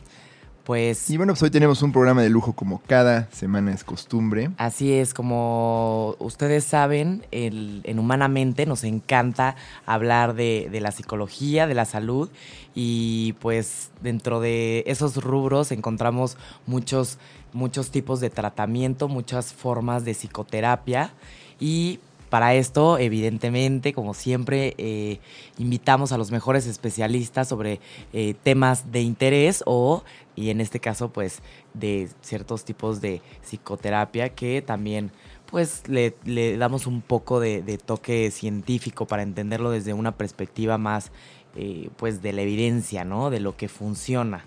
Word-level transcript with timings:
Pues 0.64 1.10
Y 1.10 1.18
bueno, 1.18 1.34
pues 1.34 1.44
hoy 1.44 1.50
tenemos 1.50 1.82
un 1.82 1.92
programa 1.92 2.22
de 2.22 2.30
lujo 2.30 2.54
como 2.54 2.80
cada 2.88 3.28
semana 3.32 3.74
es 3.74 3.84
costumbre. 3.84 4.50
Así 4.58 4.94
es, 4.94 5.14
como 5.14 6.16
ustedes 6.20 6.64
saben, 6.64 7.26
el- 7.32 7.82
en 7.84 8.00
Humanamente 8.00 8.66
nos 8.66 8.86
encanta 8.86 9.56
hablar 9.86 10.36
de, 10.36 10.70
de 10.72 10.80
la 10.80 10.92
psicología, 10.92 11.68
de 11.68 11.74
la 11.74 11.84
salud 11.84 12.30
y 12.74 13.34
pues 13.42 13.90
dentro 14.02 14.40
de 14.40 14.84
esos 14.88 15.22
rubros 15.22 15.72
encontramos 15.74 16.38
muchos, 16.66 17.18
muchos 17.52 17.92
tipos 17.92 18.22
de 18.22 18.30
tratamiento, 18.30 19.10
muchas 19.10 19.54
formas 19.54 20.06
de 20.06 20.14
psicoterapia 20.14 21.12
y 21.60 22.00
para 22.34 22.56
esto, 22.56 22.98
evidentemente, 22.98 23.94
como 23.94 24.16
siempre, 24.16 24.74
eh, 24.80 25.20
invitamos 25.60 26.14
a 26.14 26.18
los 26.18 26.32
mejores 26.32 26.66
especialistas 26.66 27.48
sobre 27.48 27.80
eh, 28.12 28.34
temas 28.42 28.92
de 28.92 29.02
interés 29.02 29.62
o, 29.68 30.04
y 30.36 30.50
en 30.50 30.60
este 30.60 30.80
caso, 30.80 31.14
pues, 31.14 31.44
de 31.76 32.10
ciertos 32.22 32.66
tipos 32.66 33.02
de 33.02 33.22
psicoterapia 33.44 34.30
que 34.30 34.64
también, 34.64 35.12
pues, 35.46 35.84
le, 35.88 36.16
damos 36.58 36.88
un 36.88 37.04
poco 37.04 37.40
de, 37.40 37.62
de 37.62 37.78
toque 37.78 38.32
científico 38.32 39.06
para 39.06 39.22
entenderlo 39.22 39.70
desde 39.70 39.94
una 39.94 40.18
perspectiva 40.18 40.80
más, 40.80 41.12
eh, 41.56 41.90
pues, 41.98 42.24
de 42.24 42.34
la 42.34 42.42
evidencia, 42.42 43.06
¿no? 43.06 43.30
De 43.30 43.42
lo 43.42 43.56
que 43.56 43.70
funciona. 43.70 44.44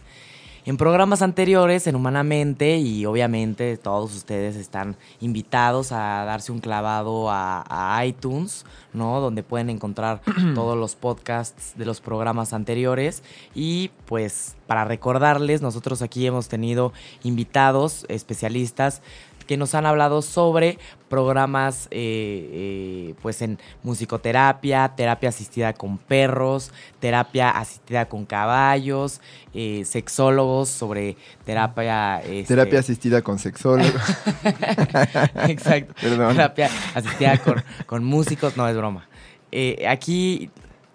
En 0.67 0.77
programas 0.77 1.23
anteriores, 1.23 1.87
en 1.87 1.95
Humanamente, 1.95 2.79
y 2.79 3.07
obviamente 3.07 3.77
todos 3.77 4.13
ustedes 4.17 4.57
están 4.57 4.97
invitados 5.21 5.93
a 5.93 6.25
darse 6.25 6.51
un 6.51 6.59
clavado 6.59 7.31
a, 7.31 7.65
a 7.69 8.05
iTunes, 8.05 8.67
¿no? 8.93 9.21
Donde 9.21 9.45
pueden 9.45 9.71
encontrar 9.71 10.23
todos 10.57 10.77
los 10.77 10.97
podcasts 10.97 11.75
de 11.77 11.85
los 11.85 12.01
programas 12.01 12.53
anteriores. 12.53 13.23
Y 13.55 13.93
pues 14.07 14.57
para 14.67 14.85
recordarles, 14.85 15.63
nosotros 15.63 16.03
aquí 16.03 16.27
hemos 16.27 16.49
tenido 16.49 16.93
invitados, 17.23 18.05
especialistas, 18.09 19.03
que 19.47 19.57
nos 19.57 19.75
han 19.75 19.87
hablado 19.87 20.23
sobre 20.23 20.79
programas 21.09 21.87
eh, 21.91 22.51
eh, 22.53 23.15
pues 23.23 23.43
en 23.43 23.59
musicoterapia, 23.83 24.93
terapia 24.97 25.29
asistida 25.29 25.73
con 25.73 25.99
perros, 25.99 26.73
terapia 26.99 27.51
asistida 27.51 28.07
con 28.07 28.27
caballos, 28.27 29.21
eh, 29.55 29.85
sexólogos 29.85 30.69
sobre 30.69 31.17
terapia... 31.45 32.21
este, 32.21 32.55
Terapia 32.55 32.81
asistida 32.81 33.23
con 33.23 33.39
sexólogo. 33.39 33.89
Exacto. 35.49 35.95
Perdón. 36.01 36.35
Terapia 36.35 36.71
asistida 36.95 37.39
con, 37.39 37.63
con 37.87 38.05
músicos, 38.05 38.57
no 38.57 38.69
es 38.69 38.77
broma. 38.77 39.09
Eh, 39.53 39.87
aquí, 39.89 40.51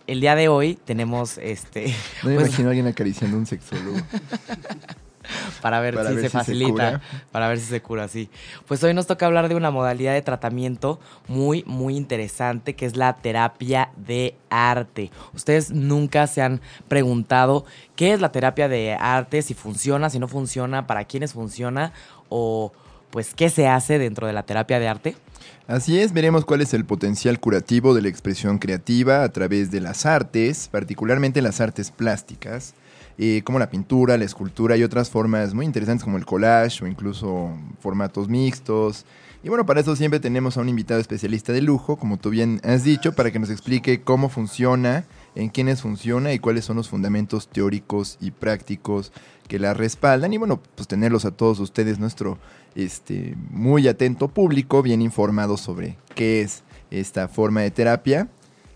el 0.08 0.22
día 0.22 0.36
de 0.36 0.48
hoy, 0.48 0.78
tenemos 0.86 1.38
este. 1.38 1.96
No 2.24 2.30
me 2.30 2.36
pues, 2.36 2.48
imagino 2.48 2.68
a 2.68 2.72
alguien 2.72 2.88
acariciando 2.88 3.38
un 3.38 3.46
sexólogo. 3.46 3.98
para 5.62 5.80
ver 5.80 5.96
para 5.96 6.10
si 6.10 6.16
ver 6.16 6.24
se 6.24 6.30
si 6.30 6.38
facilita. 6.38 7.02
para 7.32 7.48
ver 7.48 7.60
si 7.60 7.66
se 7.66 7.82
cura, 7.82 8.08
sí. 8.08 8.30
Pues 8.68 8.84
hoy 8.84 8.94
nos 8.94 9.08
toca 9.08 9.26
hablar 9.26 9.50
de 9.50 9.56
una 9.56 9.72
modalidad 9.72 10.14
de 10.14 10.22
tratamiento 10.22 11.00
muy, 11.28 11.64
muy 11.66 11.96
interesante, 11.96 12.76
que 12.76 12.86
es 12.86 12.96
la 12.96 13.18
terapia 13.18 13.90
de 13.98 14.36
arte. 14.50 15.12
Ustedes 15.34 15.72
nunca 15.72 16.28
se 16.28 16.42
han 16.42 16.62
preguntado 16.88 17.66
qué 17.96 18.14
es 18.14 18.22
la 18.22 18.32
terapia 18.32 18.68
de 18.68 18.94
arte, 18.94 19.42
si 19.42 19.54
funciona, 19.54 20.10
si 20.10 20.20
no 20.20 20.28
funciona, 20.28 20.88
para 20.88 21.06
quiénes 21.06 21.34
funciona, 21.34 21.94
o 22.30 22.72
pues 23.12 23.34
qué 23.34 23.50
se 23.50 23.68
hace 23.68 24.00
dentro 24.00 24.26
de 24.28 24.34
la 24.34 24.44
terapia 24.44 24.80
de 24.80 24.88
arte. 24.88 25.16
Así 25.68 26.00
es, 26.00 26.12
veremos 26.12 26.46
cuál 26.46 26.62
es 26.62 26.74
el 26.74 26.86
potencial 26.86 27.40
curativo 27.40 27.94
de 27.94 28.02
la 28.02 28.10
expresión 28.10 28.58
creativa 28.58 29.24
a 29.24 29.30
través 29.30 29.72
de 29.72 29.80
las 29.80 30.06
artes, 30.06 30.68
particularmente 30.70 31.42
las 31.42 31.62
artes 31.62 31.92
plásticas, 31.92 32.74
como 33.44 33.60
la 33.60 33.70
pintura, 33.70 34.18
la 34.18 34.26
escultura 34.26 34.78
y 34.78 34.84
otras 34.84 35.10
formas 35.10 35.54
muy 35.54 35.66
interesantes 35.66 36.04
como 36.04 36.18
el 36.18 36.26
collage 36.26 36.84
o 36.84 36.88
incluso 36.88 37.52
formatos 37.80 38.28
mixtos. 38.28 39.06
Y 39.44 39.50
bueno, 39.50 39.66
para 39.66 39.82
eso 39.82 39.96
siempre 39.96 40.20
tenemos 40.20 40.58
a 40.58 40.62
un 40.62 40.70
invitado 40.70 41.00
especialista 41.00 41.52
de 41.52 41.62
lujo, 41.62 41.98
como 41.98 42.18
tú 42.18 42.30
bien 42.30 42.62
has 42.64 42.84
dicho, 42.84 43.14
para 43.14 43.32
que 43.32 43.40
nos 43.40 43.50
explique 43.50 44.02
cómo 44.02 44.30
funciona, 44.30 45.06
en 45.36 45.50
quiénes 45.50 45.82
funciona 45.82 46.34
y 46.34 46.40
cuáles 46.40 46.66
son 46.66 46.78
los 46.78 46.90
fundamentos 46.90 47.48
teóricos 47.48 48.18
y 48.20 48.32
prácticos 48.32 49.12
que 49.48 49.60
la 49.60 49.74
respaldan. 49.74 50.34
Y 50.34 50.38
bueno, 50.38 50.62
pues 50.76 50.88
tenerlos 50.88 51.26
a 51.26 51.32
todos 51.32 51.60
ustedes, 51.60 52.00
nuestro 52.00 52.38
este, 52.76 53.36
muy 53.50 53.88
atento 53.88 54.28
público, 54.28 54.82
bien 54.82 55.02
informado 55.02 55.58
sobre 55.58 55.98
qué 56.16 56.42
es 56.42 56.64
esta 56.92 57.28
forma 57.28 57.62
de 57.62 57.72
terapia. 57.72 58.30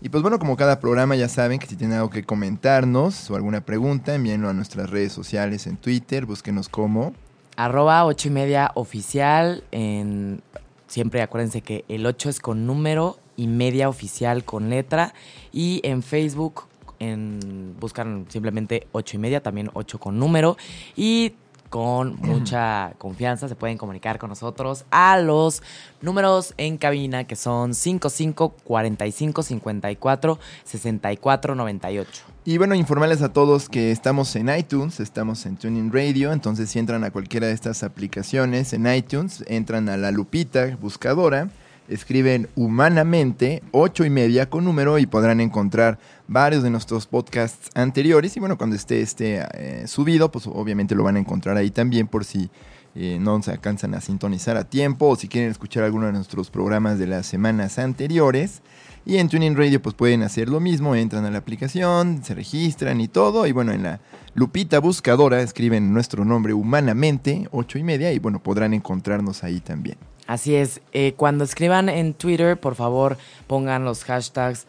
Y 0.06 0.08
pues 0.08 0.22
bueno, 0.22 0.38
como 0.38 0.56
cada 0.56 0.78
programa 0.78 1.16
ya 1.16 1.28
saben 1.28 1.58
que 1.58 1.66
si 1.66 1.74
tienen 1.74 1.96
algo 1.96 2.10
que 2.10 2.22
comentarnos 2.22 3.28
o 3.28 3.34
alguna 3.34 3.62
pregunta, 3.62 4.14
envíenlo 4.14 4.48
a 4.48 4.52
nuestras 4.52 4.88
redes 4.88 5.12
sociales 5.12 5.66
en 5.66 5.76
Twitter, 5.76 6.26
búsquenos 6.26 6.68
como 6.68 7.12
Arroba 7.56 8.04
ocho 8.04 8.28
y 8.28 8.30
media 8.30 8.70
oficial. 8.76 9.64
En, 9.72 10.42
siempre 10.86 11.22
acuérdense 11.22 11.60
que 11.60 11.84
el 11.88 12.06
8 12.06 12.28
es 12.28 12.38
con 12.38 12.66
número 12.66 13.18
y 13.34 13.48
media 13.48 13.88
oficial 13.88 14.44
con 14.44 14.70
letra. 14.70 15.12
Y 15.52 15.80
en 15.82 16.04
Facebook 16.04 16.68
en, 17.00 17.74
buscan 17.80 18.26
simplemente 18.28 18.86
ocho 18.92 19.16
y 19.16 19.18
media, 19.18 19.42
también 19.42 19.70
8 19.74 19.98
con 19.98 20.20
número. 20.20 20.56
Y 20.94 21.34
con 21.76 22.16
mucha 22.22 22.94
confianza 22.96 23.48
se 23.48 23.54
pueden 23.54 23.76
comunicar 23.76 24.18
con 24.18 24.30
nosotros 24.30 24.86
a 24.90 25.18
los 25.18 25.62
números 26.00 26.54
en 26.56 26.78
cabina 26.78 27.24
que 27.24 27.36
son 27.36 27.74
55 27.74 28.54
45 28.64 29.42
54 29.42 30.38
64 30.64 31.54
98. 31.54 32.22
Y 32.46 32.56
bueno, 32.56 32.74
informarles 32.74 33.20
a 33.20 33.34
todos 33.34 33.68
que 33.68 33.90
estamos 33.90 34.34
en 34.36 34.48
iTunes, 34.48 35.00
estamos 35.00 35.44
en 35.44 35.58
Tuning 35.58 35.92
Radio, 35.92 36.32
entonces 36.32 36.70
si 36.70 36.78
entran 36.78 37.04
a 37.04 37.10
cualquiera 37.10 37.48
de 37.48 37.52
estas 37.52 37.82
aplicaciones 37.82 38.72
en 38.72 38.86
iTunes, 38.86 39.44
entran 39.46 39.90
a 39.90 39.98
la 39.98 40.12
lupita 40.12 40.78
buscadora 40.80 41.50
escriben 41.88 42.48
humanamente 42.56 43.62
8 43.72 44.04
y 44.04 44.10
media 44.10 44.48
con 44.48 44.64
número 44.64 44.98
y 44.98 45.06
podrán 45.06 45.40
encontrar 45.40 45.98
varios 46.28 46.62
de 46.62 46.70
nuestros 46.70 47.06
podcasts 47.06 47.70
anteriores. 47.74 48.36
Y 48.36 48.40
bueno, 48.40 48.58
cuando 48.58 48.76
esté 48.76 49.00
este 49.00 49.44
eh, 49.54 49.86
subido, 49.86 50.30
pues 50.30 50.46
obviamente 50.46 50.94
lo 50.94 51.04
van 51.04 51.16
a 51.16 51.20
encontrar 51.20 51.56
ahí 51.56 51.70
también 51.70 52.08
por 52.08 52.24
si 52.24 52.50
eh, 52.94 53.18
no 53.20 53.42
se 53.42 53.50
alcanzan 53.50 53.94
a 53.94 54.00
sintonizar 54.00 54.56
a 54.56 54.64
tiempo 54.64 55.08
o 55.08 55.16
si 55.16 55.28
quieren 55.28 55.50
escuchar 55.50 55.84
alguno 55.84 56.06
de 56.06 56.12
nuestros 56.12 56.50
programas 56.50 56.98
de 56.98 57.06
las 57.06 57.26
semanas 57.26 57.78
anteriores. 57.78 58.62
Y 59.04 59.18
en 59.18 59.28
Tuning 59.28 59.56
Radio 59.56 59.80
pues 59.80 59.94
pueden 59.94 60.22
hacer 60.22 60.48
lo 60.48 60.58
mismo, 60.58 60.96
entran 60.96 61.24
a 61.26 61.30
la 61.30 61.38
aplicación, 61.38 62.24
se 62.24 62.34
registran 62.34 63.00
y 63.00 63.06
todo. 63.06 63.46
Y 63.46 63.52
bueno, 63.52 63.72
en 63.72 63.84
la 63.84 64.00
lupita 64.34 64.80
buscadora 64.80 65.42
escriben 65.42 65.92
nuestro 65.92 66.24
nombre 66.24 66.54
humanamente, 66.54 67.48
8 67.52 67.78
y 67.78 67.82
media, 67.84 68.12
y 68.12 68.18
bueno, 68.18 68.42
podrán 68.42 68.74
encontrarnos 68.74 69.44
ahí 69.44 69.60
también. 69.60 69.96
Así 70.26 70.56
es, 70.56 70.80
eh, 70.92 71.14
cuando 71.16 71.44
escriban 71.44 71.88
en 71.88 72.14
Twitter, 72.14 72.58
por 72.58 72.74
favor 72.74 73.16
pongan 73.46 73.84
los 73.84 74.04
hashtags 74.04 74.66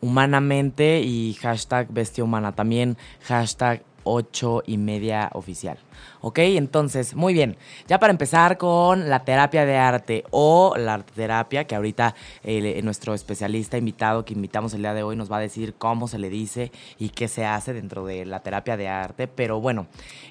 humanamente 0.00 1.00
y 1.00 1.34
hashtag 1.34 1.88
bestia 1.90 2.24
humana. 2.24 2.52
También 2.52 2.96
hashtag 3.22 3.82
8 4.04 4.62
y 4.66 4.78
media 4.78 5.30
oficial. 5.32 5.78
¿Ok? 6.20 6.38
Entonces, 6.40 7.14
muy 7.14 7.34
bien. 7.34 7.56
Ya 7.88 7.98
para 7.98 8.10
empezar 8.10 8.56
con 8.56 9.08
la 9.08 9.24
terapia 9.24 9.64
de 9.64 9.76
arte 9.76 10.24
o 10.30 10.74
la 10.76 11.02
terapia, 11.02 11.64
que 11.64 11.74
ahorita 11.74 12.14
eh, 12.44 12.80
nuestro 12.82 13.14
especialista 13.14 13.76
invitado 13.76 14.24
que 14.24 14.34
invitamos 14.34 14.74
el 14.74 14.82
día 14.82 14.94
de 14.94 15.02
hoy 15.02 15.16
nos 15.16 15.30
va 15.30 15.38
a 15.38 15.40
decir 15.40 15.74
cómo 15.74 16.08
se 16.08 16.18
le 16.18 16.30
dice 16.30 16.70
y 16.98 17.10
qué 17.10 17.28
se 17.28 17.44
hace 17.44 17.72
dentro 17.72 18.04
de 18.06 18.24
la 18.26 18.40
terapia 18.40 18.76
de 18.76 18.88
arte. 18.88 19.26
Pero 19.26 19.60
bueno, 19.60 19.86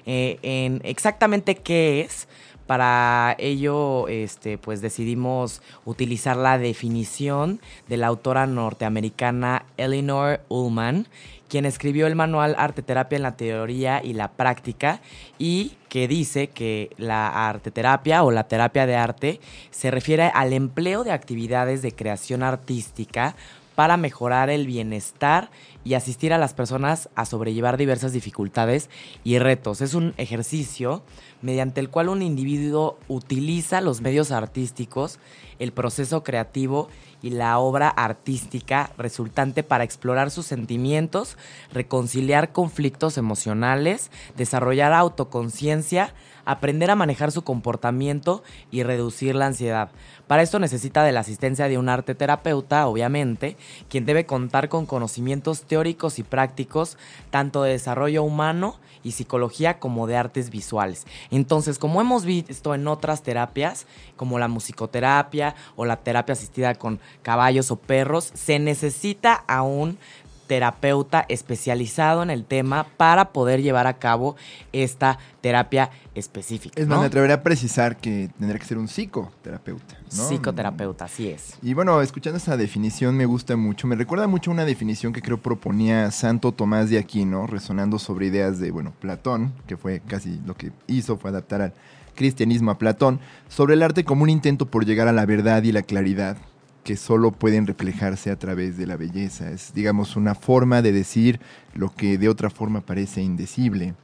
eh, 0.06 0.38
en 0.42 0.80
exactamente 0.84 1.56
qué 1.56 2.00
es. 2.00 2.28
Para 2.66 3.36
ello, 3.38 4.08
este, 4.08 4.56
pues 4.56 4.80
decidimos 4.80 5.60
utilizar 5.84 6.36
la 6.36 6.58
definición 6.58 7.60
de 7.88 7.98
la 7.98 8.06
autora 8.06 8.46
norteamericana 8.46 9.66
Eleanor 9.76 10.40
Ullman, 10.48 11.06
quien 11.48 11.66
escribió 11.66 12.06
el 12.06 12.16
manual 12.16 12.54
Arte 12.58 12.82
Terapia 12.82 13.16
en 13.16 13.22
la 13.22 13.36
teoría 13.36 14.02
y 14.02 14.14
la 14.14 14.32
práctica 14.32 15.00
y 15.38 15.72
que 15.88 16.08
dice 16.08 16.48
que 16.48 16.90
la 16.96 17.48
arte 17.48 17.70
terapia 17.70 18.24
o 18.24 18.32
la 18.32 18.48
terapia 18.48 18.86
de 18.86 18.96
arte 18.96 19.40
se 19.70 19.92
refiere 19.92 20.32
al 20.34 20.52
empleo 20.52 21.04
de 21.04 21.12
actividades 21.12 21.82
de 21.82 21.92
creación 21.92 22.42
artística 22.42 23.36
para 23.76 23.96
mejorar 23.96 24.50
el 24.50 24.66
bienestar 24.66 25.50
y 25.84 25.94
asistir 25.94 26.32
a 26.32 26.38
las 26.38 26.54
personas 26.54 27.10
a 27.14 27.26
sobrellevar 27.26 27.76
diversas 27.76 28.12
dificultades 28.12 28.90
y 29.22 29.38
retos. 29.38 29.80
Es 29.80 29.94
un 29.94 30.14
ejercicio 30.16 31.02
mediante 31.42 31.80
el 31.80 31.90
cual 31.90 32.08
un 32.08 32.22
individuo 32.22 32.98
utiliza 33.08 33.80
los 33.80 34.00
medios 34.00 34.32
artísticos, 34.32 35.18
el 35.58 35.72
proceso 35.72 36.24
creativo 36.24 36.88
y 37.22 37.30
la 37.30 37.58
obra 37.58 37.88
artística 37.88 38.90
resultante 38.98 39.62
para 39.62 39.84
explorar 39.84 40.30
sus 40.30 40.46
sentimientos, 40.46 41.36
reconciliar 41.72 42.52
conflictos 42.52 43.16
emocionales, 43.18 44.10
desarrollar 44.36 44.92
autoconciencia, 44.92 46.14
aprender 46.44 46.90
a 46.90 46.96
manejar 46.96 47.32
su 47.32 47.42
comportamiento 47.42 48.42
y 48.70 48.82
reducir 48.82 49.34
la 49.34 49.46
ansiedad. 49.46 49.90
Para 50.26 50.42
esto 50.42 50.58
necesita 50.58 51.04
de 51.04 51.12
la 51.12 51.20
asistencia 51.20 51.68
de 51.68 51.78
un 51.78 51.88
arte 51.88 52.14
terapeuta, 52.14 52.86
obviamente, 52.86 53.56
quien 53.88 54.06
debe 54.06 54.26
contar 54.26 54.68
con 54.68 54.86
conocimientos 54.86 55.62
teóricos 55.62 56.18
y 56.18 56.22
prácticos, 56.22 56.96
tanto 57.30 57.62
de 57.62 57.72
desarrollo 57.72 58.22
humano 58.22 58.76
y 59.02 59.12
psicología 59.12 59.78
como 59.78 60.06
de 60.06 60.16
artes 60.16 60.50
visuales. 60.50 61.06
Entonces, 61.30 61.78
como 61.78 62.00
hemos 62.00 62.24
visto 62.24 62.74
en 62.74 62.88
otras 62.88 63.22
terapias, 63.22 63.86
como 64.16 64.38
la 64.38 64.48
musicoterapia 64.48 65.54
o 65.76 65.84
la 65.84 65.96
terapia 65.96 66.32
asistida 66.32 66.74
con 66.74 67.00
caballos 67.22 67.70
o 67.70 67.76
perros, 67.76 68.30
se 68.34 68.58
necesita 68.58 69.44
aún 69.46 69.98
terapeuta 70.46 71.24
especializado 71.28 72.22
en 72.22 72.30
el 72.30 72.44
tema 72.44 72.86
para 72.96 73.32
poder 73.32 73.62
llevar 73.62 73.86
a 73.86 73.94
cabo 73.94 74.36
esta 74.72 75.18
terapia 75.40 75.90
específica. 76.14 76.80
Es 76.80 76.86
más, 76.86 77.00
me 77.00 77.06
atrevería 77.06 77.36
a 77.36 77.42
precisar 77.42 77.96
que 77.96 78.30
tendría 78.38 78.58
que 78.58 78.66
ser 78.66 78.78
un 78.78 78.88
psicoterapeuta. 78.88 79.96
¿no? 80.16 80.28
Psicoterapeuta, 80.28 81.06
así 81.06 81.28
es. 81.28 81.58
Y 81.62 81.74
bueno, 81.74 82.00
escuchando 82.00 82.38
esta 82.38 82.56
definición 82.56 83.16
me 83.16 83.26
gusta 83.26 83.56
mucho. 83.56 83.86
Me 83.86 83.96
recuerda 83.96 84.26
mucho 84.26 84.50
a 84.50 84.54
una 84.54 84.64
definición 84.64 85.12
que 85.12 85.22
creo 85.22 85.38
proponía 85.38 86.10
Santo 86.10 86.52
Tomás 86.52 86.90
de 86.90 86.98
Aquino, 86.98 87.46
resonando 87.46 87.98
sobre 87.98 88.26
ideas 88.26 88.58
de, 88.58 88.70
bueno, 88.70 88.92
Platón, 89.00 89.52
que 89.66 89.76
fue 89.76 90.00
casi 90.00 90.40
lo 90.46 90.54
que 90.56 90.72
hizo, 90.86 91.16
fue 91.16 91.30
adaptar 91.30 91.60
al 91.62 91.74
cristianismo 92.14 92.70
a 92.70 92.78
Platón, 92.78 93.20
sobre 93.48 93.74
el 93.74 93.82
arte 93.82 94.04
como 94.04 94.22
un 94.22 94.30
intento 94.30 94.66
por 94.66 94.86
llegar 94.86 95.08
a 95.08 95.12
la 95.12 95.26
verdad 95.26 95.62
y 95.64 95.72
la 95.72 95.82
claridad 95.82 96.36
que 96.84 96.96
solo 96.96 97.32
pueden 97.32 97.66
reflejarse 97.66 98.30
a 98.30 98.38
través 98.38 98.76
de 98.76 98.86
la 98.86 98.96
belleza. 98.96 99.50
Es, 99.50 99.72
digamos, 99.74 100.16
una 100.16 100.34
forma 100.34 100.82
de 100.82 100.92
decir 100.92 101.40
lo 101.74 101.92
que 101.92 102.18
de 102.18 102.28
otra 102.28 102.50
forma 102.50 102.82
parece 102.82 103.22
indecible, 103.22 103.94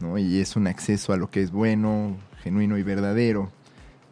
¿no? 0.00 0.18
Y 0.18 0.40
es 0.40 0.56
un 0.56 0.66
acceso 0.66 1.12
a 1.12 1.16
lo 1.16 1.30
que 1.30 1.42
es 1.42 1.52
bueno, 1.52 2.16
genuino 2.42 2.78
y 2.78 2.82
verdadero, 2.82 3.50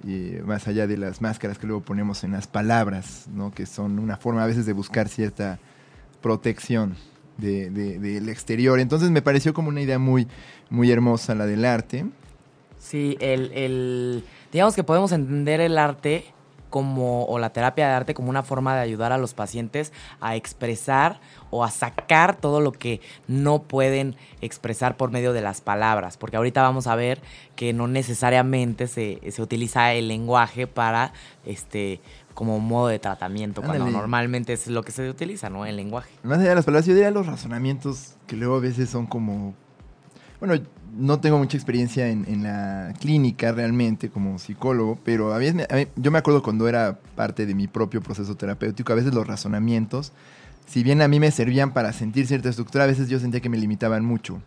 y 0.05 0.37
más 0.45 0.69
allá 0.69 0.87
de 0.87 0.99
las 0.99 1.23
máscaras 1.23 1.59
que 1.59 1.67
luego 1.67 1.83
ponemos 1.83 2.25
en 2.25 2.33
las 2.33 2.47
palabras, 2.47 3.27
¿no? 3.35 3.51
Que 3.53 3.65
son 3.65 3.99
una 3.99 4.19
forma 4.19 4.45
a 4.45 4.47
veces 4.47 4.67
de 4.67 4.75
buscar 4.75 5.09
cierta 5.09 5.59
protección 6.21 6.97
del 7.39 7.73
de, 7.75 8.31
exterior. 8.31 8.81
Entonces 8.81 9.11
me 9.11 9.23
pareció 9.23 9.55
como 9.55 9.69
una 9.69 9.81
idea 9.81 9.99
muy, 9.99 10.29
muy 10.69 10.91
hermosa 10.91 11.35
la 11.35 11.47
del 11.47 11.65
arte. 11.65 12.05
Sí, 12.79 13.17
el, 13.21 13.51
el, 13.55 14.25
digamos 14.53 14.75
que 14.75 14.85
podemos 14.85 15.11
entender 15.13 15.61
el 15.61 15.79
arte 15.79 16.34
como, 16.75 17.25
o 17.27 17.39
la 17.39 17.51
terapia 17.51 17.87
de 17.87 17.95
arte 17.95 18.15
como 18.15 18.31
una 18.31 18.43
forma 18.43 18.75
de 18.75 18.81
ayudar 18.81 19.13
a 19.13 19.17
los 19.17 19.33
pacientes 19.33 19.93
a 20.21 20.35
expresar 20.35 21.21
o 21.51 21.63
a 21.63 21.71
sacar 21.71 22.35
todo 22.35 22.61
lo 22.61 22.73
que 22.73 23.01
no 23.29 23.63
pueden 23.63 24.17
expresar 24.41 24.97
por 24.97 25.13
medio 25.13 25.33
de 25.33 25.41
las 25.41 25.61
palabras. 25.61 26.17
Porque 26.17 26.37
ahorita 26.37 26.63
vamos 26.63 26.89
a 26.89 26.97
ver 26.97 27.23
que 27.55 27.73
no 27.73 27.87
necesariamente 27.87 28.89
se, 28.89 29.21
se 29.31 29.41
utiliza 29.41 29.93
el 29.93 30.09
lenguaje 30.09 30.67
para 30.67 31.13
este 31.47 32.01
como 32.35 32.59
modo 32.59 32.89
de 32.89 32.99
tratamiento, 32.99 33.63
cuando 33.63 33.87
normalmente 33.87 34.53
es 34.53 34.67
lo 34.67 34.83
que 34.83 34.91
se 34.91 35.09
utiliza, 35.09 35.51
¿no? 35.51 35.67
El 35.67 35.77
lenguaje. 35.77 36.11
Más 36.25 36.41
allá 36.41 36.49
de 36.49 36.55
las 36.57 36.65
palabras, 36.65 36.87
yo 36.87 36.95
diría 36.95 37.13
los 37.13 37.29
razonamientos 37.29 38.17
que 38.27 38.35
luego 38.35 38.57
a 38.57 38.61
veces 38.61 38.91
son 38.91 39.07
como. 39.07 39.55
Bueno, 40.41 40.61
no 40.97 41.21
tengo 41.21 41.39
mucha 41.39 41.57
experiencia 41.57 42.09
en, 42.09 42.43
la 42.43 42.93
clínica 43.01 43.53
realmente 43.53 44.11
como 44.11 44.39
psicólogo, 44.39 44.99
pero 45.05 45.33
a 45.33 45.39
veces 45.39 45.67
yo 45.97 46.11
me 46.11 46.19
acuerdo 46.19 46.43
cuando 46.43 46.69
era 46.69 46.99
parte 47.15 47.47
de 47.47 47.55
mi 47.55 47.67
propio 47.67 48.01
proceso 48.01 48.37
terapéutico, 48.37 48.93
a 48.93 48.97
veces 48.97 49.15
los 49.15 49.27
razonamientos, 49.27 50.13
si 50.67 50.83
bien 50.83 51.03
a 51.03 51.09
mí 51.09 51.21
me 51.21 51.31
servían 51.31 51.73
para 51.73 51.93
sentir 51.93 52.27
cierta 52.27 52.49
estructura, 52.49 52.85
a 52.85 52.87
veces 52.87 53.09
yo 53.09 53.19
sentía 53.19 53.41
que 53.41 53.49
me 53.49 53.59
limitaban 53.59 54.05
mucho 54.05 54.41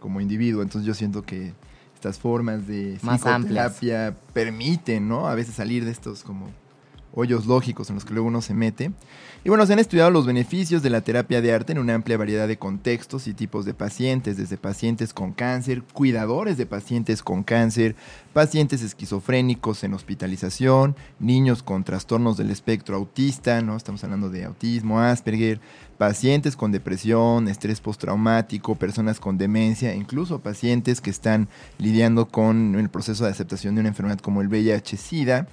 como 0.00 0.20
individuo, 0.20 0.62
entonces 0.62 0.86
yo 0.86 0.94
siento 0.94 1.22
que 1.22 1.52
estas 1.94 2.18
formas 2.18 2.66
de 2.66 2.98
psicoterapia 3.00 4.14
permiten, 4.32 5.08
¿no? 5.08 5.26
A 5.26 5.34
veces 5.34 5.54
salir 5.54 5.84
de 5.84 5.90
estos 5.90 6.22
como 6.22 6.50
hoyos 7.14 7.46
lógicos 7.46 7.88
en 7.88 7.94
los 7.94 8.04
que 8.04 8.12
luego 8.12 8.28
uno 8.28 8.42
se 8.42 8.54
mete. 8.54 8.92
Y 9.44 9.48
bueno, 9.48 9.66
se 9.66 9.74
han 9.74 9.78
estudiado 9.78 10.10
los 10.10 10.26
beneficios 10.26 10.82
de 10.82 10.90
la 10.90 11.02
terapia 11.02 11.40
de 11.40 11.52
arte 11.52 11.72
en 11.72 11.78
una 11.78 11.94
amplia 11.94 12.16
variedad 12.16 12.48
de 12.48 12.58
contextos 12.58 13.26
y 13.26 13.34
tipos 13.34 13.64
de 13.64 13.74
pacientes, 13.74 14.36
desde 14.36 14.56
pacientes 14.56 15.12
con 15.12 15.32
cáncer, 15.32 15.82
cuidadores 15.82 16.56
de 16.56 16.66
pacientes 16.66 17.22
con 17.22 17.42
cáncer, 17.42 17.94
pacientes 18.32 18.82
esquizofrénicos 18.82 19.84
en 19.84 19.94
hospitalización, 19.94 20.96
niños 21.18 21.62
con 21.62 21.84
trastornos 21.84 22.36
del 22.36 22.50
espectro 22.50 22.96
autista, 22.96 23.60
¿no? 23.60 23.76
Estamos 23.76 24.02
hablando 24.02 24.30
de 24.30 24.44
autismo, 24.44 25.00
Asperger, 25.00 25.60
pacientes 25.98 26.56
con 26.56 26.72
depresión, 26.72 27.48
estrés 27.48 27.80
postraumático, 27.80 28.74
personas 28.76 29.20
con 29.20 29.38
demencia, 29.38 29.94
incluso 29.94 30.40
pacientes 30.40 31.00
que 31.00 31.10
están 31.10 31.48
lidiando 31.78 32.28
con 32.28 32.74
el 32.76 32.88
proceso 32.88 33.24
de 33.24 33.30
aceptación 33.30 33.74
de 33.74 33.82
una 33.82 33.90
enfermedad 33.90 34.18
como 34.18 34.40
el 34.40 34.48
VIH-Sida 34.48 35.46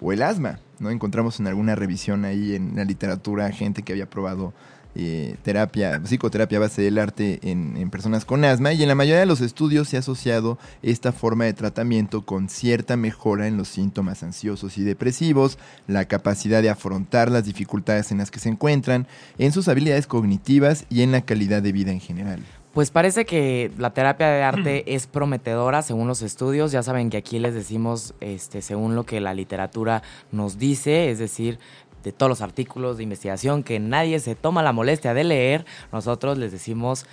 o 0.00 0.12
el 0.12 0.22
asma. 0.22 0.60
¿no? 0.78 0.90
Encontramos 0.90 1.40
en 1.40 1.46
alguna 1.46 1.74
revisión 1.74 2.24
ahí 2.24 2.54
en 2.54 2.76
la 2.76 2.84
literatura 2.84 3.50
gente 3.52 3.82
que 3.82 3.92
había 3.92 4.08
probado 4.08 4.52
eh, 4.94 5.36
terapia, 5.42 6.00
psicoterapia 6.04 6.58
base 6.58 6.82
del 6.82 6.98
arte 6.98 7.38
en, 7.42 7.76
en, 7.76 7.90
personas 7.90 8.24
con 8.24 8.44
asma 8.44 8.72
y 8.72 8.82
en 8.82 8.88
la 8.88 8.94
mayoría 8.94 9.20
de 9.20 9.26
los 9.26 9.40
estudios 9.40 9.88
se 9.88 9.96
ha 9.96 10.00
asociado 10.00 10.58
esta 10.82 11.12
forma 11.12 11.44
de 11.44 11.52
tratamiento 11.52 12.22
con 12.24 12.48
cierta 12.48 12.96
mejora 12.96 13.46
en 13.46 13.56
los 13.56 13.68
síntomas 13.68 14.22
ansiosos 14.22 14.76
y 14.76 14.82
depresivos, 14.82 15.58
la 15.86 16.06
capacidad 16.06 16.62
de 16.62 16.70
afrontar 16.70 17.30
las 17.30 17.44
dificultades 17.44 18.10
en 18.10 18.18
las 18.18 18.30
que 18.30 18.40
se 18.40 18.48
encuentran, 18.48 19.06
en 19.38 19.52
sus 19.52 19.68
habilidades 19.68 20.06
cognitivas 20.06 20.84
y 20.88 21.02
en 21.02 21.12
la 21.12 21.20
calidad 21.20 21.62
de 21.62 21.72
vida 21.72 21.92
en 21.92 22.00
general. 22.00 22.40
Pues 22.74 22.90
parece 22.90 23.24
que 23.24 23.70
la 23.78 23.94
terapia 23.94 24.28
de 24.28 24.42
arte 24.42 24.84
es 24.94 25.06
prometedora 25.06 25.82
según 25.82 26.08
los 26.08 26.22
estudios. 26.22 26.72
Ya 26.72 26.82
saben 26.82 27.10
que 27.10 27.16
aquí 27.16 27.38
les 27.38 27.54
decimos, 27.54 28.14
este, 28.20 28.62
según 28.62 28.94
lo 28.94 29.04
que 29.04 29.20
la 29.20 29.34
literatura 29.34 30.02
nos 30.32 30.58
dice, 30.58 31.10
es 31.10 31.18
decir, 31.18 31.58
de 32.04 32.12
todos 32.12 32.30
los 32.30 32.40
artículos 32.40 32.96
de 32.96 33.02
investigación 33.02 33.62
que 33.62 33.80
nadie 33.80 34.20
se 34.20 34.34
toma 34.34 34.62
la 34.62 34.72
molestia 34.72 35.14
de 35.14 35.24
leer, 35.24 35.66
nosotros 35.92 36.38
les 36.38 36.52
decimos 36.52 37.06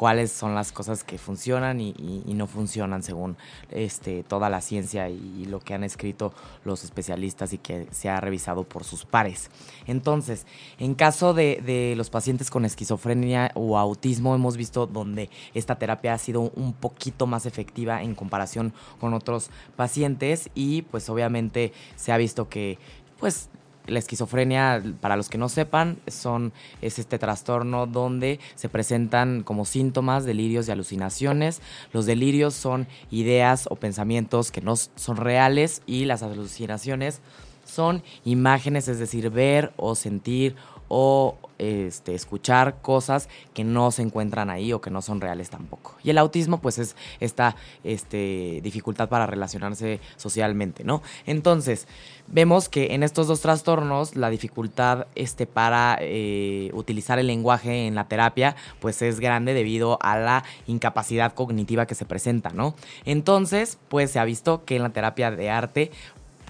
cuáles 0.00 0.32
son 0.32 0.54
las 0.54 0.72
cosas 0.72 1.04
que 1.04 1.18
funcionan 1.18 1.78
y, 1.78 1.92
no 2.28 2.46
funcionan 2.46 3.02
según 3.02 3.36
este, 3.68 4.22
toda 4.22 4.48
la 4.48 4.62
ciencia 4.62 5.10
y, 5.10 5.44
lo 5.44 5.60
que 5.60 5.74
han 5.74 5.84
escrito 5.84 6.32
los 6.64 6.84
especialistas 6.84 7.52
y 7.52 7.58
que 7.58 7.86
se 7.90 8.08
ha 8.08 8.18
revisado 8.18 8.64
por 8.64 8.84
sus 8.84 9.04
pares. 9.04 9.50
Entonces, 9.86 10.46
en 10.78 10.94
caso 10.94 11.34
de, 11.34 11.92
los 11.98 12.08
pacientes 12.08 12.48
con 12.48 12.64
esquizofrenia 12.64 13.50
o 13.54 13.76
autismo, 13.76 14.34
hemos 14.34 14.56
visto 14.56 14.86
donde 14.86 15.28
esta 15.52 15.78
terapia 15.78 16.14
ha 16.14 16.18
sido 16.18 16.50
un 16.56 16.72
poquito 16.72 17.26
más 17.26 17.44
efectiva 17.44 18.02
en 18.02 18.14
comparación 18.14 18.72
con 19.00 19.12
otros 19.12 19.50
pacientes 19.76 20.48
y 20.54 20.80
pues 20.80 21.10
obviamente 21.10 21.74
se 21.96 22.10
ha 22.10 22.16
visto 22.16 22.48
que 22.48 22.78
pues 23.18 23.50
la 23.90 23.98
esquizofrenia, 23.98 24.82
para 25.00 25.16
los 25.16 25.28
que 25.28 25.38
no 25.38 25.48
sepan, 25.48 25.98
son, 26.06 26.52
es 26.80 26.98
este 26.98 27.18
trastorno 27.18 27.86
donde 27.86 28.40
se 28.54 28.68
presentan 28.68 29.42
como 29.42 29.64
síntomas 29.64 30.24
delirios 30.24 30.68
y 30.68 30.70
alucinaciones. 30.70 31.60
Los 31.92 32.06
delirios 32.06 32.54
son 32.54 32.86
ideas 33.10 33.66
o 33.70 33.76
pensamientos 33.76 34.50
que 34.50 34.60
no 34.60 34.76
son 34.76 35.16
reales 35.16 35.82
y 35.86 36.04
las 36.04 36.22
alucinaciones 36.22 37.20
son 37.64 38.02
imágenes, 38.24 38.88
es 38.88 38.98
decir, 38.98 39.30
ver 39.30 39.72
o 39.76 39.94
sentir 39.94 40.56
o 40.88 41.36
este, 41.60 42.14
escuchar 42.14 42.80
cosas 42.80 43.28
que 43.52 43.64
no 43.64 43.90
se 43.90 44.00
encuentran 44.00 44.48
ahí 44.48 44.72
o 44.72 44.80
que 44.80 44.90
no 44.90 45.02
son 45.02 45.20
reales 45.20 45.50
tampoco. 45.50 45.96
Y 46.02 46.08
el 46.08 46.16
autismo, 46.16 46.60
pues, 46.60 46.78
es 46.78 46.96
esta 47.20 47.54
este, 47.84 48.60
dificultad 48.62 49.10
para 49.10 49.26
relacionarse 49.26 50.00
socialmente, 50.16 50.84
¿no? 50.84 51.02
Entonces, 51.26 51.86
vemos 52.28 52.70
que 52.70 52.94
en 52.94 53.02
estos 53.02 53.26
dos 53.26 53.42
trastornos, 53.42 54.16
la 54.16 54.30
dificultad 54.30 55.06
este, 55.14 55.46
para 55.46 55.98
eh, 56.00 56.70
utilizar 56.72 57.18
el 57.18 57.26
lenguaje 57.26 57.86
en 57.86 57.94
la 57.94 58.08
terapia, 58.08 58.56
pues 58.80 59.02
es 59.02 59.20
grande 59.20 59.52
debido 59.52 59.98
a 60.00 60.18
la 60.18 60.44
incapacidad 60.66 61.34
cognitiva 61.34 61.84
que 61.84 61.94
se 61.94 62.06
presenta, 62.06 62.50
¿no? 62.50 62.74
Entonces, 63.04 63.78
pues 63.88 64.10
se 64.10 64.18
ha 64.18 64.24
visto 64.24 64.64
que 64.64 64.76
en 64.76 64.82
la 64.82 64.90
terapia 64.90 65.30
de 65.30 65.50
arte 65.50 65.90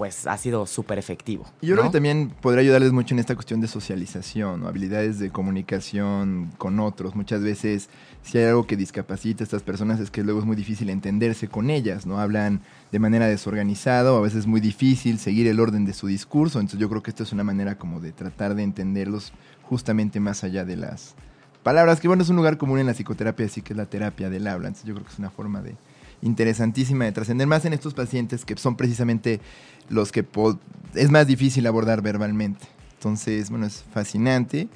pues 0.01 0.27
ha 0.27 0.39
sido 0.39 0.65
súper 0.65 0.99
efectivo. 0.99 1.45
Yo 1.61 1.75
creo 1.75 1.89
que 1.89 1.93
también 1.93 2.31
podría 2.41 2.63
ayudarles 2.63 2.91
mucho 2.91 3.15
en 3.15 3.19
esta 3.19 3.35
cuestión 3.35 3.61
de 3.61 3.69
socialización, 3.69 4.63
o 4.63 4.67
habilidades 4.67 5.19
de 5.19 5.29
comunicación 5.29 6.51
con 6.57 6.81
otros. 6.81 7.15
Muchas 7.15 7.43
veces, 7.43 7.91
si 8.23 8.39
hay 8.39 8.45
algo 8.45 8.67
que 8.67 8.79
discapacita 8.79 9.43
a 9.43 9.45
estas 9.45 9.63
personas, 9.63 10.01
es 10.01 10.11
que 10.11 10.25
luego 10.25 10.41
es 10.41 10.47
muy 10.47 10.57
difícil 10.57 10.89
entenderse 10.89 11.49
con 11.49 11.69
ellas, 11.69 12.07
¿no? 12.07 12.19
Hablan 12.19 12.63
de 12.91 12.99
manera 12.99 13.27
desorganizada, 13.27 14.11
o 14.11 14.17
a 14.17 14.23
veces 14.23 14.39
es 14.39 14.47
muy 14.47 14.63
difícil 14.63 15.19
seguir 15.19 15.47
el 15.47 15.61
orden 15.61 15.85
de 15.85 15.93
su 15.93 16.07
discurso. 16.07 16.61
Entonces 16.61 16.81
yo 16.81 16.89
creo 16.89 17.03
que 17.03 17.11
esto 17.11 17.25
es 17.25 17.33
una 17.35 17.45
manera 17.45 17.75
como 17.75 18.01
de 18.01 18.13
tratar 18.13 18.55
de 18.55 18.63
entenderlos 18.63 19.35
justamente 19.65 20.19
más 20.19 20.45
allá 20.45 20.65
de 20.65 20.77
las 20.77 21.15
palabras, 21.63 22.01
que 22.01 22.09
bueno, 22.09 22.23
es 22.23 22.31
un 22.31 22.37
lugar 22.37 22.57
común 22.57 22.79
en 22.79 22.87
la 22.87 22.95
psicoterapia, 22.95 23.45
así 23.45 23.61
que 23.61 23.75
es 23.75 23.77
la 23.77 23.85
terapia 23.85 24.31
del 24.31 24.47
habla. 24.47 24.69
Entonces 24.69 24.89
yo 24.89 24.95
creo 24.95 25.05
que 25.05 25.13
es 25.13 25.19
una 25.19 25.29
forma 25.29 25.61
de 25.61 25.75
interesantísima 26.23 27.05
de 27.05 27.13
trascender 27.13 27.47
más 27.47 27.65
en 27.65 27.73
estos 27.73 27.95
pacientes 27.95 28.45
que 28.45 28.57
son 28.57 28.77
precisamente 28.77 29.41
los 29.91 30.13
que 30.13 30.25
es 30.95 31.11
más 31.11 31.27
difícil 31.27 31.67
abordar 31.67 32.01
verbalmente. 32.01 32.67
Entonces, 32.95 33.51
bueno, 33.51 33.67
es 33.67 33.85
fascinante. 33.93 34.69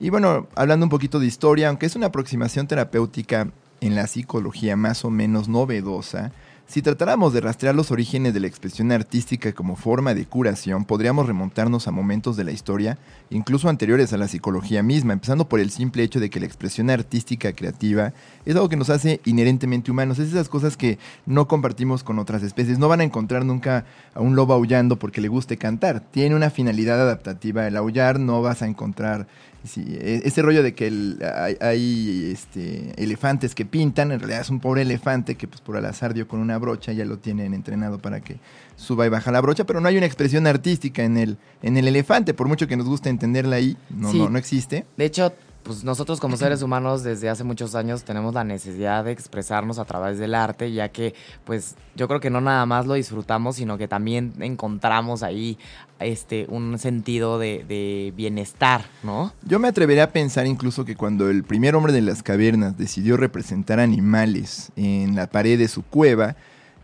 Y 0.00 0.10
bueno, 0.10 0.48
hablando 0.56 0.84
un 0.84 0.90
poquito 0.90 1.20
de 1.20 1.26
historia, 1.26 1.68
aunque 1.68 1.86
es 1.86 1.94
una 1.94 2.06
aproximación 2.06 2.66
terapéutica 2.66 3.52
en 3.80 3.94
la 3.94 4.06
psicología 4.06 4.76
más 4.76 5.04
o 5.04 5.10
menos 5.10 5.48
novedosa, 5.48 6.32
si 6.66 6.80
tratáramos 6.80 7.32
de 7.32 7.40
rastrear 7.40 7.74
los 7.74 7.90
orígenes 7.90 8.32
de 8.32 8.40
la 8.40 8.46
expresión 8.46 8.92
artística 8.92 9.52
como 9.52 9.76
forma 9.76 10.14
de 10.14 10.24
curación, 10.24 10.84
podríamos 10.84 11.26
remontarnos 11.26 11.86
a 11.86 11.90
momentos 11.90 12.36
de 12.36 12.44
la 12.44 12.52
historia, 12.52 12.98
incluso 13.30 13.68
anteriores 13.68 14.12
a 14.12 14.16
la 14.16 14.28
psicología 14.28 14.82
misma, 14.82 15.12
empezando 15.12 15.48
por 15.48 15.60
el 15.60 15.70
simple 15.70 16.02
hecho 16.02 16.18
de 16.18 16.30
que 16.30 16.40
la 16.40 16.46
expresión 16.46 16.88
artística 16.88 17.52
creativa 17.52 18.14
es 18.46 18.54
algo 18.54 18.68
que 18.68 18.76
nos 18.76 18.90
hace 18.90 19.20
inherentemente 19.24 19.90
humanos. 19.90 20.18
Es 20.18 20.28
esas 20.28 20.48
cosas 20.48 20.76
que 20.76 20.98
no 21.26 21.46
compartimos 21.46 22.04
con 22.04 22.18
otras 22.18 22.42
especies. 22.42 22.78
No 22.78 22.88
van 22.88 23.00
a 23.00 23.04
encontrar 23.04 23.44
nunca 23.44 23.84
a 24.14 24.20
un 24.20 24.34
lobo 24.34 24.54
aullando 24.54 24.98
porque 24.98 25.20
le 25.20 25.28
guste 25.28 25.58
cantar. 25.58 26.00
Tiene 26.00 26.34
una 26.34 26.50
finalidad 26.50 27.00
adaptativa 27.00 27.66
el 27.66 27.76
aullar, 27.76 28.18
no 28.18 28.40
vas 28.40 28.62
a 28.62 28.66
encontrar 28.66 29.26
Sí, 29.64 29.84
e, 29.88 30.22
ese 30.24 30.42
rollo 30.42 30.62
de 30.62 30.74
que 30.74 30.86
hay, 31.60 32.30
este, 32.32 32.92
elefantes 33.00 33.54
que 33.54 33.64
pintan, 33.64 34.10
en 34.10 34.18
realidad 34.18 34.40
es 34.40 34.50
un 34.50 34.60
pobre 34.60 34.82
elefante 34.82 35.36
que 35.36 35.46
pues 35.46 35.60
por 35.60 35.76
al 35.76 35.84
azar 35.84 36.14
dio 36.14 36.26
con 36.26 36.40
una 36.40 36.58
brocha, 36.58 36.92
ya 36.92 37.04
lo 37.04 37.18
tienen 37.18 37.54
entrenado 37.54 37.98
para 37.98 38.20
que 38.20 38.38
suba 38.76 39.06
y 39.06 39.08
baja 39.08 39.30
la 39.30 39.40
brocha, 39.40 39.64
pero 39.64 39.80
no 39.80 39.88
hay 39.88 39.96
una 39.96 40.06
expresión 40.06 40.46
artística 40.46 41.04
en 41.04 41.16
el, 41.16 41.38
en 41.62 41.76
el 41.76 41.86
elefante, 41.86 42.34
por 42.34 42.48
mucho 42.48 42.66
que 42.66 42.76
nos 42.76 42.86
guste 42.86 43.08
entenderla 43.08 43.56
ahí, 43.56 43.76
no, 43.90 44.12
no, 44.12 44.28
no 44.28 44.38
existe. 44.38 44.84
De 44.96 45.04
hecho, 45.04 45.32
pues 45.62 45.84
nosotros 45.84 46.20
como 46.20 46.36
seres 46.36 46.62
humanos 46.62 47.02
desde 47.02 47.28
hace 47.28 47.44
muchos 47.44 47.74
años 47.74 48.04
tenemos 48.04 48.34
la 48.34 48.44
necesidad 48.44 49.04
de 49.04 49.12
expresarnos 49.12 49.78
a 49.78 49.84
través 49.84 50.18
del 50.18 50.34
arte, 50.34 50.72
ya 50.72 50.90
que 50.90 51.14
pues 51.44 51.76
yo 51.94 52.08
creo 52.08 52.20
que 52.20 52.30
no 52.30 52.40
nada 52.40 52.66
más 52.66 52.86
lo 52.86 52.94
disfrutamos, 52.94 53.56
sino 53.56 53.78
que 53.78 53.88
también 53.88 54.32
encontramos 54.40 55.22
ahí 55.22 55.58
este 56.00 56.46
un 56.48 56.78
sentido 56.78 57.38
de, 57.38 57.64
de 57.66 58.12
bienestar, 58.16 58.84
¿no? 59.02 59.32
Yo 59.42 59.58
me 59.58 59.68
atrevería 59.68 60.04
a 60.04 60.10
pensar 60.10 60.46
incluso 60.46 60.84
que 60.84 60.96
cuando 60.96 61.30
el 61.30 61.44
primer 61.44 61.74
hombre 61.74 61.92
de 61.92 62.02
las 62.02 62.22
cavernas 62.22 62.76
decidió 62.76 63.16
representar 63.16 63.80
animales 63.80 64.72
en 64.76 65.14
la 65.14 65.28
pared 65.28 65.58
de 65.58 65.68
su 65.68 65.82
cueva, 65.82 66.36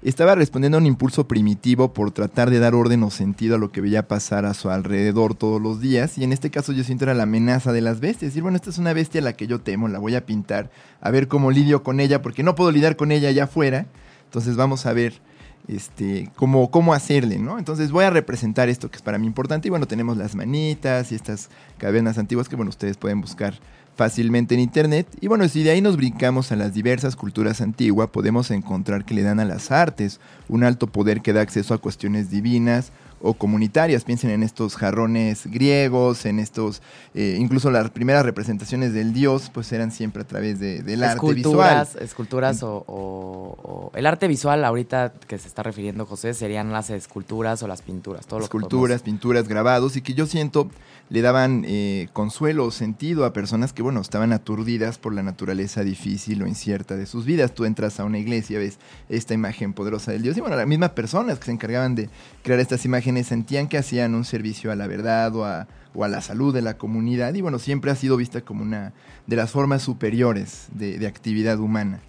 estaba 0.02 0.34
respondiendo 0.34 0.78
a 0.78 0.80
un 0.80 0.86
impulso 0.86 1.26
primitivo 1.26 1.92
por 1.92 2.12
tratar 2.12 2.50
de 2.50 2.60
dar 2.60 2.74
orden 2.74 3.02
o 3.02 3.10
sentido 3.10 3.56
a 3.56 3.58
lo 3.58 3.72
que 3.72 3.80
veía 3.80 4.06
pasar 4.06 4.44
a 4.44 4.54
su 4.54 4.70
alrededor 4.70 5.34
todos 5.34 5.60
los 5.60 5.80
días. 5.80 6.18
Y 6.18 6.24
en 6.24 6.32
este 6.32 6.50
caso 6.50 6.72
yo 6.72 6.84
siento 6.84 7.04
era 7.04 7.14
la 7.14 7.24
amenaza 7.24 7.72
de 7.72 7.80
las 7.80 8.00
bestias. 8.00 8.30
Decir, 8.30 8.42
bueno, 8.42 8.56
esta 8.56 8.70
es 8.70 8.78
una 8.78 8.92
bestia 8.92 9.20
a 9.20 9.24
la 9.24 9.32
que 9.32 9.46
yo 9.46 9.60
temo, 9.60 9.88
la 9.88 9.98
voy 9.98 10.14
a 10.14 10.24
pintar, 10.24 10.70
a 11.00 11.10
ver 11.10 11.26
cómo 11.26 11.50
lidio 11.50 11.82
con 11.82 12.00
ella, 12.00 12.22
porque 12.22 12.42
no 12.42 12.54
puedo 12.54 12.70
lidiar 12.70 12.96
con 12.96 13.10
ella 13.10 13.28
allá 13.28 13.44
afuera. 13.44 13.86
Entonces 14.24 14.56
vamos 14.56 14.86
a 14.86 14.92
ver 14.92 15.20
este, 15.66 16.30
cómo, 16.36 16.70
cómo 16.70 16.94
hacerle, 16.94 17.38
¿no? 17.38 17.58
Entonces 17.58 17.90
voy 17.90 18.04
a 18.04 18.10
representar 18.10 18.68
esto 18.68 18.90
que 18.90 18.96
es 18.96 19.02
para 19.02 19.18
mí 19.18 19.26
importante. 19.26 19.68
Y 19.68 19.70
bueno, 19.70 19.86
tenemos 19.86 20.16
las 20.16 20.34
manitas 20.34 21.10
y 21.10 21.16
estas 21.16 21.50
cavernas 21.76 22.18
antiguas 22.18 22.48
que, 22.48 22.56
bueno, 22.56 22.70
ustedes 22.70 22.96
pueden 22.96 23.20
buscar 23.20 23.54
fácilmente 23.98 24.54
en 24.54 24.60
Internet. 24.60 25.08
Y 25.20 25.26
bueno, 25.26 25.48
si 25.48 25.64
de 25.64 25.70
ahí 25.70 25.80
nos 25.80 25.96
brincamos 25.96 26.52
a 26.52 26.56
las 26.56 26.72
diversas 26.72 27.16
culturas 27.16 27.60
antiguas, 27.60 28.10
podemos 28.10 28.52
encontrar 28.52 29.04
que 29.04 29.12
le 29.12 29.24
dan 29.24 29.40
a 29.40 29.44
las 29.44 29.72
artes 29.72 30.20
un 30.48 30.62
alto 30.62 30.86
poder 30.86 31.20
que 31.20 31.32
da 31.32 31.40
acceso 31.40 31.74
a 31.74 31.78
cuestiones 31.78 32.30
divinas 32.30 32.92
o 33.20 33.34
comunitarias. 33.34 34.04
Piensen 34.04 34.30
en 34.30 34.44
estos 34.44 34.76
jarrones 34.76 35.48
griegos, 35.48 36.26
en 36.26 36.38
estos, 36.38 36.80
eh, 37.14 37.36
incluso 37.40 37.72
las 37.72 37.90
primeras 37.90 38.24
representaciones 38.24 38.92
del 38.92 39.12
dios, 39.12 39.50
pues 39.52 39.72
eran 39.72 39.90
siempre 39.90 40.22
a 40.22 40.26
través 40.26 40.60
de, 40.60 40.82
del 40.82 41.02
arte 41.02 41.34
visual. 41.34 41.88
Esculturas 42.00 42.62
o, 42.62 42.84
o, 42.86 43.90
el 43.96 44.06
arte 44.06 44.28
visual 44.28 44.64
ahorita 44.64 45.12
que 45.26 45.38
se 45.38 45.48
está 45.48 45.64
refiriendo 45.64 46.06
José 46.06 46.34
serían 46.34 46.72
las 46.72 46.90
esculturas 46.90 47.62
o 47.64 47.66
las 47.66 47.82
pinturas. 47.82 48.26
Todo 48.26 48.40
esculturas, 48.40 49.02
pinturas, 49.02 49.48
grabados 49.48 49.96
y 49.96 50.02
que 50.02 50.14
yo 50.14 50.26
siento 50.26 50.70
le 51.10 51.22
daban 51.22 51.64
eh, 51.66 52.08
consuelo 52.12 52.66
o 52.66 52.70
sentido 52.70 53.24
a 53.24 53.32
personas 53.32 53.72
que, 53.72 53.82
bueno, 53.82 54.00
estaban 54.00 54.32
aturdidas 54.32 54.98
por 54.98 55.14
la 55.14 55.22
naturaleza 55.22 55.82
difícil 55.82 56.42
o 56.42 56.46
incierta 56.46 56.96
de 56.96 57.06
sus 57.06 57.24
vidas. 57.24 57.54
Tú 57.54 57.64
entras 57.64 57.98
a 57.98 58.04
una 58.04 58.18
iglesia, 58.18 58.58
ves 58.58 58.78
esta 59.08 59.34
imagen 59.34 59.72
poderosa 59.72 60.12
del 60.12 60.22
Dios 60.22 60.36
y, 60.36 60.40
bueno, 60.40 60.56
las 60.56 60.66
mismas 60.66 60.90
personas 60.90 61.38
que 61.38 61.46
se 61.46 61.52
encargaban 61.52 61.94
de 61.94 62.10
crear 62.42 62.60
estas 62.60 62.84
imágenes 62.84 63.26
sentían 63.26 63.68
que 63.68 63.78
hacían 63.78 64.14
un 64.14 64.24
servicio 64.24 64.70
a 64.70 64.76
la 64.76 64.86
verdad 64.86 65.34
o 65.34 65.44
a, 65.44 65.66
o 65.94 66.04
a 66.04 66.08
la 66.08 66.20
salud 66.20 66.52
de 66.52 66.62
la 66.62 66.76
comunidad 66.76 67.34
y, 67.34 67.40
bueno, 67.40 67.58
siempre 67.58 67.90
ha 67.90 67.94
sido 67.94 68.16
vista 68.16 68.42
como 68.42 68.62
una 68.62 68.92
de 69.26 69.36
las 69.36 69.50
formas 69.50 69.82
superiores 69.82 70.68
de, 70.72 71.06
actividad 71.06 71.58
humana. 71.58 72.00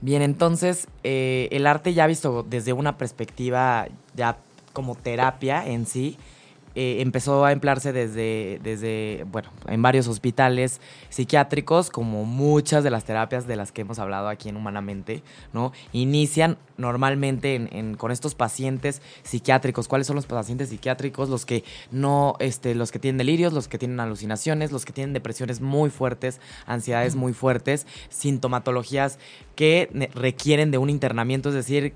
Bien, 0.00 0.20
entonces, 0.20 0.88
eh, 1.04 1.48
el 1.52 1.66
arte 1.66 1.94
ya 1.94 2.06
visto 2.06 2.44
desde 2.48 2.72
una 2.72 2.98
perspectiva 2.98 3.86
ya 4.14 4.36
como 4.72 4.94
terapia 4.94 5.66
en 5.66 5.86
sí, 5.86 6.18
eh, 6.74 6.98
empezó 7.00 7.44
a 7.44 7.52
emplearse 7.52 7.92
desde, 7.92 8.60
desde, 8.62 9.24
bueno, 9.30 9.50
en 9.66 9.82
varios 9.82 10.08
hospitales 10.08 10.80
psiquiátricos, 11.08 11.90
como 11.90 12.24
muchas 12.24 12.84
de 12.84 12.90
las 12.90 13.04
terapias 13.04 13.46
de 13.46 13.56
las 13.56 13.72
que 13.72 13.82
hemos 13.82 13.98
hablado 13.98 14.28
aquí 14.28 14.48
en 14.48 14.56
Humanamente, 14.56 15.22
¿no? 15.52 15.72
Inician 15.92 16.58
normalmente 16.76 17.68
con 17.98 18.10
estos 18.10 18.34
pacientes 18.34 19.02
psiquiátricos. 19.22 19.88
¿Cuáles 19.88 20.06
son 20.06 20.16
los 20.16 20.26
pacientes 20.26 20.70
psiquiátricos? 20.70 21.28
Los 21.28 21.46
que 21.46 21.64
no, 21.90 22.34
este, 22.38 22.74
los 22.74 22.90
que 22.90 22.98
tienen 22.98 23.18
delirios, 23.18 23.52
los 23.52 23.68
que 23.68 23.78
tienen 23.78 24.00
alucinaciones, 24.00 24.72
los 24.72 24.84
que 24.84 24.92
tienen 24.92 25.12
depresiones 25.12 25.60
muy 25.60 25.90
fuertes, 25.90 26.40
ansiedades 26.66 27.14
muy 27.14 27.32
fuertes, 27.32 27.86
sintomatologías 28.08 29.18
que 29.54 30.10
requieren 30.14 30.70
de 30.70 30.78
un 30.78 30.90
internamiento, 30.90 31.50
es 31.50 31.54
decir, 31.54 31.94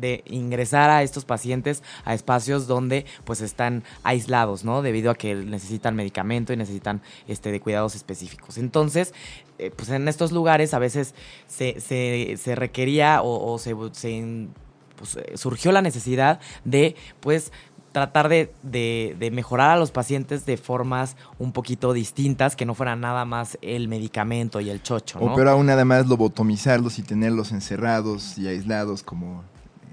de 0.00 0.22
ingresar 0.26 0.90
a 0.90 1.02
estos 1.02 1.24
pacientes 1.24 1.82
a 2.04 2.14
espacios 2.14 2.66
donde 2.66 3.06
pues 3.24 3.40
están 3.40 3.84
aislados, 4.02 4.64
¿no? 4.64 4.82
Debido 4.82 5.10
a 5.10 5.14
que 5.14 5.34
necesitan 5.34 5.96
medicamento 5.96 6.52
y 6.52 6.56
necesitan 6.56 7.02
este, 7.26 7.50
de 7.52 7.60
cuidados 7.60 7.94
específicos. 7.94 8.58
Entonces, 8.58 9.14
eh, 9.58 9.72
pues 9.74 9.88
en 9.90 10.06
estos 10.08 10.32
lugares 10.32 10.74
a 10.74 10.78
veces 10.78 11.14
se, 11.46 11.80
se, 11.80 12.54
requería 12.54 13.20
o, 13.22 13.58
se, 13.58 13.74
pues, 13.74 15.18
surgió 15.34 15.72
la 15.72 15.82
necesidad 15.82 16.40
de 16.64 16.96
pues 17.20 17.52
tratar 17.92 18.28
de, 18.28 18.52
de- 18.62 19.30
mejorar 19.32 19.70
a 19.70 19.76
los 19.76 19.90
pacientes 19.90 20.46
de 20.46 20.56
formas 20.56 21.16
un 21.38 21.52
poquito 21.52 21.92
distintas, 21.92 22.54
que 22.54 22.64
no 22.64 22.74
fuera 22.74 22.96
nada 22.96 23.24
más 23.24 23.58
el 23.62 23.88
medicamento 23.88 24.60
y 24.60 24.70
el 24.70 24.82
chocho, 24.82 25.18
¿no? 25.18 25.32
O 25.32 25.34
peor 25.34 25.48
aún 25.48 25.66
nada 25.66 25.84
más 25.84 26.06
lobotomizarlos 26.06 26.98
y 26.98 27.02
tenerlos 27.02 27.50
encerrados 27.50 28.38
y 28.38 28.46
aislados 28.46 29.02
como 29.02 29.42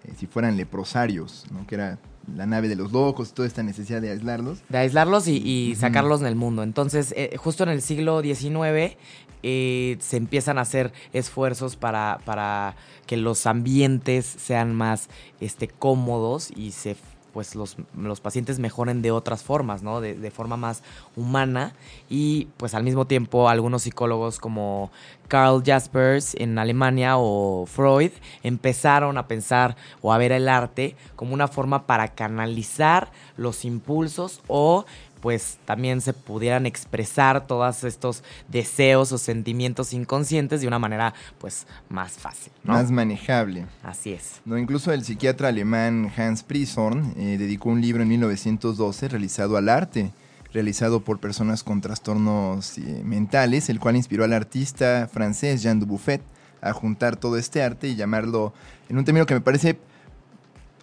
eh, 0.05 0.13
si 0.17 0.27
fueran 0.27 0.57
leprosarios, 0.57 1.45
¿no? 1.51 1.65
Que 1.67 1.75
era 1.75 1.99
la 2.33 2.45
nave 2.45 2.67
de 2.67 2.75
los 2.75 2.91
locos, 2.91 3.33
toda 3.33 3.47
esta 3.47 3.63
necesidad 3.63 4.01
de 4.01 4.11
aislarlos. 4.11 4.59
de 4.69 4.77
aislarlos 4.77 5.27
y, 5.27 5.75
sacarlos 5.75 6.21
del 6.21 6.35
mundo. 6.35 6.63
Entonces, 6.63 7.13
eh, 7.15 7.35
justo 7.37 7.63
en 7.63 7.69
el 7.69 7.81
siglo 7.81 8.21
XIX 8.21 8.97
eh, 9.43 9.97
se 9.99 10.17
empiezan 10.17 10.57
a 10.57 10.61
hacer 10.61 10.91
esfuerzos 11.13 11.75
para, 11.75 12.19
para 12.25 12.75
que 13.05 13.17
los 13.17 13.45
ambientes 13.45 14.25
sean 14.25 14.73
más 14.73 15.09
este, 15.39 15.67
cómodos 15.67 16.51
y 16.55 16.71
se 16.71 16.95
pues 17.35 17.53
los, 17.53 17.75
los 17.97 18.21
pacientes 18.21 18.59
mejoren 18.59 19.01
de 19.01 19.11
otras 19.11 19.43
formas, 19.43 19.83
¿no? 19.83 19.99
De, 19.99 20.13
de 20.13 20.31
forma 20.31 20.55
más 20.55 20.83
humana 21.17 21.73
y 22.09 22.47
pues 22.55 22.73
al 22.73 22.83
mismo 22.85 23.07
tiempo 23.07 23.49
algunos 23.49 23.81
psicólogos 23.81 24.39
como 24.39 24.89
Karl 25.27 25.61
Jaspers 25.61 26.33
en 26.35 26.57
Alemania 26.57 27.17
o 27.17 27.65
Freud 27.65 28.11
empezaron 28.41 29.17
a 29.17 29.27
pensar 29.27 29.75
o 30.01 30.13
a 30.13 30.17
ver 30.17 30.31
el 30.31 30.47
arte 30.47 30.95
como 31.17 31.33
una 31.33 31.49
forma 31.49 31.85
para 31.85 32.07
canalizar 32.07 33.11
los 33.35 33.65
impulsos 33.65 34.39
o 34.47 34.85
pues 35.25 35.57
también 35.65 36.01
se 36.01 36.13
pudieran 36.13 36.67
expresar 36.67 37.47
todos 37.47 37.83
estos 37.83 38.23
deseos 38.47 39.11
o 39.11 39.17
sentimientos 39.17 39.91
inconscientes 39.91 40.61
de 40.61 40.67
una 40.67 40.77
manera 40.77 41.15
pues 41.39 41.65
más 41.89 42.11
fácil, 42.11 42.53
¿no? 42.63 42.73
Más 42.73 42.91
manejable. 42.91 43.65
Así 43.81 44.13
es. 44.13 44.41
No, 44.45 44.55
incluso 44.55 44.93
el 44.93 45.03
psiquiatra 45.03 45.47
alemán 45.47 46.11
Hans 46.15 46.43
Prisorn 46.43 47.15
eh, 47.17 47.37
dedicó 47.39 47.69
un 47.69 47.81
libro 47.81 48.03
en 48.03 48.09
1912 48.09 49.07
realizado 49.07 49.57
al 49.57 49.67
arte, 49.67 50.11
realizado 50.53 50.99
por 50.99 51.19
personas 51.19 51.63
con 51.63 51.81
trastornos 51.81 52.77
eh, 52.77 53.01
mentales, 53.03 53.69
el 53.69 53.79
cual 53.79 53.95
inspiró 53.95 54.25
al 54.25 54.33
artista 54.33 55.09
francés 55.11 55.63
Jean 55.63 55.79
Dubuffet 55.79 56.21
a 56.61 56.71
juntar 56.71 57.15
todo 57.15 57.39
este 57.39 57.63
arte 57.63 57.87
y 57.87 57.95
llamarlo 57.95 58.53
en 58.89 58.99
un 58.99 59.05
término 59.05 59.25
que 59.25 59.33
me 59.33 59.41
parece 59.41 59.79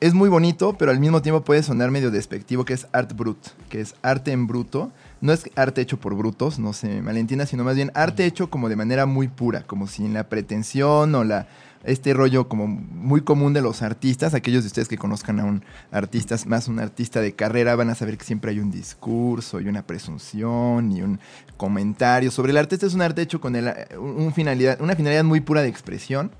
es 0.02 0.14
muy 0.14 0.28
bonito, 0.28 0.76
pero 0.76 0.90
al 0.90 0.98
mismo 1.00 1.22
tiempo 1.22 1.42
puede 1.44 1.62
sonar 1.62 1.90
medio 1.90 2.10
despectivo, 2.10 2.64
que 2.64 2.74
es 2.74 2.86
art 2.92 3.12
brut, 3.14 3.38
que 3.68 3.80
es 3.80 3.94
arte 4.02 4.32
en 4.32 4.46
bruto. 4.46 4.90
No 5.20 5.32
es 5.32 5.48
arte 5.54 5.80
hecho 5.80 5.98
por 6.00 6.14
brutos, 6.16 6.58
no 6.58 6.72
se 6.72 7.00
malentienda, 7.00 7.46
sino 7.46 7.62
más 7.62 7.76
bien 7.76 7.92
arte 7.94 8.24
hecho 8.26 8.50
como 8.50 8.68
de 8.68 8.74
manera 8.74 9.06
muy 9.06 9.28
pura, 9.28 9.62
como 9.62 9.86
sin 9.86 10.12
la 10.12 10.28
pretensión 10.28 11.14
o 11.14 11.22
la 11.24 11.46
este 11.84 12.14
rollo 12.14 12.48
como 12.48 12.68
muy 12.68 13.22
común 13.22 13.52
de 13.52 13.60
los 13.60 13.82
artistas, 13.82 14.34
aquellos 14.34 14.62
de 14.62 14.68
ustedes 14.68 14.86
que 14.88 14.98
conozcan 14.98 15.40
a 15.40 15.44
un 15.44 15.64
artista, 15.90 16.36
más 16.46 16.68
un 16.68 16.78
artista 16.78 17.20
de 17.20 17.34
carrera, 17.34 17.74
van 17.74 17.90
a 17.90 17.96
saber 17.96 18.16
que 18.18 18.24
siempre 18.24 18.52
hay 18.52 18.60
un 18.60 18.70
discurso 18.70 19.60
y 19.60 19.66
una 19.68 19.82
presunción 19.84 20.92
y 20.92 21.02
un 21.02 21.18
comentario 21.56 22.30
sobre 22.30 22.50
el 22.52 22.56
arte. 22.56 22.74
Este 22.76 22.86
es 22.86 22.94
un 22.94 23.02
arte 23.02 23.22
hecho 23.22 23.40
con 23.40 23.56
el- 23.56 23.72
un- 23.98 24.20
un 24.22 24.32
finalidad, 24.32 24.80
una 24.80 24.94
finalidad 24.96 25.24
muy 25.24 25.40
pura 25.40 25.62
de 25.62 25.68
expresión 25.68 26.30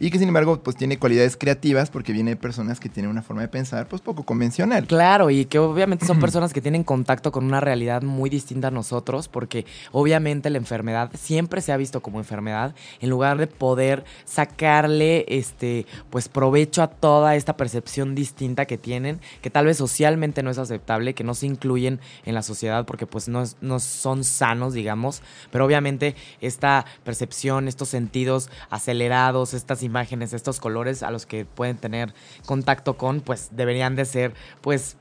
y 0.00 0.10
que 0.10 0.18
sin 0.18 0.26
embargo 0.28 0.60
pues 0.62 0.76
tiene 0.76 0.98
cualidades 0.98 1.36
creativas 1.36 1.90
porque 1.90 2.12
viene 2.12 2.30
de 2.32 2.36
personas 2.36 2.80
que 2.80 2.88
tienen 2.88 3.10
una 3.12 3.22
forma 3.22 3.42
de 3.42 3.48
pensar 3.48 3.86
pues 3.86 4.02
poco 4.02 4.24
convencional. 4.24 4.86
Claro, 4.86 5.30
y 5.30 5.44
que 5.44 5.58
obviamente 5.60 6.06
son 6.06 6.18
personas 6.20 6.52
que 6.52 6.60
tienen 6.60 6.82
contacto 6.82 7.30
con 7.30 7.44
una 7.44 7.60
realidad 7.60 8.02
muy 8.02 8.30
distinta 8.30 8.68
a 8.68 8.70
nosotros, 8.70 9.28
porque 9.28 9.66
obviamente 9.92 10.50
la 10.50 10.58
enfermedad 10.58 11.10
siempre 11.16 11.60
se 11.60 11.70
ha 11.72 11.76
visto 11.76 12.00
como 12.00 12.18
enfermedad, 12.18 12.74
en 13.00 13.10
lugar 13.10 13.36
de 13.38 13.46
poder 13.46 14.04
sacarle 14.24 15.24
este 15.28 15.86
pues 16.08 16.28
provecho 16.28 16.82
a 16.82 16.88
toda 16.88 17.36
esta 17.36 17.56
percepción 17.56 18.14
distinta 18.14 18.64
que 18.64 18.78
tienen, 18.78 19.20
que 19.42 19.50
tal 19.50 19.66
vez 19.66 19.76
socialmente 19.76 20.42
no 20.42 20.50
es 20.50 20.58
aceptable, 20.58 21.14
que 21.14 21.24
no 21.24 21.34
se 21.34 21.46
incluyen 21.46 22.00
en 22.24 22.34
la 22.34 22.42
sociedad 22.42 22.86
porque 22.86 23.06
pues 23.06 23.28
no, 23.28 23.42
es- 23.42 23.56
no 23.60 23.78
son 23.80 24.24
sanos, 24.24 24.72
digamos, 24.72 25.22
pero 25.50 25.66
obviamente 25.66 26.14
esta 26.40 26.86
percepción, 27.04 27.68
estos 27.68 27.88
sentidos 27.90 28.48
acelerados, 28.70 29.52
estas 29.54 29.82
imágenes, 29.90 30.32
estos 30.32 30.60
colores 30.60 31.02
a 31.02 31.10
los 31.10 31.26
que 31.26 31.44
pueden 31.44 31.76
tener 31.76 32.14
contacto 32.46 32.94
con, 32.96 33.20
pues 33.20 33.48
deberían 33.50 33.96
de 33.96 34.04
ser, 34.04 34.32
pues, 34.60 34.96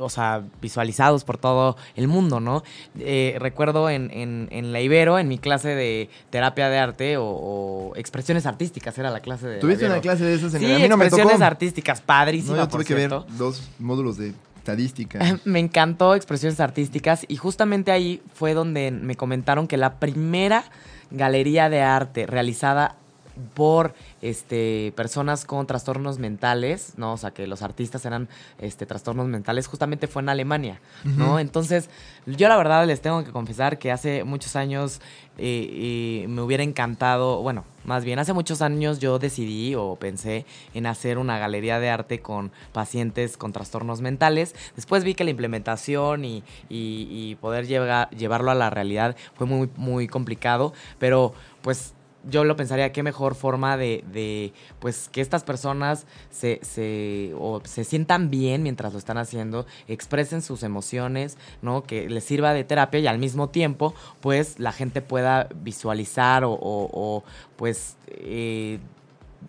o 0.00 0.08
sea, 0.10 0.42
visualizados 0.62 1.24
por 1.24 1.38
todo 1.38 1.76
el 1.96 2.06
mundo, 2.06 2.38
¿no? 2.38 2.62
Eh, 3.00 3.36
recuerdo 3.40 3.90
en, 3.90 4.10
en, 4.12 4.48
en 4.52 4.72
la 4.72 4.80
Ibero, 4.80 5.18
en 5.18 5.26
mi 5.26 5.38
clase 5.38 5.74
de 5.74 6.08
terapia 6.30 6.68
de 6.68 6.78
arte 6.78 7.16
o, 7.16 7.24
o 7.24 7.96
expresiones 7.96 8.46
artísticas, 8.46 8.96
era 8.98 9.10
la 9.10 9.20
clase 9.20 9.46
de... 9.48 9.58
¿Tuviste 9.58 9.86
una 9.86 10.00
clase 10.00 10.24
de 10.24 10.34
esas 10.34 10.54
en 10.54 10.60
Sí, 10.60 10.66
el 10.66 10.72
a 10.76 10.78
mí 10.78 10.88
no 10.88 10.96
me 10.96 11.04
expresiones 11.06 11.38
tocó. 11.38 11.44
artísticas, 11.46 12.00
padrísima, 12.00 12.56
No, 12.56 12.62
yo 12.64 12.68
por 12.68 12.84
tuve 12.84 12.84
que 12.84 12.94
ver 12.94 13.10
dos 13.36 13.68
módulos 13.80 14.18
de 14.18 14.34
estadística. 14.56 15.18
Me 15.44 15.58
encantó 15.60 16.14
expresiones 16.14 16.60
artísticas 16.60 17.24
y 17.26 17.36
justamente 17.36 17.90
ahí 17.90 18.22
fue 18.34 18.54
donde 18.54 18.90
me 18.90 19.16
comentaron 19.16 19.66
que 19.66 19.78
la 19.78 19.94
primera 19.94 20.64
galería 21.10 21.68
de 21.70 21.80
arte 21.82 22.26
realizada 22.26 22.94
por 23.54 23.94
este 24.22 24.92
personas 24.96 25.44
con 25.44 25.66
trastornos 25.66 26.18
mentales, 26.18 26.94
¿no? 26.96 27.12
O 27.12 27.16
sea, 27.16 27.30
que 27.30 27.46
los 27.46 27.62
artistas 27.62 28.04
eran 28.04 28.28
este 28.58 28.84
trastornos 28.86 29.26
mentales, 29.28 29.66
justamente 29.66 30.06
fue 30.06 30.22
en 30.22 30.28
Alemania, 30.28 30.80
¿no? 31.04 31.38
Entonces, 31.38 31.88
yo 32.26 32.48
la 32.48 32.56
verdad 32.56 32.86
les 32.86 33.00
tengo 33.00 33.24
que 33.24 33.30
confesar 33.30 33.78
que 33.78 33.92
hace 33.92 34.24
muchos 34.24 34.56
años 34.56 35.00
eh, 35.38 36.22
eh, 36.24 36.28
me 36.28 36.42
hubiera 36.42 36.62
encantado, 36.64 37.42
bueno, 37.42 37.64
más 37.84 38.04
bien 38.04 38.18
hace 38.18 38.32
muchos 38.32 38.60
años 38.60 38.98
yo 38.98 39.18
decidí 39.20 39.74
o 39.76 39.94
pensé 39.96 40.44
en 40.74 40.86
hacer 40.86 41.16
una 41.16 41.38
galería 41.38 41.78
de 41.78 41.88
arte 41.90 42.20
con 42.20 42.50
pacientes 42.72 43.36
con 43.36 43.52
trastornos 43.52 44.00
mentales. 44.00 44.54
Después 44.74 45.04
vi 45.04 45.14
que 45.14 45.22
la 45.24 45.30
implementación 45.30 46.24
y, 46.24 46.42
y- 46.68 47.06
y 47.10 47.34
poder 47.36 47.66
llevar- 47.66 48.10
llevarlo 48.10 48.50
a 48.50 48.54
la 48.56 48.68
realidad 48.68 49.16
fue 49.36 49.46
muy, 49.46 49.70
muy 49.76 50.08
complicado, 50.08 50.72
pero 50.98 51.32
pues 51.62 51.94
yo 52.24 52.44
lo 52.44 52.56
pensaría, 52.56 52.92
qué 52.92 53.02
mejor 53.02 53.34
forma 53.34 53.76
de, 53.76 54.04
de, 54.12 54.52
pues, 54.80 55.08
que 55.08 55.20
estas 55.20 55.44
personas 55.44 56.06
se, 56.30 56.60
se, 56.62 57.32
o 57.38 57.60
se 57.64 57.84
sientan 57.84 58.30
bien 58.30 58.62
mientras 58.62 58.92
lo 58.92 58.98
están 58.98 59.18
haciendo, 59.18 59.66
expresen 59.86 60.42
sus 60.42 60.62
emociones, 60.62 61.38
¿no? 61.62 61.82
Que 61.84 62.08
les 62.10 62.24
sirva 62.24 62.52
de 62.54 62.64
terapia 62.64 63.00
y 63.00 63.06
al 63.06 63.18
mismo 63.18 63.48
tiempo, 63.50 63.94
pues, 64.20 64.58
la 64.58 64.72
gente 64.72 65.00
pueda 65.02 65.48
visualizar 65.62 66.44
o, 66.44 66.52
o- 66.52 66.90
o, 66.92 67.24
pues, 67.56 67.96
eh, 68.08 68.78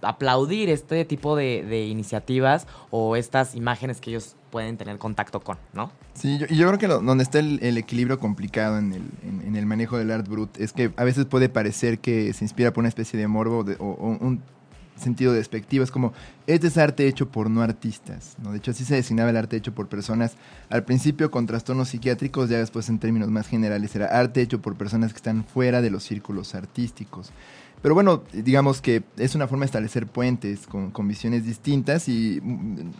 aplaudir 0.02 0.70
este 0.70 1.04
tipo 1.06 1.36
de, 1.36 1.64
de 1.64 1.86
iniciativas 1.88 2.68
o 2.92 3.16
estas 3.16 3.56
imágenes 3.56 4.00
que 4.02 4.12
ellos 4.12 4.36
pueden 4.52 4.78
tener 4.78 4.98
contacto 4.98 5.40
con, 5.42 5.58
¿no? 5.74 5.92
Sí, 6.14 6.38
yo, 6.38 6.46
y 6.50 6.56
yo 6.58 6.68
creo 6.68 6.80
que 6.80 6.88
lo- 6.88 7.00
donde 7.02 7.24
está 7.24 7.40
el, 7.40 7.60
el 7.64 7.78
equilibrio 7.78 8.20
complicado 8.20 8.78
en 8.78 8.94
el, 8.94 9.04
en- 9.24 9.42
en 9.48 9.56
el 9.56 9.66
manejo 9.66 9.98
del 9.98 10.12
art 10.12 10.28
brut 10.28 10.58
es 10.60 10.74
que 10.74 10.92
a 10.96 11.04
veces 11.04 11.26
puede 11.26 11.50
parecer 11.50 12.00
que 12.00 12.34
se 12.34 12.46
inspira 12.46 12.72
por 12.74 12.82
una 12.82 12.90
especie 12.90 13.20
de 13.20 13.28
morbo 13.28 13.64
de- 13.64 13.76
o, 13.80 13.86
o 13.92 14.08
un 14.26 14.42
sentido 14.96 15.32
despectivo. 15.34 15.84
Es 15.84 15.92
como, 15.92 16.14
este 16.46 16.68
es 16.68 16.78
arte 16.78 17.08
hecho 17.08 17.30
por 17.30 17.50
no 17.50 17.62
artistas. 17.62 18.36
¿no? 18.44 18.52
De 18.52 18.58
hecho, 18.58 18.72
así 18.72 18.84
se 18.84 18.96
designaba 18.96 19.30
el 19.30 19.38
arte 19.38 19.56
hecho 19.56 19.74
por 19.74 19.88
personas 19.88 20.36
al 20.70 20.84
principio 20.84 21.32
con 21.32 21.46
trastornos 21.46 21.90
psiquiátricos, 21.90 22.50
ya 22.50 22.58
después 22.58 22.90
en 22.90 23.00
términos 23.00 23.30
más 23.30 23.48
generales 23.48 23.96
era 23.96 24.08
arte 24.08 24.42
hecho 24.42 24.62
por 24.62 24.76
personas 24.76 25.14
que 25.14 25.18
están 25.18 25.46
fuera 25.46 25.82
de 25.82 25.90
los 25.90 26.04
círculos 26.04 26.54
artísticos. 26.54 27.32
Pero 27.82 27.96
bueno, 27.96 28.24
digamos 28.34 28.82
que 28.82 29.04
es 29.18 29.36
una 29.36 29.48
forma 29.48 29.64
de 29.64 29.68
establecer 29.68 30.08
puentes 30.08 30.68
con, 30.68 31.08
visiones 31.08 31.46
distintas 31.46 32.10
y 32.10 32.40
mm, 32.42 32.92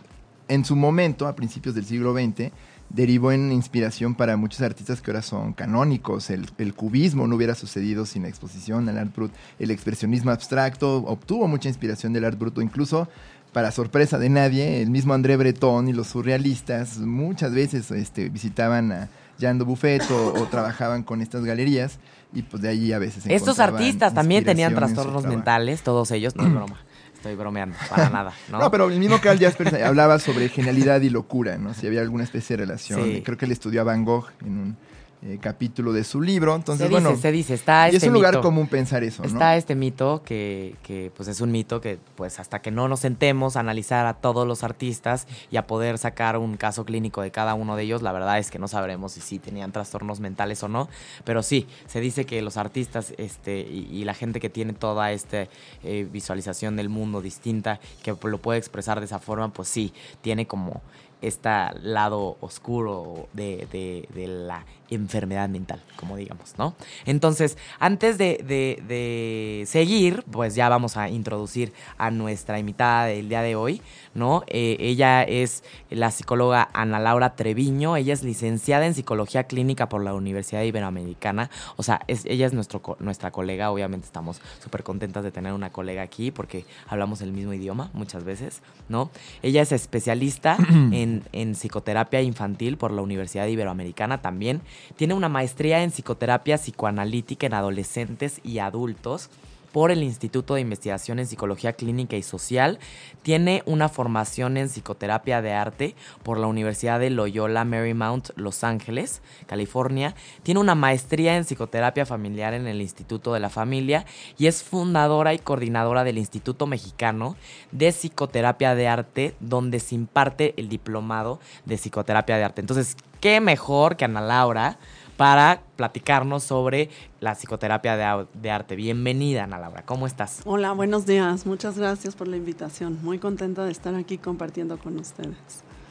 en 0.48 0.64
su 0.64 0.74
momento, 0.74 1.26
a 1.26 1.36
principios 1.36 1.74
del 1.74 1.84
siglo 1.84 2.12
XX, 2.14 2.50
derivó 2.88 3.30
en 3.30 3.52
inspiración 3.52 4.14
para 4.16 4.36
muchos 4.36 4.62
artistas 4.62 5.00
que 5.00 5.10
ahora 5.10 5.22
son 5.22 5.52
canónicos. 5.52 6.30
El, 6.30 6.46
el 6.58 6.74
cubismo 6.74 7.26
no 7.26 7.36
hubiera 7.36 7.54
sucedido 7.54 8.04
sin 8.04 8.22
la 8.22 8.28
exposición 8.28 8.88
al 8.88 8.98
art 8.98 9.14
brut. 9.14 9.32
El 9.58 9.70
expresionismo 9.70 10.32
abstracto 10.32 10.96
obtuvo 11.04 11.46
mucha 11.46 11.68
inspiración 11.68 12.12
del 12.12 12.24
art 12.24 12.38
bruto, 12.38 12.62
incluso 12.62 13.08
para 13.52 13.72
sorpresa 13.72 14.18
de 14.18 14.28
nadie, 14.28 14.80
el 14.80 14.90
mismo 14.90 15.12
André 15.12 15.36
Breton 15.36 15.88
y 15.88 15.92
los 15.92 16.08
surrealistas 16.08 16.98
muchas 16.98 17.52
veces 17.52 17.90
este, 17.90 18.28
visitaban 18.28 18.92
a 18.92 19.08
Jean 19.40 19.58
de 19.58 19.64
Buffet 19.64 20.02
o, 20.10 20.34
o 20.34 20.46
trabajaban 20.46 21.02
con 21.02 21.20
estas 21.22 21.44
galerías 21.44 21.98
y 22.32 22.42
pues 22.42 22.62
de 22.62 22.68
ahí 22.68 22.92
a 22.92 22.98
veces 22.98 23.24
Estos 23.26 23.58
artistas 23.58 24.14
también 24.14 24.44
tenían 24.44 24.74
trastornos 24.74 25.24
mentales, 25.24 25.82
todos 25.82 26.10
ellos, 26.12 26.36
no 26.36 26.46
es 26.46 26.54
broma. 26.54 26.76
Estoy 27.14 27.34
bromeando, 27.34 27.76
para 27.90 28.08
nada, 28.10 28.32
¿no? 28.50 28.58
¿no? 28.58 28.70
pero 28.70 28.88
el 28.88 28.98
mismo 28.98 29.20
Carl 29.20 29.38
Jaspers 29.38 29.74
hablaba 29.74 30.18
sobre 30.18 30.48
genialidad 30.48 31.02
y 31.02 31.10
locura, 31.10 31.58
¿no? 31.58 31.74
Si 31.74 31.86
había 31.86 32.00
alguna 32.00 32.24
especie 32.24 32.56
de 32.56 32.62
relación. 32.62 33.02
Sí. 33.02 33.22
Creo 33.22 33.36
que 33.36 33.44
él 33.44 33.52
estudió 33.52 33.82
a 33.82 33.84
Van 33.84 34.04
Gogh 34.04 34.28
en 34.40 34.58
un 34.58 34.76
eh, 35.22 35.38
capítulo 35.40 35.92
de 35.92 36.04
su 36.04 36.20
libro. 36.20 36.54
Entonces, 36.54 36.86
se 36.86 36.88
dice, 36.88 37.02
bueno, 37.02 37.20
se 37.20 37.32
dice, 37.32 37.54
está 37.54 37.86
y 37.86 37.96
este 37.96 38.06
es 38.06 38.08
un 38.08 38.14
lugar 38.14 38.34
mito. 38.34 38.42
común 38.42 38.68
pensar 38.68 39.04
eso, 39.04 39.22
¿no? 39.22 39.28
Está 39.28 39.56
este 39.56 39.74
mito 39.74 40.22
que, 40.24 40.76
que, 40.82 41.12
pues 41.16 41.28
es 41.28 41.40
un 41.40 41.52
mito 41.52 41.80
que 41.80 41.98
pues 42.14 42.40
hasta 42.40 42.62
que 42.62 42.70
no 42.70 42.88
nos 42.88 43.00
sentemos 43.00 43.56
a 43.56 43.60
analizar 43.60 44.06
a 44.06 44.14
todos 44.14 44.46
los 44.46 44.64
artistas 44.64 45.26
y 45.50 45.56
a 45.56 45.66
poder 45.66 45.98
sacar 45.98 46.38
un 46.38 46.56
caso 46.56 46.84
clínico 46.84 47.22
de 47.22 47.30
cada 47.30 47.54
uno 47.54 47.76
de 47.76 47.82
ellos, 47.82 48.02
la 48.02 48.12
verdad 48.12 48.38
es 48.38 48.50
que 48.50 48.58
no 48.58 48.68
sabremos 48.68 49.12
si 49.12 49.20
sí 49.20 49.38
tenían 49.38 49.72
trastornos 49.72 50.20
mentales 50.20 50.62
o 50.62 50.68
no, 50.68 50.88
pero 51.24 51.42
sí, 51.42 51.66
se 51.86 52.00
dice 52.00 52.24
que 52.24 52.40
los 52.42 52.56
artistas 52.56 53.12
este, 53.18 53.60
y, 53.60 53.88
y 53.90 54.04
la 54.04 54.14
gente 54.14 54.40
que 54.40 54.48
tiene 54.48 54.72
toda 54.72 55.12
esta 55.12 55.48
eh, 55.82 56.08
visualización 56.10 56.76
del 56.76 56.88
mundo 56.88 57.20
distinta, 57.20 57.80
que 58.02 58.14
lo 58.22 58.38
puede 58.38 58.58
expresar 58.58 59.00
de 59.00 59.06
esa 59.06 59.18
forma, 59.18 59.52
pues 59.52 59.68
sí, 59.68 59.92
tiene 60.22 60.46
como 60.46 60.80
este 61.22 61.50
lado 61.82 62.36
oscuro 62.40 63.28
de, 63.32 63.66
de, 63.70 64.08
de, 64.14 64.26
la 64.26 64.64
enfermedad 64.90 65.48
mental, 65.48 65.80
como 65.96 66.16
digamos, 66.16 66.54
¿no? 66.58 66.74
Entonces, 67.06 67.56
antes 67.78 68.18
de, 68.18 68.42
de, 68.44 69.64
seguir, 69.66 70.24
pues 70.30 70.54
ya 70.54 70.68
vamos 70.68 70.96
a 70.96 71.08
introducir 71.08 71.72
a 71.98 72.10
nuestra 72.10 72.58
invitada 72.58 73.06
del 73.06 73.28
día 73.28 73.42
de 73.42 73.56
hoy, 73.56 73.82
¿no? 74.14 74.42
Eh, 74.46 74.76
ella 74.80 75.22
es 75.22 75.64
la 75.90 76.10
psicóloga 76.10 76.68
Ana 76.72 76.98
Laura 76.98 77.36
Treviño, 77.36 77.96
ella 77.96 78.12
es 78.12 78.22
licenciada 78.22 78.86
en 78.86 78.94
psicología 78.94 79.44
clínica 79.44 79.88
por 79.88 80.02
la 80.02 80.14
Universidad 80.14 80.62
Iberoamericana, 80.62 81.50
o 81.76 81.82
sea, 81.82 82.00
es, 82.06 82.24
ella 82.26 82.46
es 82.46 82.52
nuestro, 82.52 82.82
nuestra 83.00 83.30
colega, 83.30 83.70
obviamente 83.70 84.06
estamos 84.06 84.40
súper 84.62 84.82
contentas 84.82 85.24
de 85.24 85.30
tener 85.30 85.52
una 85.52 85.70
colega 85.70 86.02
aquí 86.02 86.30
porque 86.30 86.64
hablamos 86.88 87.20
el 87.22 87.32
mismo 87.32 87.52
idioma 87.52 87.90
muchas 87.92 88.24
veces, 88.24 88.62
¿no? 88.88 89.10
Ella 89.42 89.62
es 89.62 89.72
especialista 89.72 90.56
en, 90.70 91.22
en 91.32 91.54
psicoterapia 91.54 92.22
infantil 92.22 92.76
por 92.76 92.90
la 92.90 93.02
Universidad 93.02 93.46
Iberoamericana 93.46 94.20
también, 94.22 94.62
tiene 94.96 95.14
una 95.14 95.28
maestría 95.28 95.82
en 95.82 95.90
psicoterapia 95.90 96.56
psicoanalítica 96.56 97.46
en 97.46 97.54
adolescentes 97.54 98.40
y 98.44 98.58
adultos 98.58 99.30
por 99.72 99.90
el 99.90 100.02
Instituto 100.02 100.54
de 100.54 100.60
Investigación 100.60 101.18
en 101.18 101.26
Psicología 101.26 101.72
Clínica 101.72 102.16
y 102.16 102.22
Social. 102.22 102.78
Tiene 103.22 103.62
una 103.66 103.88
formación 103.88 104.56
en 104.56 104.68
psicoterapia 104.68 105.42
de 105.42 105.52
arte 105.52 105.94
por 106.22 106.38
la 106.38 106.46
Universidad 106.46 107.00
de 107.00 107.10
Loyola 107.10 107.64
Marymount, 107.64 108.30
Los 108.36 108.64
Ángeles, 108.64 109.22
California. 109.46 110.14
Tiene 110.42 110.60
una 110.60 110.74
maestría 110.74 111.36
en 111.36 111.44
psicoterapia 111.44 112.06
familiar 112.06 112.54
en 112.54 112.66
el 112.66 112.80
Instituto 112.80 113.32
de 113.32 113.40
la 113.40 113.50
Familia 113.50 114.06
y 114.38 114.46
es 114.46 114.62
fundadora 114.62 115.34
y 115.34 115.38
coordinadora 115.38 116.04
del 116.04 116.18
Instituto 116.18 116.66
Mexicano 116.66 117.36
de 117.72 117.92
Psicoterapia 117.92 118.74
de 118.74 118.88
Arte, 118.88 119.34
donde 119.40 119.80
se 119.80 119.94
imparte 119.94 120.54
el 120.56 120.68
diplomado 120.68 121.40
de 121.64 121.76
psicoterapia 121.76 122.36
de 122.36 122.44
arte. 122.44 122.60
Entonces, 122.60 122.96
qué 123.20 123.40
mejor 123.40 123.96
que 123.96 124.04
Ana 124.04 124.20
Laura 124.20 124.78
para 125.20 125.64
platicarnos 125.76 126.44
sobre 126.44 126.88
la 127.20 127.34
psicoterapia 127.34 128.24
de, 128.32 128.50
arte. 128.50 128.74
Bienvenida, 128.74 129.44
Ana 129.44 129.58
Laura, 129.58 129.82
¿cómo 129.84 130.06
estás? 130.06 130.40
Hola, 130.46 130.72
buenos 130.72 131.04
días. 131.04 131.44
Muchas 131.44 131.76
gracias 131.76 132.14
por 132.14 132.26
la 132.26 132.38
invitación. 132.38 132.98
Muy 133.02 133.18
contenta 133.18 133.66
de 133.66 133.70
estar 133.70 133.94
aquí 133.96 134.16
compartiendo 134.16 134.78
con 134.78 134.98
ustedes. 134.98 135.36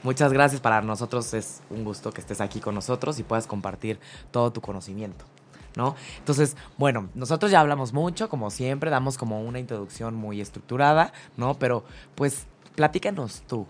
Muchas 0.02 0.34
gracias. 0.34 0.62
Para 0.62 0.82
nosotros 0.82 1.32
es 1.36 1.62
un 1.70 1.84
gusto 1.84 2.12
que 2.12 2.22
estés 2.22 2.42
aquí 2.42 2.60
con 2.60 2.74
nosotros 2.74 3.20
y 3.20 3.24
puedas 3.24 3.46
compartir 3.46 4.00
todo 4.32 4.52
tu 4.52 4.62
conocimiento. 4.62 5.26
¿No? 5.76 5.96
Entonces, 6.18 6.58
bueno, 6.80 7.10
nosotros 7.14 7.52
ya 7.52 7.60
hablamos 7.60 7.94
mucho, 7.94 8.30
como 8.30 8.50
siempre, 8.50 8.90
damos 8.90 9.20
como 9.20 9.44
una 9.44 9.60
introducción 9.60 10.16
muy 10.16 10.42
estructurada, 10.42 11.14
¿no? 11.38 11.54
Pero, 11.54 11.84
pues, 12.16 12.48
platícanos 12.74 13.44
tú, 13.46 13.68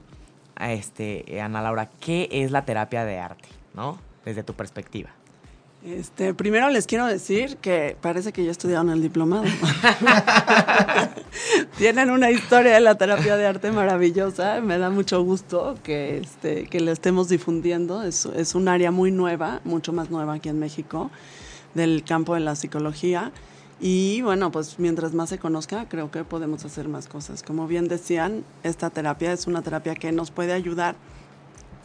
este, 0.57 1.41
Ana 1.41 1.61
Laura, 1.61 1.89
¿qué 1.99 2.29
es 2.31 2.51
la 2.51 2.63
terapia 2.63 3.03
de 3.03 3.19
arte, 3.19 3.49
¿no? 3.73 3.97
Desde 4.23 4.43
tu 4.43 4.53
perspectiva. 4.53 5.18
Este, 5.85 6.33
primero 6.33 6.69
les 6.69 6.85
quiero 6.85 7.05
decir 7.05 7.55
que 7.57 7.95
parece 8.01 8.33
que 8.33 8.43
ya 8.43 8.51
estudiaron 8.51 8.89
el 8.89 9.01
diplomado. 9.01 9.45
Tienen 11.77 12.09
una 12.09 12.31
historia 12.31 12.73
de 12.73 12.81
la 12.81 12.95
terapia 12.95 13.37
de 13.37 13.47
arte 13.47 13.71
maravillosa. 13.71 14.59
Me 14.59 14.77
da 14.77 14.89
mucho 14.89 15.23
gusto 15.23 15.77
que, 15.81 16.17
este, 16.17 16.65
que 16.65 16.81
la 16.81 16.91
estemos 16.91 17.29
difundiendo. 17.29 18.03
Es, 18.03 18.25
es 18.25 18.55
un 18.55 18.67
área 18.67 18.91
muy 18.91 19.11
nueva, 19.11 19.61
mucho 19.63 19.93
más 19.93 20.09
nueva 20.09 20.33
aquí 20.33 20.49
en 20.49 20.59
México, 20.59 21.11
del 21.75 22.03
campo 22.03 22.33
de 22.33 22.41
la 22.41 22.57
psicología. 22.57 23.31
Y 23.79 24.21
bueno, 24.21 24.51
pues 24.51 24.79
mientras 24.79 25.13
más 25.13 25.29
se 25.29 25.37
conozca, 25.37 25.87
creo 25.87 26.11
que 26.11 26.25
podemos 26.25 26.65
hacer 26.65 26.89
más 26.89 27.07
cosas. 27.07 27.41
Como 27.41 27.67
bien 27.67 27.87
decían, 27.87 28.43
esta 28.63 28.89
terapia 28.89 29.31
es 29.31 29.47
una 29.47 29.61
terapia 29.61 29.95
que 29.95 30.11
nos 30.11 30.29
puede 30.29 30.51
ayudar 30.51 30.95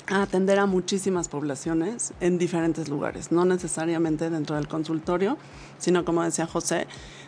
a 0.06 0.22
atender 0.22 0.58
a 0.58 0.66
muchísimas 0.66 1.28
poblaciones 1.28 2.12
en 2.20 2.38
diferentes 2.38 2.88
lugares, 2.88 3.32
no 3.32 3.44
necesariamente 3.44 4.30
dentro 4.30 4.56
del 4.56 4.68
consultorio, 4.68 5.38
sino 5.78 6.04
como 6.04 6.22
decía 6.22 6.46
José, 6.46 6.86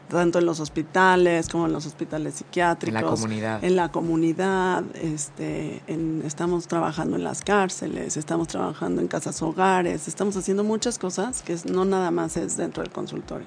tanto 0.08 0.38
en 0.38 0.46
los 0.46 0.60
hospitales 0.60 1.48
como 1.48 1.66
en 1.66 1.72
los 1.72 1.86
hospitales 1.86 2.34
psiquiátricos. 2.34 2.98
En 2.98 3.04
la 3.04 3.10
comunidad. 3.10 3.64
En 3.64 3.76
la 3.76 3.90
comunidad, 3.90 4.84
este, 4.94 5.82
estamos 6.24 6.68
trabajando 6.68 7.16
en 7.16 7.24
las 7.24 7.42
cárceles, 7.42 8.16
estamos 8.16 8.48
trabajando 8.48 9.00
en 9.00 9.08
casas 9.08 9.40
hogares, 9.42 10.06
estamos 10.06 10.36
haciendo 10.36 10.62
muchas 10.64 10.98
cosas 10.98 11.42
que 11.42 11.56
no 11.70 11.84
nada 11.84 12.10
más 12.10 12.36
es 12.36 12.56
dentro 12.56 12.82
del 12.82 12.92
consultorio. 12.92 13.46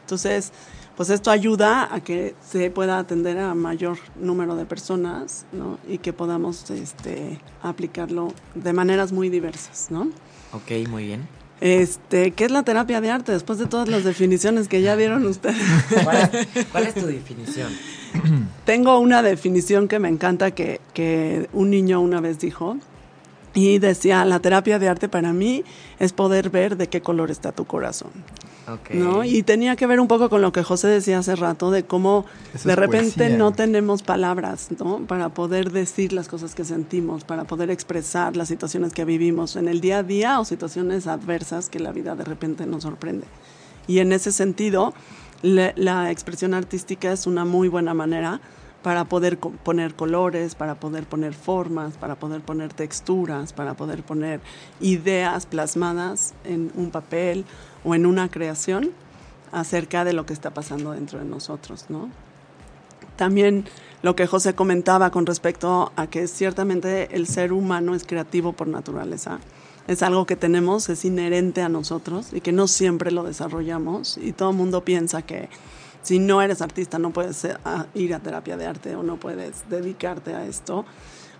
Entonces, 0.00 0.52
pues 0.98 1.10
esto 1.10 1.30
ayuda 1.30 1.94
a 1.94 2.00
que 2.00 2.34
se 2.44 2.72
pueda 2.72 2.98
atender 2.98 3.38
a 3.38 3.54
mayor 3.54 3.98
número 4.20 4.56
de 4.56 4.66
personas 4.66 5.46
¿no? 5.52 5.78
y 5.88 5.98
que 5.98 6.12
podamos 6.12 6.68
este, 6.72 7.38
aplicarlo 7.62 8.34
de 8.56 8.72
maneras 8.72 9.12
muy 9.12 9.28
diversas, 9.28 9.92
¿no? 9.92 10.08
Ok, 10.52 10.88
muy 10.88 11.06
bien. 11.06 11.28
Este, 11.60 12.32
¿Qué 12.32 12.46
es 12.46 12.50
la 12.50 12.64
terapia 12.64 13.00
de 13.00 13.10
arte? 13.10 13.30
Después 13.30 13.60
de 13.60 13.66
todas 13.66 13.88
las 13.88 14.02
definiciones 14.02 14.66
que 14.66 14.82
ya 14.82 14.96
dieron 14.96 15.24
ustedes. 15.24 15.62
¿Cuál 16.72 16.86
es, 16.88 16.94
tu 16.94 17.06
definición? 17.06 17.70
Tengo 18.64 18.98
una 18.98 19.22
definición 19.22 19.86
que 19.86 20.00
me 20.00 20.08
encanta 20.08 20.50
que, 20.50 20.80
que 20.94 21.48
un 21.52 21.70
niño 21.70 22.00
una 22.00 22.20
vez 22.20 22.40
dijo 22.40 22.76
y 23.54 23.78
decía, 23.78 24.24
la 24.24 24.40
terapia 24.40 24.80
de 24.80 24.88
arte 24.88 25.08
para 25.08 25.32
mí 25.32 25.62
es 26.00 26.12
poder 26.12 26.50
ver 26.50 26.76
de 26.76 26.88
qué 26.88 27.02
color 27.02 27.30
está 27.30 27.52
tu 27.52 27.66
corazón. 27.66 28.10
¿No? 28.92 29.24
Y 29.24 29.42
tenía 29.42 29.76
que 29.76 29.86
ver 29.86 30.00
un 30.00 30.08
poco 30.08 30.28
con 30.28 30.42
lo 30.42 30.52
que 30.52 30.62
José 30.62 30.88
decía 30.88 31.18
hace 31.18 31.36
rato, 31.36 31.70
de 31.70 31.84
cómo 31.84 32.24
de 32.64 32.76
repente 32.76 33.30
no 33.30 33.52
tenemos 33.52 34.02
palabras 34.02 34.68
¿no? 34.78 35.06
para 35.06 35.30
poder 35.30 35.72
decir 35.72 36.12
las 36.12 36.28
cosas 36.28 36.54
que 36.54 36.64
sentimos, 36.64 37.24
para 37.24 37.44
poder 37.44 37.70
expresar 37.70 38.36
las 38.36 38.48
situaciones 38.48 38.92
que 38.92 39.04
vivimos 39.04 39.56
en 39.56 39.68
el 39.68 39.80
día 39.80 39.98
a 39.98 40.02
día 40.02 40.40
o 40.40 40.44
situaciones 40.44 41.06
adversas 41.06 41.68
que 41.68 41.80
la 41.80 41.92
vida 41.92 42.14
de 42.14 42.24
repente 42.24 42.66
nos 42.66 42.82
sorprende. 42.82 43.26
Y 43.86 44.00
en 44.00 44.12
ese 44.12 44.32
sentido, 44.32 44.92
la 45.42 46.10
expresión 46.10 46.54
artística 46.54 47.12
es 47.12 47.26
una 47.26 47.44
muy 47.44 47.68
buena 47.68 47.94
manera 47.94 48.40
para 48.82 49.04
poder 49.04 49.38
poner 49.38 49.94
colores, 49.94 50.54
para 50.54 50.76
poder 50.76 51.04
poner 51.04 51.34
formas, 51.34 51.96
para 51.96 52.14
poder 52.14 52.42
poner 52.42 52.72
texturas, 52.72 53.52
para 53.52 53.74
poder 53.74 54.02
poner 54.02 54.40
ideas 54.80 55.46
plasmadas 55.46 56.34
en 56.44 56.70
un 56.76 56.90
papel 56.90 57.44
o 57.84 57.94
en 57.94 58.06
una 58.06 58.30
creación 58.30 58.92
acerca 59.52 60.04
de 60.04 60.12
lo 60.12 60.26
que 60.26 60.32
está 60.32 60.52
pasando 60.52 60.92
dentro 60.92 61.18
de 61.18 61.24
nosotros, 61.24 61.86
¿no? 61.88 62.10
También 63.16 63.64
lo 64.02 64.14
que 64.14 64.26
José 64.26 64.54
comentaba 64.54 65.10
con 65.10 65.26
respecto 65.26 65.92
a 65.96 66.06
que 66.06 66.28
ciertamente 66.28 67.16
el 67.16 67.26
ser 67.26 67.52
humano 67.52 67.94
es 67.94 68.04
creativo 68.04 68.52
por 68.52 68.68
naturaleza. 68.68 69.40
Es 69.88 70.02
algo 70.02 70.26
que 70.26 70.36
tenemos, 70.36 70.88
es 70.88 71.04
inherente 71.04 71.62
a 71.62 71.68
nosotros 71.68 72.32
y 72.32 72.40
que 72.40 72.52
no 72.52 72.68
siempre 72.68 73.10
lo 73.10 73.24
desarrollamos 73.24 74.18
y 74.18 74.32
todo 74.32 74.50
el 74.50 74.56
mundo 74.56 74.84
piensa 74.84 75.22
que 75.22 75.48
si 76.02 76.18
no 76.18 76.42
eres 76.42 76.62
artista 76.62 76.98
no 76.98 77.10
puedes 77.10 77.44
ir 77.94 78.14
a 78.14 78.20
terapia 78.20 78.56
de 78.56 78.66
arte 78.66 78.94
o 78.94 79.02
no 79.02 79.16
puedes 79.16 79.68
dedicarte 79.68 80.34
a 80.34 80.46
esto. 80.46 80.84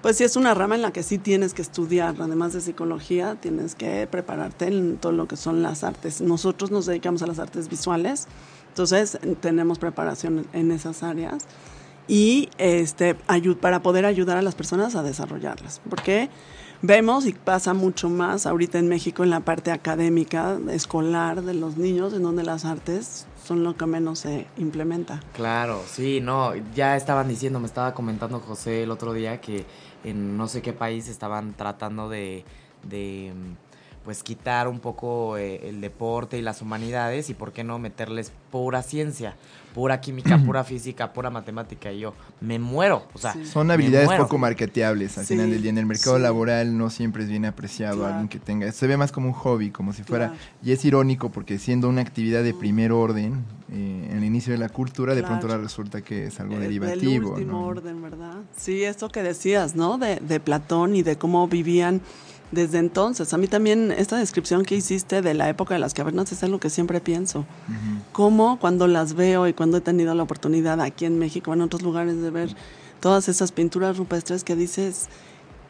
Pues 0.03 0.17
sí 0.17 0.25
es 0.25 0.37
una 0.37 0.55
rama 0.55 0.77
en 0.77 0.83
la 0.83 0.93
que 0.93 1.03
sí 1.03 1.19
tienes 1.19 1.55
que 1.55 1.63
estudiar, 1.63 2.15
además 2.21 2.53
de 2.53 2.61
psicología, 2.61 3.37
tienes 3.41 3.75
que 3.75 4.07
prepararte 4.07 4.69
en 4.69 4.97
todo 4.97 5.11
lo 5.11 5.27
que 5.27 5.37
son 5.37 5.61
las 5.61 5.83
artes. 5.83 6.21
Nosotros 6.21 6.71
nos 6.71 6.87
dedicamos 6.87 7.23
a 7.23 7.27
las 7.27 7.41
artes 7.41 7.69
visuales, 7.69 8.29
entonces 8.69 9.19
tenemos 9.41 9.81
preparación 9.81 10.47
en 10.53 10.71
esas 10.71 11.03
áreas 11.03 11.45
y 12.07 12.49
este, 12.59 13.17
para 13.61 13.83
poder 13.83 14.07
ayudar 14.07 14.37
a 14.37 14.43
las 14.43 14.55
personas 14.55 14.95
a 14.95 15.03
desarrollarlas. 15.03 15.81
Porque 15.91 16.31
vemos 16.81 17.27
y 17.27 17.33
pasa 17.33 17.75
mucho 17.75 18.09
más 18.09 18.47
ahorita 18.47 18.79
en 18.79 18.89
México 18.89 19.25
en 19.25 19.31
la 19.31 19.41
parte 19.41 19.73
académica, 19.73 20.59
escolar 20.71 21.43
de 21.43 21.55
los 21.55 21.77
niños, 21.77 22.13
en 22.15 22.23
donde 22.23 22.45
las 22.45 22.65
artes 22.65 23.27
son 23.45 23.65
lo 23.65 23.77
que 23.77 23.87
menos 23.87 24.21
se 24.21 24.47
implementa. 24.59 25.21
Claro, 25.35 25.83
sí, 25.91 26.21
no, 26.21 26.53
ya 26.75 26.97
estaban 26.97 27.29
diciendo, 27.29 27.61
me 27.61 27.67
estaba 27.67 27.95
comentando 27.95 28.41
José 28.41 28.85
el 28.85 28.91
otro 28.91 29.13
día 29.13 29.41
que 29.41 29.65
en 30.05 30.37
no 30.37 30.49
sé 30.49 30.63
qué 30.63 30.73
país 30.73 31.09
estaban 31.09 31.55
tratando 31.55 32.09
de, 32.09 32.45
de 32.83 33.33
pues 34.05 34.23
quitar 34.23 34.69
un 34.69 34.81
poco 34.81 35.37
eh, 35.37 35.69
el 35.69 35.81
deporte 35.81 36.39
y 36.39 36.43
las 36.43 36.63
humanidades 36.63 37.29
y 37.29 37.35
por 37.35 37.53
qué 37.53 37.63
no 37.65 37.79
meterles 37.79 38.33
pura 38.51 38.83
ciencia, 38.83 39.37
pura 39.79 40.01
química, 40.01 40.37
pura 40.45 40.65
física, 40.65 41.13
pura 41.13 41.31
matemática 41.31 41.93
y 41.93 42.01
yo 42.01 42.13
me 42.41 42.59
muero, 42.59 43.05
o 43.15 43.19
sea, 43.19 43.37
son 43.45 43.71
habilidades 43.71 44.11
poco 44.19 44.37
marketeables 44.37 45.17
al 45.19 45.25
final 45.25 45.53
del 45.53 45.63
día 45.63 45.71
en 45.71 45.79
el 45.79 45.87
mercado 45.87 46.19
laboral 46.19 46.77
no 46.77 46.91
siempre 46.91 47.23
es 47.23 47.29
bien 47.29 47.45
apreciado 47.45 48.05
alguien 48.05 48.27
que 48.27 48.41
tenga, 48.41 48.73
se 48.73 48.89
ve 48.89 48.97
más 48.97 49.13
como 49.13 49.29
un 49.29 49.35
hobby, 49.35 49.71
como 49.71 49.93
si 49.93 50.03
fuera 50.03 50.35
y 50.65 50.73
es 50.73 50.85
irónico 50.85 51.31
porque 51.31 51.61
siendo 51.61 51.89
una 51.89 52.01
actividad 52.01 52.43
de 52.43 52.55
primer 52.55 52.91
orden 52.91 53.45
eh, 53.71 54.09
en 54.11 54.19
el 54.19 54.25
inicio 54.25 54.53
de 54.53 54.59
la 54.59 54.69
cultura, 54.69 55.15
de 55.15 55.23
pronto 55.23 55.47
resulta 55.47 56.01
que 56.03 56.27
es 56.27 56.41
algo 56.41 56.59
derivativo. 56.59 57.37
Del 57.37 57.45
último 57.45 57.65
orden, 57.65 58.03
¿verdad? 58.03 58.35
Sí, 58.57 58.83
esto 58.83 59.11
que 59.11 59.23
decías, 59.23 59.77
¿no? 59.77 59.97
De, 59.97 60.17
de 60.17 60.41
Platón 60.41 60.97
y 60.97 61.03
de 61.03 61.19
cómo 61.19 61.47
vivían 61.47 62.01
desde 62.53 62.79
entonces. 62.79 63.33
A 63.35 63.39
mí 63.39 63.47
también 63.47 63.93
esta 63.93 64.17
descripción 64.17 64.65
que 64.65 64.77
hiciste 64.77 65.23
de 65.23 65.35
la 65.35 65.49
época 65.49 65.75
de 65.75 65.81
las 65.81 65.95
cavernas 65.95 66.33
es 66.33 66.43
algo 66.43 66.59
que 66.59 66.71
siempre 66.71 67.01
pienso. 67.01 67.45
Cómo 68.13 68.59
cuando 68.59 68.87
las 68.87 69.15
veo 69.15 69.47
y 69.47 69.53
cuando 69.53 69.79
he 69.79 69.81
tenido 69.81 70.15
la 70.15 70.23
oportunidad 70.23 70.81
aquí 70.81 71.05
en 71.05 71.19
México, 71.19 71.53
en 71.53 71.61
otros 71.61 71.83
lugares, 71.83 72.21
de 72.21 72.31
ver 72.31 72.55
todas 73.01 73.29
esas 73.29 73.53
pinturas 73.53 73.97
rupestres 73.97 74.45
que 74.45 74.57
dices, 74.57 75.09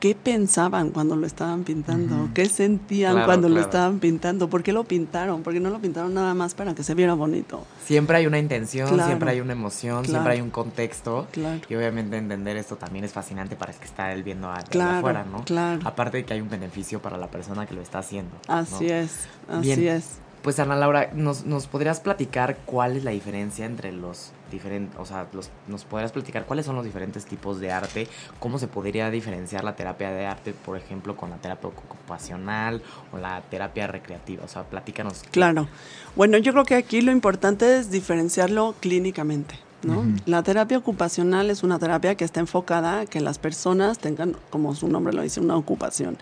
qué 0.00 0.14
pensaban 0.14 0.90
cuando 0.90 1.16
lo 1.16 1.26
estaban 1.26 1.64
pintando, 1.64 2.30
qué 2.34 2.48
sentían 2.48 3.24
cuando 3.24 3.48
lo 3.48 3.60
estaban 3.60 3.98
pintando, 3.98 4.48
por 4.48 4.62
qué 4.62 4.72
lo 4.72 4.84
pintaron, 4.84 5.42
porque 5.42 5.60
no 5.60 5.70
lo 5.70 5.80
pintaron 5.80 6.14
nada 6.14 6.34
más 6.34 6.54
para 6.54 6.74
que 6.74 6.82
se 6.82 6.94
viera 6.94 7.14
bonito. 7.14 7.64
Siempre 7.84 8.18
hay 8.18 8.26
una 8.26 8.38
intención, 8.38 8.88
siempre 9.00 9.30
hay 9.30 9.40
una 9.40 9.52
emoción, 9.52 10.04
siempre 10.04 10.34
hay 10.34 10.40
un 10.40 10.50
contexto. 10.50 11.26
Y 11.68 11.74
obviamente 11.74 12.16
entender 12.16 12.56
esto 12.56 12.76
también 12.76 13.04
es 13.04 13.12
fascinante 13.12 13.56
para 13.56 13.72
el 13.72 13.78
que 13.78 13.86
está 13.86 14.12
él 14.12 14.22
viendo 14.22 14.48
afuera, 14.48 15.24
¿no? 15.24 15.44
Claro. 15.44 15.80
Aparte 15.84 16.18
de 16.18 16.24
que 16.24 16.34
hay 16.34 16.40
un 16.40 16.50
beneficio 16.50 17.00
para 17.00 17.16
la 17.16 17.28
persona 17.28 17.66
que 17.66 17.74
lo 17.74 17.80
está 17.80 17.98
haciendo. 17.98 18.36
Así 18.46 18.88
es, 18.88 19.26
así 19.48 19.88
es. 19.88 20.18
Pues 20.42 20.58
Ana 20.60 20.76
Laura, 20.76 21.10
¿nos, 21.14 21.44
¿nos 21.44 21.66
podrías 21.66 22.00
platicar 22.00 22.58
cuál 22.64 22.96
es 22.96 23.04
la 23.04 23.10
diferencia 23.10 23.66
entre 23.66 23.92
los 23.92 24.32
diferentes, 24.50 24.98
o 24.98 25.04
sea, 25.04 25.26
los, 25.32 25.50
nos 25.66 25.84
podrías 25.84 26.12
platicar 26.12 26.46
cuáles 26.46 26.66
son 26.66 26.76
los 26.76 26.84
diferentes 26.84 27.26
tipos 27.26 27.60
de 27.60 27.72
arte, 27.72 28.08
cómo 28.38 28.58
se 28.58 28.68
podría 28.68 29.10
diferenciar 29.10 29.64
la 29.64 29.76
terapia 29.76 30.10
de 30.10 30.26
arte, 30.26 30.52
por 30.52 30.76
ejemplo, 30.76 31.16
con 31.16 31.30
la 31.30 31.36
terapia 31.36 31.68
ocupacional 31.68 32.82
o 33.12 33.18
la 33.18 33.42
terapia 33.42 33.86
recreativa? 33.86 34.44
O 34.44 34.48
sea, 34.48 34.62
platícanos. 34.62 35.24
Claro. 35.30 35.68
Bueno, 36.16 36.38
yo 36.38 36.52
creo 36.52 36.64
que 36.64 36.76
aquí 36.76 37.00
lo 37.00 37.12
importante 37.12 37.78
es 37.78 37.90
diferenciarlo 37.90 38.74
clínicamente. 38.80 39.58
¿no? 39.82 40.04
La 40.26 40.42
terapia 40.42 40.76
ocupacional 40.76 41.50
es 41.50 41.62
una 41.62 41.78
terapia 41.78 42.16
que 42.16 42.24
está 42.24 42.40
enfocada 42.40 43.00
a 43.00 43.06
que 43.06 43.20
las 43.20 43.38
personas 43.38 43.98
tengan, 43.98 44.36
como 44.50 44.74
su 44.74 44.88
nombre 44.88 45.12
lo 45.12 45.22
dice, 45.22 45.40
una 45.40 45.56
ocupación 45.56 46.18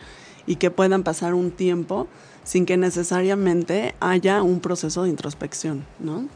y 0.46 0.56
que 0.56 0.70
puedan 0.70 1.02
pasar 1.02 1.35
un 1.35 1.50
tiempo 1.50 2.06
sin 2.44 2.66
que 2.66 2.76
necesariamente 2.76 3.94
haya 4.00 4.42
un 4.42 4.61
proceso 4.61 5.02
de 5.02 5.11
introspección, 5.11 5.85
¿no? 5.98 6.28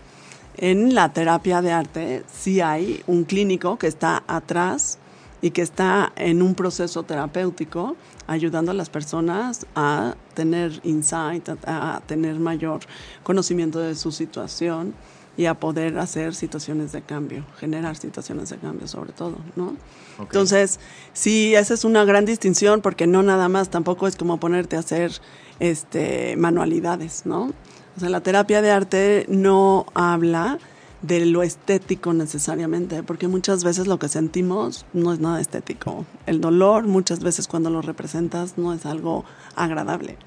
En 0.57 0.94
la 0.94 1.12
terapia 1.12 1.62
de 1.62 1.73
arte 1.73 2.25
sí 2.31 2.61
hay 2.61 3.03
un 3.07 3.25
clínico 3.25 3.79
que 3.79 3.87
está 3.87 4.25
atrás 4.27 4.99
y 5.42 5.53
que 5.53 5.62
está 5.62 6.12
en 6.16 6.42
un 6.42 6.55
proceso 6.55 7.03
terapéutico 7.03 7.96
ayudando 8.27 8.73
a 8.73 8.75
las 8.75 8.90
personas 8.90 9.66
a 9.75 10.14
tener 10.35 10.81
insight, 10.85 11.49
a, 11.66 12.03
tener 12.07 12.38
mayor 12.38 12.81
conocimiento 13.23 13.79
de 13.79 13.94
su 13.94 14.12
situación 14.12 14.94
y 15.40 15.46
a 15.46 15.55
poder 15.55 15.98
hacer 15.98 16.35
situaciones 16.35 16.92
de 16.92 17.00
cambio, 17.00 17.46
generar 17.59 17.96
situaciones 17.96 18.50
de 18.50 18.59
cambio 18.59 18.87
sobre 18.87 19.12
todo, 19.12 19.38
¿no? 19.57 19.74
Entonces, 20.18 20.79
sí, 21.14 21.55
esa 21.55 21.72
es 21.72 21.87
una 21.87 22.05
gran 22.05 22.26
distinción 22.26 22.83
porque 22.83 23.07
no 23.07 23.22
nada 23.22 23.48
más, 23.48 23.70
tampoco 23.70 24.07
es 24.07 24.16
como 24.16 24.38
ponerte 24.38 24.76
a 24.76 24.81
hacer 24.81 25.12
este, 25.59 26.37
manualidades, 26.37 27.24
¿no? 27.24 27.55
O 27.96 28.00
sea, 28.00 28.11
la 28.11 28.20
terapia 28.20 28.61
de 28.61 28.70
arte 28.70 29.24
no 29.31 29.87
habla 29.94 30.59
de 31.00 31.24
lo 31.24 31.42
estético 31.42 32.12
necesariamente, 32.12 33.03
porque 33.03 33.26
muchas 33.26 33.64
veces 33.64 33.87
lo 33.87 33.98
que 33.98 34.11
sentimos 34.11 34.85
no 34.92 35.11
es 35.11 35.20
nada 35.20 35.40
estético. 35.40 36.05
El 36.26 36.42
dolor 36.42 36.87
muchas 36.87 37.20
veces 37.20 37.48
cuando 37.48 37.70
lo 37.70 37.81
representas 37.81 38.59
no 38.59 38.74
es 38.74 38.85
algo 38.85 39.24
agradable, 39.57 40.18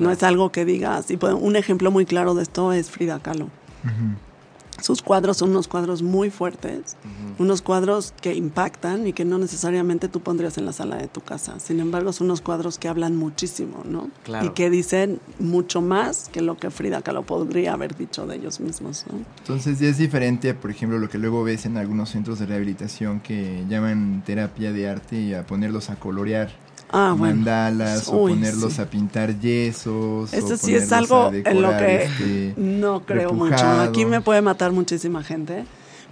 no 0.00 0.10
es 0.10 0.24
algo 0.24 0.50
que 0.50 0.64
digas. 0.64 1.08
Y 1.12 1.18
pues, 1.18 1.36
un 1.38 1.54
ejemplo 1.54 1.92
muy 1.92 2.04
claro 2.04 2.34
de 2.34 2.42
esto 2.42 2.72
es 2.72 2.90
Frida 2.90 3.20
Kahlo. 3.20 3.48
Sus 4.80 5.02
cuadros 5.02 5.38
son 5.38 5.50
unos 5.50 5.68
cuadros 5.68 6.02
muy 6.02 6.30
fuertes, 6.30 6.96
unos 7.38 7.62
cuadros 7.62 8.12
que 8.20 8.34
impactan 8.34 9.06
y 9.06 9.12
que 9.12 9.24
no 9.24 9.38
necesariamente 9.38 10.08
tú 10.08 10.20
pondrías 10.20 10.58
en 10.58 10.66
la 10.66 10.72
sala 10.72 10.96
de 10.96 11.08
tu 11.08 11.22
casa. 11.22 11.58
Sin 11.60 11.80
embargo, 11.80 12.12
son 12.12 12.26
unos 12.26 12.40
cuadros 12.40 12.78
que 12.78 12.88
hablan 12.88 13.16
muchísimo, 13.16 13.82
¿no? 13.84 14.10
Y 14.42 14.50
que 14.50 14.70
dicen 14.70 15.20
mucho 15.38 15.80
más 15.80 16.28
que 16.28 16.42
lo 16.42 16.56
que 16.56 16.70
Frida 16.70 17.02
Kahlo 17.02 17.22
podría 17.22 17.72
haber 17.72 17.96
dicho 17.96 18.26
de 18.26 18.36
ellos 18.36 18.60
mismos, 18.60 19.04
¿no? 19.10 19.18
Entonces, 19.38 19.78
ya 19.78 19.88
es 19.88 19.98
diferente, 19.98 20.52
por 20.54 20.70
ejemplo, 20.70 20.98
lo 20.98 21.08
que 21.08 21.18
luego 21.18 21.42
ves 21.42 21.66
en 21.66 21.76
algunos 21.76 22.10
centros 22.10 22.38
de 22.38 22.46
rehabilitación 22.46 23.20
que 23.20 23.64
llaman 23.68 24.22
terapia 24.24 24.72
de 24.72 24.88
arte 24.88 25.20
y 25.20 25.34
a 25.34 25.46
ponerlos 25.46 25.90
a 25.90 25.96
colorear 25.96 26.65
ah, 26.96 27.14
mandalas 27.16 28.08
o 28.08 28.12
ponerlos 28.12 28.78
a 28.78 28.88
pintar 28.88 29.38
yesos. 29.38 30.32
Eso 30.32 30.56
sí 30.56 30.74
es 30.74 30.92
algo 30.92 31.30
en 31.32 31.62
lo 31.62 31.70
que 31.76 32.04
este, 32.04 32.54
no 32.56 33.04
creo 33.04 33.32
mucho. 33.32 33.66
Aquí 33.80 34.04
me 34.04 34.20
puede 34.20 34.42
matar 34.42 34.72
muchísima 34.72 35.22
gente. 35.22 35.64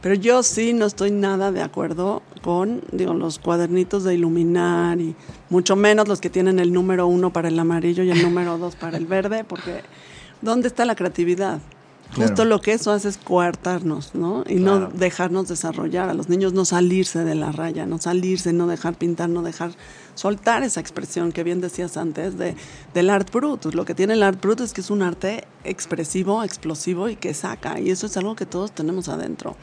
Pero 0.04 0.16
yo 0.16 0.42
sí 0.42 0.74
no 0.74 0.84
estoy 0.84 1.10
nada 1.10 1.50
de 1.50 1.62
acuerdo 1.62 2.22
con 2.42 2.82
digo, 2.92 3.14
los 3.14 3.38
cuadernitos 3.38 4.04
de 4.04 4.14
iluminar 4.14 5.00
y 5.00 5.16
mucho 5.48 5.76
menos 5.76 6.08
los 6.08 6.20
que 6.20 6.28
tienen 6.28 6.58
el 6.58 6.74
número 6.74 7.06
uno 7.06 7.32
para 7.32 7.48
el 7.48 7.58
amarillo 7.58 8.02
y 8.02 8.10
el 8.10 8.22
número 8.22 8.58
dos 8.58 8.76
para 8.76 8.98
el 8.98 9.06
verde, 9.06 9.44
porque 9.44 9.80
¿dónde 10.42 10.68
está 10.68 10.84
la 10.84 10.94
creatividad? 10.94 11.60
Justo 12.14 12.44
lo 12.44 12.60
que 12.60 12.72
eso 12.72 12.92
hace 12.92 13.08
es 13.08 13.16
coartarnos, 13.16 14.14
¿no? 14.14 14.44
Y 14.46 14.56
no 14.56 14.88
dejarnos 14.88 15.48
desarrollar, 15.48 16.10
a 16.10 16.14
los 16.14 16.28
niños 16.28 16.52
no 16.52 16.64
salirse 16.64 17.24
de 17.24 17.34
la 17.34 17.50
raya, 17.50 17.86
no 17.86 17.98
salirse, 17.98 18.52
no 18.52 18.66
dejar 18.66 18.94
pintar, 18.94 19.30
no 19.30 19.42
dejar 19.42 19.72
soltar 20.14 20.62
esa 20.62 20.80
expresión 20.80 21.32
que 21.32 21.42
bien 21.42 21.60
decías 21.60 21.96
antes 21.96 22.38
de, 22.38 22.56
del 22.92 23.10
art 23.10 23.30
brut. 23.32 23.66
Lo 23.74 23.84
que 23.84 23.94
tiene 23.94 24.14
el 24.14 24.22
art 24.22 24.40
brut 24.40 24.60
es 24.60 24.72
que 24.72 24.80
es 24.80 24.90
un 24.90 25.02
arte 25.02 25.44
expresivo, 25.64 26.42
explosivo 26.42 27.08
y 27.08 27.16
que 27.16 27.34
saca, 27.34 27.80
y 27.80 27.90
eso 27.90 28.06
es 28.06 28.16
algo 28.16 28.34
que 28.36 28.46
todos 28.46 28.72
tenemos 28.72 29.08
adentro. 29.08 29.56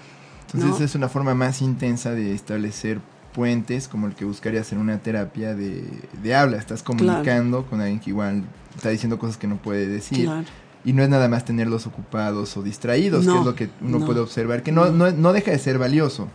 Entonces 0.54 0.82
es 0.82 0.96
una 0.96 1.08
forma 1.08 1.34
más 1.34 1.62
intensa 1.62 2.12
de 2.12 2.34
establecer 2.34 3.00
puentes 3.34 3.88
como 3.88 4.08
el 4.08 4.16
que 4.16 4.26
buscarías 4.26 4.74
en 4.74 4.80
una 4.80 4.98
terapia 4.98 5.56
de, 5.56 5.86
de 6.22 6.36
habla. 6.36 6.58
Estás 6.58 6.84
comunicando 6.84 7.66
con 7.66 7.80
alguien 7.80 8.02
que 8.02 8.10
igual 8.10 8.44
está 8.76 8.90
diciendo 8.90 9.18
cosas 9.18 9.38
que 9.38 9.48
no 9.48 9.56
puede 9.58 9.88
decir. 9.88 10.26
Claro 10.26 10.46
y 10.84 10.94
no 10.94 11.04
es 11.04 11.10
nada 11.10 11.28
más 11.28 11.46
tenerlos 11.46 11.86
ocupados 11.86 12.58
o 12.58 12.64
distraídos, 12.64 13.26
que 13.26 13.38
es 13.38 13.46
lo 13.46 13.56
que 13.56 13.70
uno 13.82 14.04
puede 14.06 14.20
observar, 14.20 14.64
que 14.64 14.72
no, 14.72 14.92
no, 14.92 15.12
no, 15.12 15.34
deja 15.34 15.52
de 15.52 15.60
ser 15.60 15.78
valioso. 15.78 16.28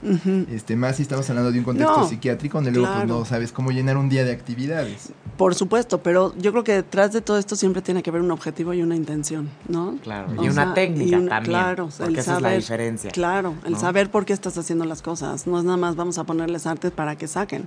este 0.50 0.76
Más 0.76 0.96
si 0.96 1.02
estamos 1.02 1.28
hablando 1.30 1.52
de 1.52 1.58
un 1.58 1.64
contexto 1.64 2.08
psiquiátrico 2.08 2.58
donde 2.58 2.70
luego 2.70 2.92
pues, 2.94 3.06
no 3.06 3.24
sabes 3.24 3.52
cómo 3.52 3.70
llenar 3.70 3.96
un 3.96 4.08
día 4.08 4.24
de 4.24 4.32
actividades. 4.32 5.10
Por 5.36 5.54
supuesto, 5.54 6.02
pero 6.02 6.34
yo 6.38 6.52
creo 6.52 6.64
que 6.64 6.72
detrás 6.72 7.12
de 7.12 7.20
todo 7.20 7.38
esto 7.38 7.56
siempre 7.56 7.82
tiene 7.82 8.02
que 8.02 8.10
haber 8.10 8.22
un 8.22 8.30
objetivo 8.30 8.72
y 8.72 8.82
una 8.82 8.96
intención, 8.96 9.48
¿no? 9.68 9.98
Claro, 10.02 10.28
y 10.42 10.48
una 10.48 10.74
técnica 10.74 11.18
también. 11.18 11.42
Claro, 11.42 11.88
porque 11.98 12.20
esa 12.20 12.36
es 12.36 12.42
la 12.42 12.52
diferencia. 12.52 13.10
Claro, 13.10 13.54
el 13.64 13.76
saber 13.76 14.10
por 14.10 14.24
qué 14.24 14.32
estás 14.32 14.56
haciendo 14.56 14.84
las 14.84 15.02
cosas. 15.02 15.46
No 15.46 15.58
es 15.58 15.64
nada 15.64 15.76
más 15.76 15.96
vamos 15.96 16.18
a 16.18 16.24
ponerles 16.24 16.66
arte 16.66 16.90
para 16.90 17.16
que 17.16 17.26
saquen. 17.26 17.66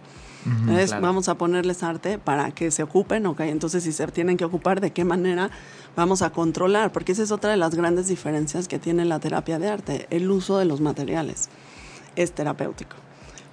Es 0.72 1.00
vamos 1.00 1.30
a 1.30 1.36
ponerles 1.36 1.84
arte 1.84 2.18
para 2.18 2.52
que 2.52 2.72
se 2.72 2.84
ocupen, 2.84 3.26
ok. 3.26 3.42
Entonces, 3.42 3.84
si 3.84 3.92
se 3.92 4.08
tienen 4.08 4.38
que 4.38 4.46
ocupar, 4.46 4.82
¿de 4.82 4.92
qué 4.92 5.06
manera 5.06 5.50
vamos 5.96 6.22
a 6.22 6.32
controlar, 6.32 6.92
porque 6.92 7.12
esa 7.12 7.24
es 7.24 7.32
otra 7.32 7.52
de 7.52 7.58
las 7.58 7.76
grandes 7.76 8.08
diferencias 8.08 8.68
que 8.68 8.80
tiene 8.80 9.06
la 9.06 9.20
terapia 9.20 9.60
de 9.60 9.70
arte, 9.70 10.08
el 10.10 10.30
uso 10.32 10.58
de 10.58 10.66
los 10.66 10.82
materiales 10.82 11.50
es 12.16 12.32
terapéutico. 12.32 12.96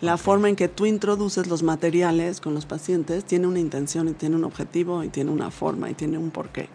La 0.01 0.19
forma 0.19 0.49
en 0.49 0.57
que 0.57 0.69
tú 0.69 0.87
introduces 0.87 1.47
los 1.47 1.63
materiales 1.63 2.41
con 2.41 2.55
los 2.55 2.67
pacientes 2.67 3.25
tiene 3.25 3.47
una 3.47 3.61
intención 3.61 4.09
y 4.09 4.13
tiene 4.13 4.37
un 4.37 4.45
objetivo 4.45 5.03
y 5.03 5.09
tiene 5.09 5.31
una 5.31 5.51
forma 5.51 5.91
y 5.91 5.95
tiene 5.95 6.19
un 6.19 6.31
porqué. 6.31 6.69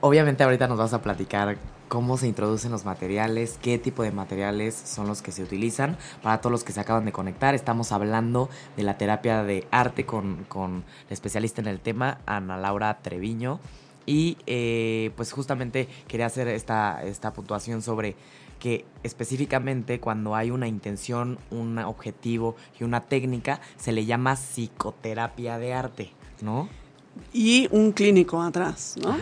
Obviamente 0.00 0.44
ahorita 0.44 0.66
nos 0.66 0.78
vas 0.78 0.94
a 0.94 1.02
platicar 1.02 1.58
cómo 1.88 2.16
se 2.16 2.26
introducen 2.26 2.70
los 2.70 2.84
materiales, 2.84 3.58
qué 3.60 3.78
tipo 3.78 4.02
de 4.02 4.12
materiales 4.12 4.74
son 4.74 5.06
los 5.06 5.22
que 5.22 5.32
se 5.32 5.42
utilizan. 5.42 5.96
Para 6.22 6.40
todos 6.40 6.52
los 6.52 6.64
que 6.64 6.72
se 6.72 6.80
acaban 6.80 7.04
de 7.04 7.12
conectar, 7.12 7.54
estamos 7.54 7.92
hablando 7.92 8.48
de 8.76 8.82
la 8.82 8.98
terapia 8.98 9.42
de 9.42 9.66
arte 9.70 10.06
con, 10.06 10.44
con 10.44 10.84
la 11.08 11.14
especialista 11.14 11.60
en 11.60 11.68
el 11.68 11.80
tema, 11.80 12.18
Ana 12.26 12.56
Laura 12.56 12.98
Treviño. 13.02 13.60
Y 14.06 14.36
eh, 14.46 15.12
pues 15.16 15.32
justamente 15.32 15.88
quería 16.08 16.26
hacer 16.26 16.48
esta, 16.48 17.02
esta 17.04 17.32
puntuación 17.32 17.80
sobre 17.80 18.16
que 18.58 18.84
específicamente 19.02 20.00
cuando 20.00 20.34
hay 20.34 20.50
una 20.50 20.68
intención, 20.68 21.38
un 21.50 21.78
objetivo 21.78 22.56
y 22.78 22.84
una 22.84 23.02
técnica, 23.02 23.60
se 23.76 23.92
le 23.92 24.06
llama 24.06 24.36
psicoterapia 24.36 25.58
de 25.58 25.74
arte, 25.74 26.12
¿no? 26.40 26.68
Y 27.32 27.68
un 27.70 27.92
clínico 27.92 28.40
atrás, 28.40 28.94
¿no? 29.02 29.16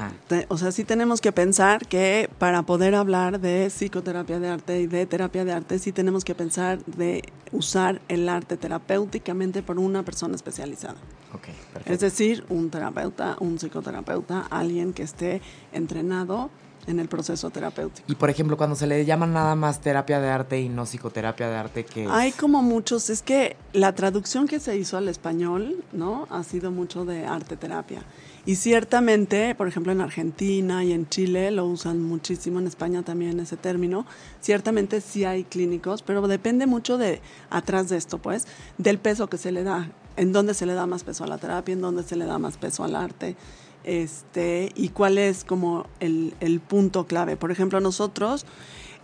O 0.49 0.59
sea, 0.59 0.73
sí 0.73 0.85
tenemos 0.85 1.21
que 1.21 1.33
pensar 1.33 1.87
que 1.87 2.29
para 2.39 2.63
poder 2.63 2.95
hablar 2.95 3.41
de 3.41 3.69
psicoterapia 3.71 4.39
de 4.39 4.49
arte 4.49 4.81
y 4.81 4.87
de 4.87 5.07
terapia 5.07 5.45
de 5.45 5.53
arte, 5.53 5.79
sí 5.79 5.93
tenemos 5.93 6.25
que 6.25 6.35
pensar 6.35 6.85
de 6.85 7.23
usar 7.53 8.01
el 8.09 8.29
arte 8.29 8.57
terapéuticamente 8.57 9.63
por 9.63 9.79
una 9.79 10.03
persona 10.03 10.35
especializada. 10.35 10.97
Okay, 11.35 11.55
es 11.87 12.01
decir, 12.01 12.45
un 12.51 12.69
terapeuta, 12.69 13.37
un 13.41 13.59
psicoterapeuta, 13.59 14.47
alguien 14.51 14.93
que 14.93 15.03
esté 15.03 15.41
entrenado 15.73 16.51
en 16.87 16.99
el 16.99 17.09
proceso 17.09 17.51
terapéutico. 17.51 18.11
Y 18.11 18.15
por 18.15 18.31
ejemplo, 18.31 18.57
cuando 18.57 18.77
se 18.77 18.87
le 18.87 19.05
llama 19.05 19.27
nada 19.27 19.55
más 19.55 19.81
terapia 19.81 20.21
de 20.21 20.29
arte 20.29 20.61
y 20.61 20.69
no 20.69 20.85
psicoterapia 20.85 21.49
de 21.49 21.57
arte, 21.57 21.85
que 21.85 22.07
Hay 22.11 22.33
como 22.33 22.63
muchos, 22.63 23.11
es 23.11 23.23
que 23.23 23.57
la 23.73 23.95
traducción 23.95 24.49
que 24.49 24.61
se 24.61 24.77
hizo 24.77 24.97
al 24.97 25.09
español, 25.09 25.77
¿no? 25.93 26.27
Ha 26.31 26.43
sido 26.43 26.71
mucho 26.71 27.05
de 27.05 27.27
arte 27.27 27.57
terapia. 27.57 28.03
Y 28.45 28.57
ciertamente, 28.57 29.55
por 29.55 29.69
ejemplo, 29.69 29.93
en 29.93 30.01
Argentina 30.01 30.83
y 30.83 30.93
en 30.93 31.09
Chile 31.09 31.53
lo 31.53 31.67
usan 31.67 32.03
muchísimo, 32.03 32.59
en 32.59 32.67
España 32.67 33.03
también 33.03 33.39
ese 33.39 33.57
término. 33.57 34.05
Ciertamente 34.41 35.01
sí 35.01 35.25
hay 35.25 35.45
clínicos, 35.45 36.03
pero 36.03 36.27
depende 36.27 36.67
mucho 36.67 36.99
de, 36.99 37.21
atrás 37.51 37.89
de 37.89 37.97
esto, 37.97 38.19
pues, 38.19 38.49
del 38.79 38.99
peso 38.99 39.29
que 39.29 39.39
se 39.39 39.53
le 39.53 39.63
da. 39.63 39.91
En 40.17 40.33
dónde 40.33 40.55
se 40.55 40.67
le 40.67 40.75
da 40.75 40.87
más 40.87 41.05
peso 41.05 41.25
a 41.25 41.27
la 41.27 41.39
terapia, 41.39 41.73
en 41.73 41.81
dónde 41.81 42.03
se 42.03 42.17
le 42.17 42.27
da 42.27 42.39
más 42.39 42.57
peso 42.57 42.85
al 42.85 42.97
arte 42.97 43.37
este, 43.85 44.73
y 44.75 44.91
cuál 44.91 45.19
es 45.19 45.45
como 45.45 45.87
el, 46.01 46.61
punto 46.67 47.07
clave. 47.07 47.37
Por 47.37 47.51
ejemplo, 47.51 47.81
nosotros 47.81 48.47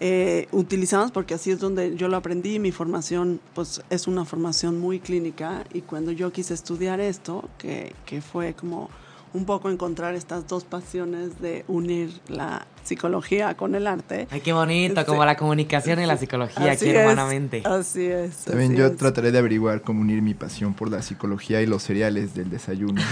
eh, 0.01 0.47
utilizamos 0.53 1.11
porque 1.11 1.35
así 1.35 1.51
es 1.51 1.59
donde 1.59 1.97
yo 1.97 2.09
lo 2.09 2.17
aprendí. 2.17 2.59
Mi 2.59 2.73
formación, 2.73 3.41
pues, 3.55 3.83
es 3.91 4.07
una 4.07 4.25
formación 4.25 4.79
muy 4.81 5.01
clínica 5.01 5.65
y 5.73 5.83
cuando 5.83 6.13
yo 6.13 6.33
quise 6.33 6.55
estudiar 6.55 7.01
esto, 7.01 7.49
que, 7.59 7.95
que 8.07 8.21
fue 8.21 8.55
como 8.55 8.91
un 9.33 9.45
poco 9.45 9.71
encontrar 9.71 10.15
estas 10.15 10.47
dos 10.47 10.65
pasiones 10.65 11.41
de 11.41 11.65
unir 11.69 12.21
la 12.29 12.67
psicología 12.83 13.55
con 13.55 13.75
el 13.75 13.87
arte. 13.87 14.27
Ay, 14.31 14.41
qué 14.41 14.53
bonito, 14.53 15.05
como 15.05 15.25
la 15.25 15.37
comunicación 15.37 16.01
y 16.01 16.07
la 16.07 16.17
psicología 16.17 16.73
aquí 16.73 16.89
hermanamente. 16.89 17.63
Así 17.65 18.07
es. 18.07 18.45
También 18.45 18.75
yo 18.75 18.97
trataré 18.97 19.31
de 19.31 19.39
averiguar 19.39 19.83
cómo 19.83 20.01
unir 20.01 20.23
mi 20.23 20.35
pasión 20.35 20.75
por 20.75 20.91
la 20.91 21.03
psicología 21.03 21.61
y 21.61 21.67
los 21.67 21.83
cereales 21.83 22.35
del 22.35 22.51
desayuno. 22.51 23.03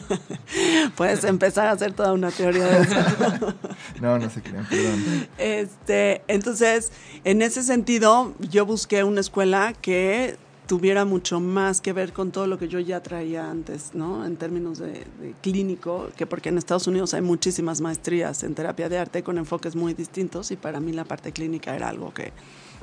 Puedes 0.96 1.24
empezar 1.24 1.68
a 1.68 1.72
hacer 1.72 1.92
toda 1.92 2.12
una 2.12 2.30
teoría 2.30 2.66
de 2.66 2.82
eso. 2.82 3.54
no, 4.00 4.18
no 4.18 4.28
se 4.28 4.42
crean, 4.42 4.66
perdón. 4.66 5.26
Este, 5.38 6.22
entonces, 6.28 6.92
en 7.24 7.42
ese 7.42 7.62
sentido, 7.62 8.34
yo 8.50 8.66
busqué 8.66 9.02
una 9.04 9.20
escuela 9.20 9.72
que 9.80 10.36
tuviera 10.70 11.04
mucho 11.04 11.40
más 11.40 11.80
que 11.80 11.92
ver 11.92 12.12
con 12.12 12.30
todo 12.30 12.46
lo 12.46 12.56
que 12.56 12.68
yo 12.68 12.78
ya 12.78 13.02
traía 13.02 13.50
antes, 13.50 13.92
¿no? 13.92 14.24
En 14.24 14.36
términos 14.36 14.78
de, 14.78 15.04
clínico, 15.40 16.10
que 16.16 16.26
porque 16.26 16.50
en 16.50 16.58
Estados 16.58 16.86
Unidos 16.86 17.12
hay 17.12 17.22
muchísimas 17.22 17.80
maestrías 17.80 18.44
en 18.44 18.54
terapia 18.54 18.88
de 18.88 18.96
arte 18.96 19.24
con 19.24 19.36
enfoques 19.36 19.74
muy 19.74 19.94
distintos 19.94 20.52
y 20.52 20.56
para 20.56 20.78
mí 20.78 20.92
la 20.92 21.04
parte 21.04 21.32
clínica 21.32 21.74
era 21.74 21.88
algo 21.88 22.14
que, 22.14 22.32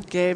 que 0.10 0.36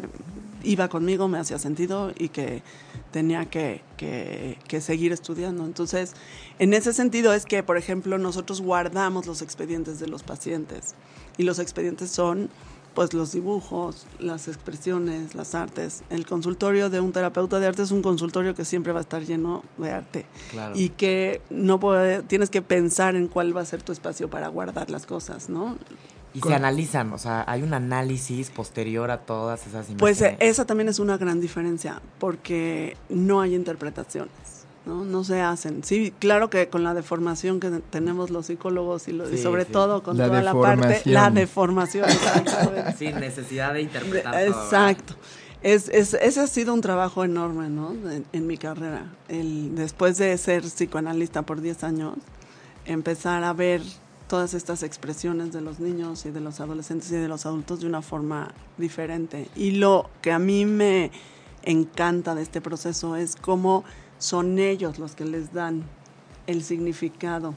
iba 0.62 0.88
conmigo, 0.88 1.28
me 1.28 1.38
hacía 1.38 1.58
sentido 1.58 2.14
y 2.16 2.30
que 2.30 2.62
tenía 3.10 3.44
que, 3.44 3.82
que, 3.98 4.56
que, 4.66 4.80
seguir 4.80 5.12
estudiando. 5.12 5.66
Entonces, 5.66 6.14
en 6.58 6.72
ese 6.72 6.94
sentido 6.94 7.34
es 7.34 7.44
que, 7.44 7.62
por 7.62 7.76
ejemplo, 7.76 8.16
nosotros 8.16 8.62
guardamos 8.62 9.26
los 9.26 9.42
expedientes 9.42 10.00
de 10.00 10.06
los 10.06 10.22
pacientes 10.22 10.94
y 11.36 11.42
los 11.42 11.58
expedientes 11.58 12.10
son 12.10 12.48
pues 12.94 13.14
los 13.14 13.32
dibujos, 13.32 14.06
las 14.18 14.48
expresiones, 14.48 15.34
las 15.34 15.54
artes. 15.54 16.02
El 16.10 16.26
consultorio 16.26 16.90
de 16.90 17.00
un 17.00 17.12
terapeuta 17.12 17.58
de 17.60 17.66
arte 17.66 17.82
es 17.82 17.90
un 17.90 18.02
consultorio 18.02 18.54
que 18.54 18.64
siempre 18.64 18.92
va 18.92 19.00
a 19.00 19.02
estar 19.02 19.22
lleno 19.22 19.62
de 19.78 19.90
arte 19.90 20.26
y 20.74 20.90
que 20.90 21.40
no 21.50 21.80
puede, 21.80 22.22
tienes 22.22 22.50
que 22.50 22.62
pensar 22.62 23.16
en 23.16 23.28
cuál 23.28 23.56
va 23.56 23.62
a 23.62 23.64
ser 23.64 23.82
tu 23.82 23.92
espacio 23.92 24.28
para 24.28 24.48
guardar 24.48 24.90
las 24.90 25.06
cosas, 25.06 25.48
¿no? 25.48 25.76
Y 26.34 26.40
se 26.40 26.54
analizan, 26.54 27.12
o 27.12 27.18
sea, 27.18 27.44
hay 27.46 27.62
un 27.62 27.74
análisis 27.74 28.50
posterior 28.50 29.10
a 29.10 29.18
todas 29.18 29.66
esas 29.66 29.90
imágenes. 29.90 29.98
Pues 29.98 30.22
esa 30.40 30.64
también 30.64 30.88
es 30.88 30.98
una 30.98 31.18
gran 31.18 31.40
diferencia, 31.40 32.00
porque 32.18 32.96
no 33.10 33.42
hay 33.42 33.54
interpretaciones. 33.54 34.61
¿No? 34.86 35.04
No 35.04 35.24
se 35.24 35.40
hacen. 35.40 35.84
Sí, 35.84 36.12
claro 36.18 36.50
que 36.50 36.68
con 36.68 36.84
la 36.84 36.94
deformación 36.94 37.60
que 37.60 37.70
tenemos 37.90 38.30
los 38.30 38.46
psicólogos 38.46 39.08
y, 39.08 39.12
lo, 39.12 39.32
y 39.32 39.38
sobre 39.38 39.64
todo 39.64 40.02
con 40.02 40.16
toda 40.16 40.42
la 40.42 40.54
parte, 40.54 41.02
la 41.04 41.30
deformación. 41.30 42.06
Sin 42.98 43.20
necesidad 43.20 43.74
de 43.74 43.82
interpretar. 43.82 44.42
Exacto. 44.42 45.14
Es, 45.62 45.88
es, 45.90 46.14
ese 46.14 46.40
ha 46.40 46.46
sido 46.48 46.74
un 46.74 46.80
trabajo 46.80 47.22
enorme, 47.22 47.68
¿no? 47.68 47.94
En, 48.32 48.46
mi 48.46 48.58
carrera. 48.58 49.06
El, 49.28 49.76
después 49.76 50.18
de 50.18 50.36
ser 50.36 50.62
psicoanalista 50.62 51.42
por 51.42 51.60
10 51.60 51.84
años, 51.84 52.14
empezar 52.84 53.44
a 53.44 53.52
ver 53.52 53.80
todas 54.26 54.54
estas 54.54 54.82
expresiones 54.82 55.52
de 55.52 55.60
los 55.60 55.78
niños 55.78 56.26
y 56.26 56.30
de 56.30 56.40
los 56.40 56.58
adolescentes 56.58 57.12
y 57.12 57.16
de 57.16 57.28
los 57.28 57.46
adultos 57.46 57.80
de 57.80 57.86
una 57.86 58.02
forma 58.02 58.52
diferente. 58.76 59.48
Y 59.54 59.72
lo 59.72 60.10
que 60.20 60.32
a 60.32 60.40
mí 60.40 60.64
me 60.64 61.12
encanta 61.62 62.34
de 62.34 62.42
este 62.42 62.60
proceso 62.60 63.14
es 63.14 63.36
cómo 63.36 63.84
son 64.22 64.60
ellos 64.60 65.00
los 65.00 65.16
que 65.16 65.24
les 65.24 65.52
dan 65.52 65.82
el 66.46 66.62
significado 66.62 67.54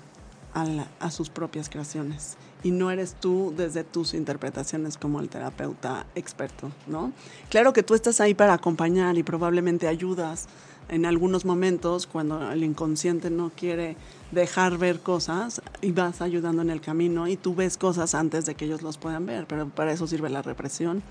a, 0.56 1.12
sus 1.12 1.30
propias 1.30 1.70
creaciones. 1.70 2.38
Y 2.64 2.72
no 2.72 2.90
eres 2.90 3.14
tú 3.14 3.54
desde 3.56 3.84
tus 3.84 4.16
interpretaciones 4.16 4.98
como 4.98 5.20
el 5.20 5.30
terapeuta 5.30 6.08
experto, 6.16 6.72
¿no? 6.88 7.12
Claro 7.50 7.72
que 7.72 7.84
tú 7.84 7.94
estás 7.94 8.20
ahí 8.20 8.34
para 8.34 8.54
acompañar 8.54 9.16
y 9.16 9.22
probablemente 9.22 9.88
ayudas 9.88 10.48
en 10.90 11.06
algunos 11.06 11.46
momentos 11.46 12.08
cuando 12.08 12.52
el 12.52 12.64
inconsciente 12.64 13.30
no 13.30 13.52
quiere 13.56 13.96
dejar 14.32 14.80
ver 14.80 15.02
cosas 15.02 15.62
y 15.82 15.92
vas 15.92 16.22
ayudando 16.22 16.64
en 16.64 16.72
el 16.72 16.82
camino 16.82 17.28
y 17.28 17.38
tú 17.38 17.54
ves 17.54 17.78
cosas 17.78 18.16
antes 18.16 18.48
de 18.48 18.56
que 18.56 18.66
ellos 18.66 18.82
los 18.82 18.98
puedan 18.98 19.28
ver, 19.28 19.46
pero 19.46 19.70
para 19.70 19.92
eso 19.92 20.08
sirve 20.08 20.32
la 20.32 20.42
represión 20.42 21.04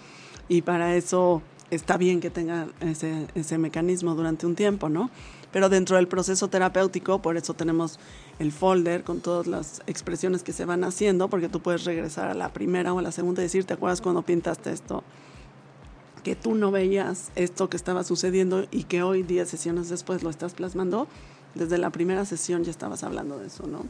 y 0.48 0.62
para 0.62 0.96
eso 0.96 1.42
está 1.70 1.96
bien 1.96 2.20
que 2.20 2.30
tenga 2.30 2.68
ese, 2.80 3.58
mecanismo 3.58 4.14
durante 4.14 4.46
un 4.46 4.54
tiempo, 4.54 4.88
¿no? 4.88 5.10
Pero 5.54 5.68
dentro 5.68 5.96
del 5.98 6.08
proceso 6.08 6.48
terapéutico, 6.48 7.22
por 7.22 7.36
eso 7.36 7.54
tenemos 7.54 8.00
el 8.40 8.50
folder 8.50 9.04
con 9.04 9.20
todas 9.20 9.46
las 9.46 9.82
expresiones 9.86 10.42
que 10.42 10.52
se 10.52 10.64
van 10.64 10.82
haciendo, 10.82 11.28
porque 11.28 11.48
tú 11.48 11.60
puedes 11.60 11.84
regresar 11.84 12.28
a 12.28 12.34
la 12.34 12.52
primera 12.52 12.92
o 12.92 12.98
a 12.98 13.02
la 13.02 13.12
segunda 13.12 13.40
y 13.40 13.44
decir, 13.44 13.64
¿te 13.64 13.74
acuerdas 13.74 14.00
cuando 14.00 14.22
pintaste 14.22 14.72
esto? 14.72 15.04
Que 16.24 16.34
tú 16.34 16.56
no 16.56 16.72
veías 16.72 17.30
esto 17.36 17.70
que 17.70 17.76
estaba 17.76 18.02
sucediendo 18.02 18.66
y 18.72 18.82
que 18.82 19.04
hoy, 19.04 19.22
diez 19.22 19.48
sesiones 19.48 19.88
después, 19.88 20.24
lo 20.24 20.30
estás 20.30 20.54
plasmando. 20.54 21.06
Desde 21.54 21.78
la 21.78 21.90
primera 21.90 22.24
sesión 22.24 22.64
ya 22.64 22.72
estabas 22.72 23.04
hablando 23.04 23.38
de 23.38 23.46
eso, 23.46 23.68
¿no? 23.68 23.84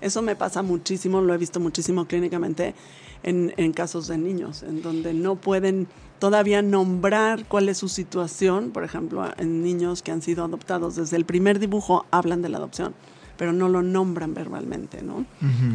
Eso 0.00 0.22
me 0.22 0.36
pasa 0.36 0.62
muchísimo, 0.62 1.20
lo 1.20 1.34
he 1.34 1.38
visto 1.38 1.60
muchísimo 1.60 2.06
clínicamente 2.06 2.74
en, 3.22 3.52
en 3.56 3.72
casos 3.72 4.06
de 4.08 4.18
niños, 4.18 4.62
en 4.62 4.82
donde 4.82 5.12
no 5.12 5.36
pueden 5.36 5.88
todavía 6.18 6.62
nombrar 6.62 7.46
cuál 7.46 7.68
es 7.68 7.78
su 7.78 7.88
situación, 7.88 8.70
por 8.70 8.84
ejemplo, 8.84 9.24
en 9.36 9.62
niños 9.62 10.02
que 10.02 10.10
han 10.10 10.22
sido 10.22 10.44
adoptados, 10.44 10.96
desde 10.96 11.16
el 11.16 11.24
primer 11.24 11.58
dibujo 11.58 12.06
hablan 12.10 12.42
de 12.42 12.48
la 12.48 12.58
adopción, 12.58 12.94
pero 13.36 13.52
no 13.52 13.68
lo 13.68 13.82
nombran 13.82 14.34
verbalmente, 14.34 15.02
¿no? 15.02 15.24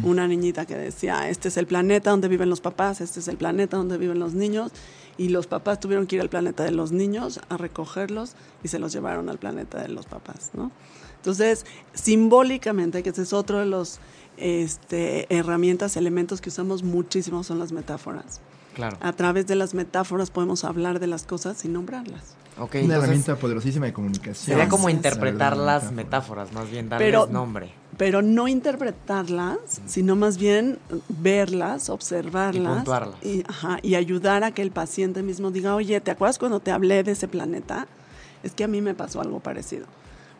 Una 0.02 0.28
niñita 0.28 0.66
que 0.66 0.76
decía, 0.76 1.30
este 1.30 1.48
es 1.48 1.56
el 1.56 1.66
planeta 1.66 2.10
donde 2.10 2.28
viven 2.28 2.50
los 2.50 2.60
papás, 2.60 3.00
este 3.00 3.20
es 3.20 3.28
el 3.28 3.38
planeta 3.38 3.78
donde 3.78 3.96
viven 3.96 4.18
los 4.18 4.34
niños, 4.34 4.70
y 5.16 5.30
los 5.30 5.46
papás 5.46 5.80
tuvieron 5.80 6.06
que 6.06 6.16
ir 6.16 6.22
al 6.22 6.28
planeta 6.28 6.64
de 6.64 6.72
los 6.72 6.92
niños 6.92 7.40
a 7.48 7.56
recogerlos 7.56 8.34
y 8.62 8.68
se 8.68 8.78
los 8.78 8.92
llevaron 8.92 9.28
al 9.28 9.38
planeta 9.38 9.80
de 9.80 9.88
los 9.88 10.06
papás, 10.06 10.50
¿no? 10.54 10.72
Entonces, 11.24 11.64
simbólicamente, 11.94 13.02
que 13.02 13.08
ese 13.08 13.22
es 13.22 13.32
otro 13.32 13.58
de 13.58 13.64
los 13.64 13.98
este, 14.36 15.26
herramientas, 15.34 15.96
elementos 15.96 16.42
que 16.42 16.50
usamos 16.50 16.82
muchísimo, 16.82 17.42
son 17.42 17.58
las 17.58 17.72
metáforas. 17.72 18.42
A 19.00 19.12
través 19.12 19.46
de 19.46 19.54
las 19.54 19.72
metáforas 19.72 20.30
podemos 20.30 20.64
hablar 20.64 21.00
de 21.00 21.06
las 21.06 21.22
cosas 21.22 21.64
y 21.64 21.68
nombrarlas. 21.68 22.36
Una 22.58 22.96
herramienta 22.96 23.36
poderosísima 23.36 23.86
de 23.86 23.94
comunicación. 23.94 24.54
Sería 24.54 24.68
como 24.68 24.90
interpretar 24.90 25.56
las 25.56 25.92
metáforas, 25.92 26.52
más 26.52 26.70
bien 26.70 26.90
darles 26.90 27.30
nombre. 27.30 27.72
Pero 27.96 28.20
no 28.20 28.46
interpretarlas, 28.46 29.80
sino 29.86 30.16
más 30.16 30.36
bien 30.36 30.78
verlas, 31.08 31.88
observarlas. 31.88 32.86
Y, 33.22 33.44
y 33.80 33.94
ayudar 33.94 34.44
a 34.44 34.50
que 34.50 34.60
el 34.60 34.72
paciente 34.72 35.22
mismo 35.22 35.50
diga, 35.50 35.74
oye, 35.74 36.02
¿te 36.02 36.10
acuerdas 36.10 36.38
cuando 36.38 36.60
te 36.60 36.70
hablé 36.70 37.02
de 37.02 37.12
ese 37.12 37.28
planeta? 37.28 37.86
Es 38.42 38.52
que 38.52 38.64
a 38.64 38.68
mí 38.68 38.82
me 38.82 38.94
pasó 38.94 39.22
algo 39.22 39.40
parecido 39.40 39.86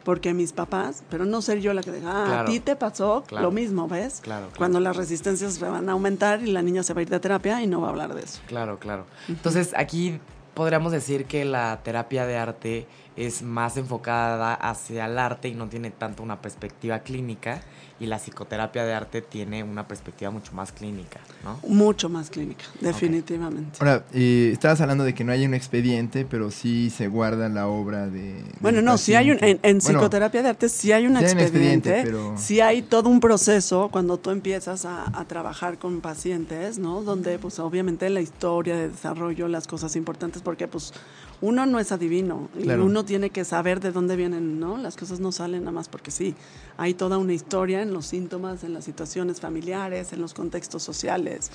porque 0.05 0.35
mis 0.35 0.53
papás, 0.53 1.03
pero 1.11 1.25
no 1.25 1.43
ser 1.43 1.61
yo 1.61 1.73
la 1.73 1.83
que 1.83 1.91
diga, 1.91 2.11
ah, 2.11 2.41
a 2.41 2.45
ti 2.45 2.61
te 2.61 2.77
pasó 2.77 3.25
lo 3.31 3.51
mismo, 3.51 3.89
¿ves? 3.89 4.21
Claro, 4.23 4.49
Cuando 4.57 4.79
las 4.81 4.97
resistencias 4.97 5.55
se 5.55 5.65
van 5.65 5.89
a 5.89 5.93
aumentar 5.93 6.43
y 6.43 6.53
la 6.53 6.63
niña 6.63 6.83
se 6.83 6.95
va 6.95 7.01
a 7.01 7.03
ir 7.03 7.09
de 7.09 7.19
terapia 7.21 7.63
y 7.63 7.67
no 7.67 7.81
va 7.81 7.89
a 7.89 7.91
hablar 7.91 8.15
de 8.15 8.23
eso. 8.23 8.41
Claro, 8.47 8.79
claro. 8.79 9.07
Entonces, 9.29 9.73
aquí 9.77 10.21
podríamos 10.53 10.93
decir 10.93 11.25
que 11.25 11.45
la 11.45 11.81
terapia 11.83 12.27
de 12.27 12.37
arte 12.37 12.87
es 13.17 13.43
más 13.43 13.77
enfocada 13.77 14.55
hacia 14.55 15.07
el 15.07 15.19
arte 15.19 15.49
y 15.49 15.55
no 15.55 15.69
tiene 15.69 15.91
tanto 15.91 16.23
una 16.23 16.41
perspectiva 16.41 17.01
clínica 17.01 17.63
y 18.01 18.07
la 18.07 18.19
psicoterapia 18.19 18.85
de 18.85 18.93
arte 18.93 19.23
tiene 19.23 19.63
una 19.63 19.87
perspectiva 19.87 20.31
mucho 20.31 20.53
más 20.53 20.73
clínica, 20.73 21.21
¿no? 21.45 21.61
Mucho 21.69 22.09
más 22.09 22.29
clínica, 22.29 22.65
definitivamente. 22.81 23.79
Ahora, 23.79 24.05
eh, 24.13 24.51
estabas 24.53 24.81
hablando 24.81 25.05
de 25.05 25.15
que 25.15 25.23
no 25.23 25.31
hay 25.31 25.47
un 25.47 25.55
expediente, 25.55 26.27
pero 26.29 26.51
sí 26.51 26.91
se 26.91 27.07
guarda 27.07 27.49
la 27.49 27.69
obra 27.69 28.09
de... 28.09 28.43
Bueno, 28.61 28.83
no, 28.83 28.99
si 28.99 29.15
hay 29.15 29.31
un, 29.31 29.39
en, 29.41 29.79
psicoterapia 29.79 30.43
de 30.43 30.49
arte 30.49 30.69
sí 30.69 30.91
hay 30.91 31.07
un 31.07 31.17
expediente, 31.17 32.01
pero... 32.05 32.35
sí 32.37 32.61
hay 32.61 32.83
todo 32.83 33.09
un 33.09 33.21
proceso 33.21 33.89
cuando 33.93 34.19
tú 34.19 34.31
empiezas 34.31 34.85
a, 34.85 35.25
trabajar 35.29 35.79
con 35.79 36.01
pacientes, 36.01 36.79
¿no? 36.79 37.03
Donde 37.03 37.39
pues 37.39 37.59
obviamente 37.59 38.11
la 38.11 38.21
historia 38.21 38.77
de 38.77 38.89
desarrollo, 38.91 39.49
las 39.49 39.67
cosas 39.67 39.97
importantes, 39.97 40.43
porque 40.43 40.69
pues 40.69 40.93
uno 41.41 41.65
no 41.67 41.79
es 41.79 41.93
adivino 41.93 42.49
y 42.59 42.69
uno 42.71 43.05
tiene 43.05 43.31
que 43.31 43.45
saber 43.45 43.81
de 43.81 43.93
dónde 43.93 44.17
vienen, 44.17 44.61
¿no? 44.61 44.77
Las 44.77 44.97
cosas 44.97 45.21
no 45.21 45.33
salen 45.33 45.61
nada 45.61 45.73
más 45.73 45.89
porque 45.89 46.11
sí. 46.11 46.35
Hay 46.77 46.95
toda 46.95 47.19
una 47.19 47.33
historia 47.33 47.84
en 47.85 47.93
los 47.95 48.07
síntomas, 48.07 48.65
en 48.65 48.75
las 48.75 48.85
situaciones 48.85 49.41
familiares, 49.41 50.13
en 50.13 50.21
los 50.21 50.35
contextos 50.35 50.83
sociales. 50.83 51.51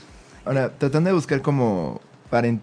Ahora, 0.46 0.72
tratando 0.78 1.10
de 1.10 1.14
buscar 1.14 1.42
como 1.42 2.00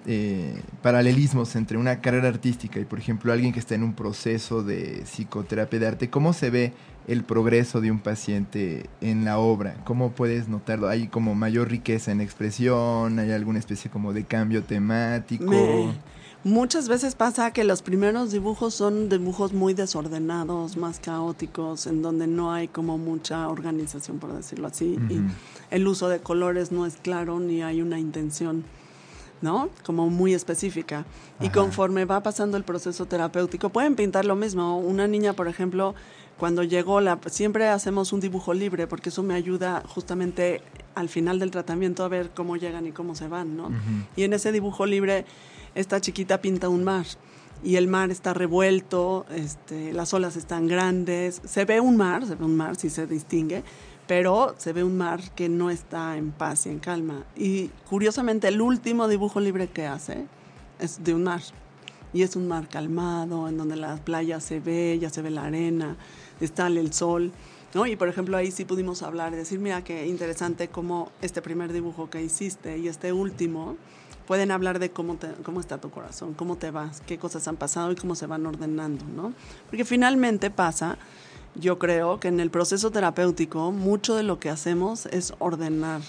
eh, 0.07 0.63
paralelismos 0.81 1.57
entre 1.57 1.77
una 1.77 2.01
carrera 2.01 2.29
artística 2.29 2.79
y, 2.79 2.85
por 2.85 2.99
ejemplo, 2.99 3.33
alguien 3.33 3.53
que 3.53 3.59
está 3.59 3.75
en 3.75 3.83
un 3.83 3.95
proceso 3.95 4.63
de 4.63 5.03
psicoterapia 5.05 5.79
de 5.79 5.87
arte, 5.87 6.11
¿cómo 6.11 6.33
se 6.33 6.51
ve 6.51 6.73
el 7.09 7.25
progreso 7.25 7.81
de 7.81 7.91
un 7.91 7.99
paciente 7.99 8.89
en 9.01 9.25
la 9.25 9.39
obra? 9.39 9.77
¿Cómo 9.85 10.13
puedes 10.13 10.49
notarlo? 10.49 10.89
¿Hay 10.89 11.09
como 11.09 11.35
mayor 11.35 11.69
riqueza 11.69 12.13
en 12.13 12.21
expresión? 12.21 13.19
¿Hay 13.19 13.33
alguna 13.33 13.59
especie 13.59 13.91
como 13.91 14.13
de 14.13 14.25
cambio 14.25 14.63
temático? 14.63 15.93
Muchas 16.47 16.89
veces 16.89 17.17
pasa 17.17 17.51
que 17.51 17.65
los 17.65 17.83
primeros 17.83 18.31
dibujos 18.31 18.73
son 18.73 19.09
dibujos 19.09 19.53
muy 19.53 19.75
desordenados, 19.75 20.77
más 20.77 21.01
caóticos, 21.01 21.89
en 21.89 22.03
donde 22.03 22.29
no 22.29 22.53
hay 22.53 22.69
como 22.69 22.99
mucha 22.99 23.49
organización, 23.49 24.21
por 24.21 24.33
decirlo 24.33 24.69
así, 24.69 24.97
y 25.11 25.23
el 25.73 25.89
uso 25.89 26.09
de 26.09 26.21
colores 26.21 26.71
no 26.71 26.87
es 26.87 26.99
claro 26.99 27.41
ni 27.41 27.65
hay 27.65 27.83
una 27.83 27.99
intención. 27.99 28.65
¿no? 29.43 29.71
Como 29.85 30.09
muy 30.09 30.35
específica. 30.35 31.05
Y 31.41 31.49
conforme 31.49 32.05
va 32.05 32.23
pasando 32.23 32.57
el 32.57 32.63
proceso 32.63 33.07
terapéutico, 33.07 33.71
pueden 33.71 33.97
pintar 33.97 34.25
lo 34.25 34.37
mismo. 34.37 34.79
Una 34.79 35.09
niña, 35.09 35.33
por 35.33 35.49
ejemplo, 35.49 35.97
cuando 36.39 36.63
llegó, 36.63 37.01
la, 37.01 37.19
siempre 37.27 37.69
hacemos 37.69 38.13
un 38.13 38.21
dibujo 38.21 38.55
libre 38.55 38.87
porque 38.87 39.09
eso 39.09 39.23
me 39.23 39.35
ayuda 39.35 39.83
justamente 39.87 40.63
al 40.95 41.09
final 41.09 41.39
del 41.39 41.51
tratamiento 41.51 42.05
a 42.05 42.09
ver 42.09 42.31
cómo 42.35 42.57
llegan 42.57 42.87
y 42.87 42.93
cómo 42.93 43.15
se 43.15 43.27
van, 43.27 43.57
¿no? 43.57 43.71
Y 44.17 44.23
en 44.23 44.33
ese 44.33 44.53
dibujo 44.53 44.87
libre, 44.87 45.27
esta 45.77 46.01
chiquita 46.01 46.41
pinta 46.41 46.69
un 46.69 46.83
mar 46.83 47.07
y 47.63 47.77
el 47.77 47.87
mar 47.87 48.11
está 48.11 48.35
revuelto, 48.35 49.27
este, 49.31 49.93
las 49.93 50.13
olas 50.15 50.37
están 50.37 50.67
grandes, 50.67 51.41
se 51.45 51.65
ve 51.65 51.81
un 51.81 51.97
mar, 51.97 52.27
se 52.27 52.35
ve 52.35 52.45
un 52.45 52.57
mar, 52.57 52.77
sí 52.77 52.91
se 52.91 53.07
distingue, 53.07 53.63
pero 54.07 54.55
se 54.57 54.73
ve 54.73 54.83
un 54.85 54.97
mar 54.97 55.21
que 55.35 55.49
no 55.49 55.71
está 55.71 56.17
en 56.17 56.33
paz 56.33 56.67
y 56.67 56.71
en 56.71 56.79
calma. 56.79 57.25
Y 57.37 57.69
curiosamente 57.89 58.49
el 58.49 58.61
último 58.61 59.07
dibujo 59.07 59.41
libre 59.41 59.69
que 59.69 59.87
hace 59.87 60.27
es 60.81 61.05
de 61.05 61.15
un 61.15 61.25
mar. 61.25 61.43
Y 62.13 62.23
es 62.23 62.37
un 62.37 62.49
mar 62.49 62.69
calmado, 62.69 63.49
en 63.49 63.59
donde 63.59 63.77
la 63.77 63.97
playa 63.97 64.41
se 64.41 64.61
ve, 64.61 64.99
ya 64.99 65.11
se 65.11 65.21
ve 65.21 65.31
la 65.31 65.45
arena, 65.45 65.97
está 66.41 66.69
el 66.69 66.93
sol. 66.93 67.33
¿no? 67.75 67.87
Y 67.87 67.97
por 67.97 68.09
ejemplo 68.09 68.37
ahí 68.37 68.51
sí 68.51 68.65
pudimos 68.65 69.03
hablar 69.03 69.35
y 69.35 69.37
decir, 69.37 69.59
mira 69.59 69.85
qué 69.85 70.07
interesante 70.07 70.69
cómo 70.69 71.11
este 71.21 71.43
primer 71.43 71.73
dibujo 71.73 72.09
que 72.09 72.23
hiciste 72.23 72.79
y 72.79 72.89
este 72.89 73.13
último 73.13 73.77
pueden 74.27 74.51
hablar 74.51 74.79
de 74.79 74.91
cómo, 74.91 75.17
cómo 75.45 75.61
está 75.61 75.79
tu 75.79 75.91
corazón, 75.91 76.35
cómo 76.35 76.57
te 76.57 76.71
vas, 76.71 77.03
qué 77.07 77.19
cosas 77.19 77.47
han 77.49 77.57
pasado 77.57 77.93
y 77.93 77.97
cómo 77.97 78.15
se 78.15 78.27
van 78.27 78.47
ordenando, 78.47 79.05
¿no? 79.15 79.33
Porque 79.69 79.85
finalmente 79.85 80.51
pasa 80.51 80.99
yo 81.59 81.79
creo 81.79 82.21
que 82.21 82.29
en 82.29 82.41
el 82.41 82.51
proceso 82.51 82.91
terapéutico 82.91 83.73
mucho 83.73 84.15
de 84.15 84.23
lo 84.23 84.39
que 84.39 84.51
hacemos 84.51 85.07
es 85.07 85.33
ordenar, 85.39 86.03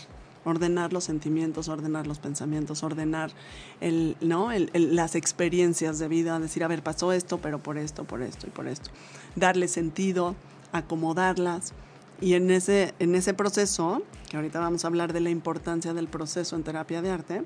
ordenar 0.43 0.93
los 0.93 1.05
sentimientos, 1.05 1.69
ordenar 1.69 2.05
los 2.05 2.19
pensamientos, 2.19 2.83
ordenar 2.83 3.31
el, 3.79 4.17
¿no? 4.21 4.49
las 4.73 5.15
experiencias 5.15 5.99
de 5.99 6.07
vida, 6.07 6.39
decir, 6.39 6.63
a 6.63 6.67
ver, 6.67 6.83
pasó 6.83 7.13
esto, 7.13 7.37
pero 7.37 7.59
por 7.59 7.77
esto, 7.77 8.03
por 8.03 8.21
esto 8.21 8.47
y 8.47 8.49
por 8.49 8.67
esto. 8.67 8.91
Darle 9.35 9.67
sentido, 9.67 10.35
acomodarlas. 10.71 11.73
Y 12.19 12.33
en 12.33 12.49
ese, 12.49 12.93
en 12.99 13.15
ese 13.15 13.33
proceso, 13.33 14.01
que 14.29 14.37
ahorita 14.37 14.59
vamos 14.59 14.83
a 14.83 14.87
hablar 14.87 15.13
de 15.13 15.21
la 15.21 15.29
importancia 15.29 15.93
del 15.93 16.07
proceso 16.07 16.55
en 16.55 16.63
terapia 16.63 17.01
de 17.01 17.11
arte, 17.11 17.43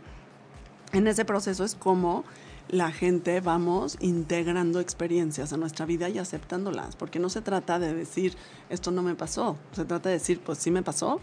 en 0.93 1.07
ese 1.07 1.25
proceso 1.25 1.63
es 1.63 1.75
como 1.75 2.23
la 2.69 2.91
gente 2.91 3.41
vamos 3.41 3.97
integrando 3.99 4.79
experiencias 4.79 5.51
a 5.51 5.57
nuestra 5.57 5.85
vida 5.85 6.09
y 6.09 6.17
aceptándolas, 6.17 6.95
porque 6.95 7.19
no 7.19 7.29
se 7.29 7.41
trata 7.41 7.79
de 7.79 7.93
decir, 7.93 8.35
esto 8.69 8.91
no 8.91 9.03
me 9.03 9.15
pasó, 9.15 9.57
se 9.73 9.85
trata 9.85 10.09
de 10.09 10.15
decir, 10.15 10.39
pues 10.39 10.57
sí 10.57 10.71
me 10.71 10.81
pasó 10.81 11.19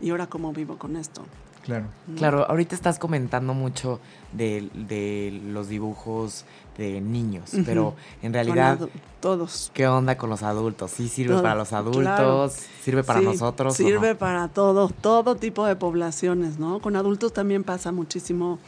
y 0.00 0.10
ahora 0.10 0.26
cómo 0.26 0.52
vivo 0.52 0.78
con 0.78 0.96
esto. 0.96 1.22
Claro. 1.62 1.86
Claro, 2.16 2.44
ahorita 2.50 2.74
estás 2.74 2.98
comentando 2.98 3.54
mucho 3.54 4.00
de, 4.32 5.40
los 5.44 5.68
dibujos 5.68 6.44
de 6.76 7.00
niños, 7.00 7.52
pero 7.64 7.94
en 8.20 8.32
realidad... 8.32 8.80
todos. 9.20 9.70
¿Qué 9.72 9.86
onda 9.86 10.18
con 10.18 10.28
los 10.28 10.42
adultos? 10.42 10.90
¿Sí 10.90 11.08
sirve 11.08 11.40
para 11.40 11.54
los 11.54 11.72
adultos? 11.72 12.54
¿Sirve 12.82 13.04
para 13.04 13.20
nosotros? 13.20 13.76
Sirve 13.76 14.16
para 14.16 14.48
todos, 14.48 14.92
todo 14.92 15.36
tipo 15.36 15.64
de 15.64 15.76
poblaciones, 15.76 16.58
¿no? 16.58 16.80
Con 16.80 16.96
adultos 16.96 17.32
también 17.32 17.62
pasa 17.62 17.92
muchísimo 17.92 18.58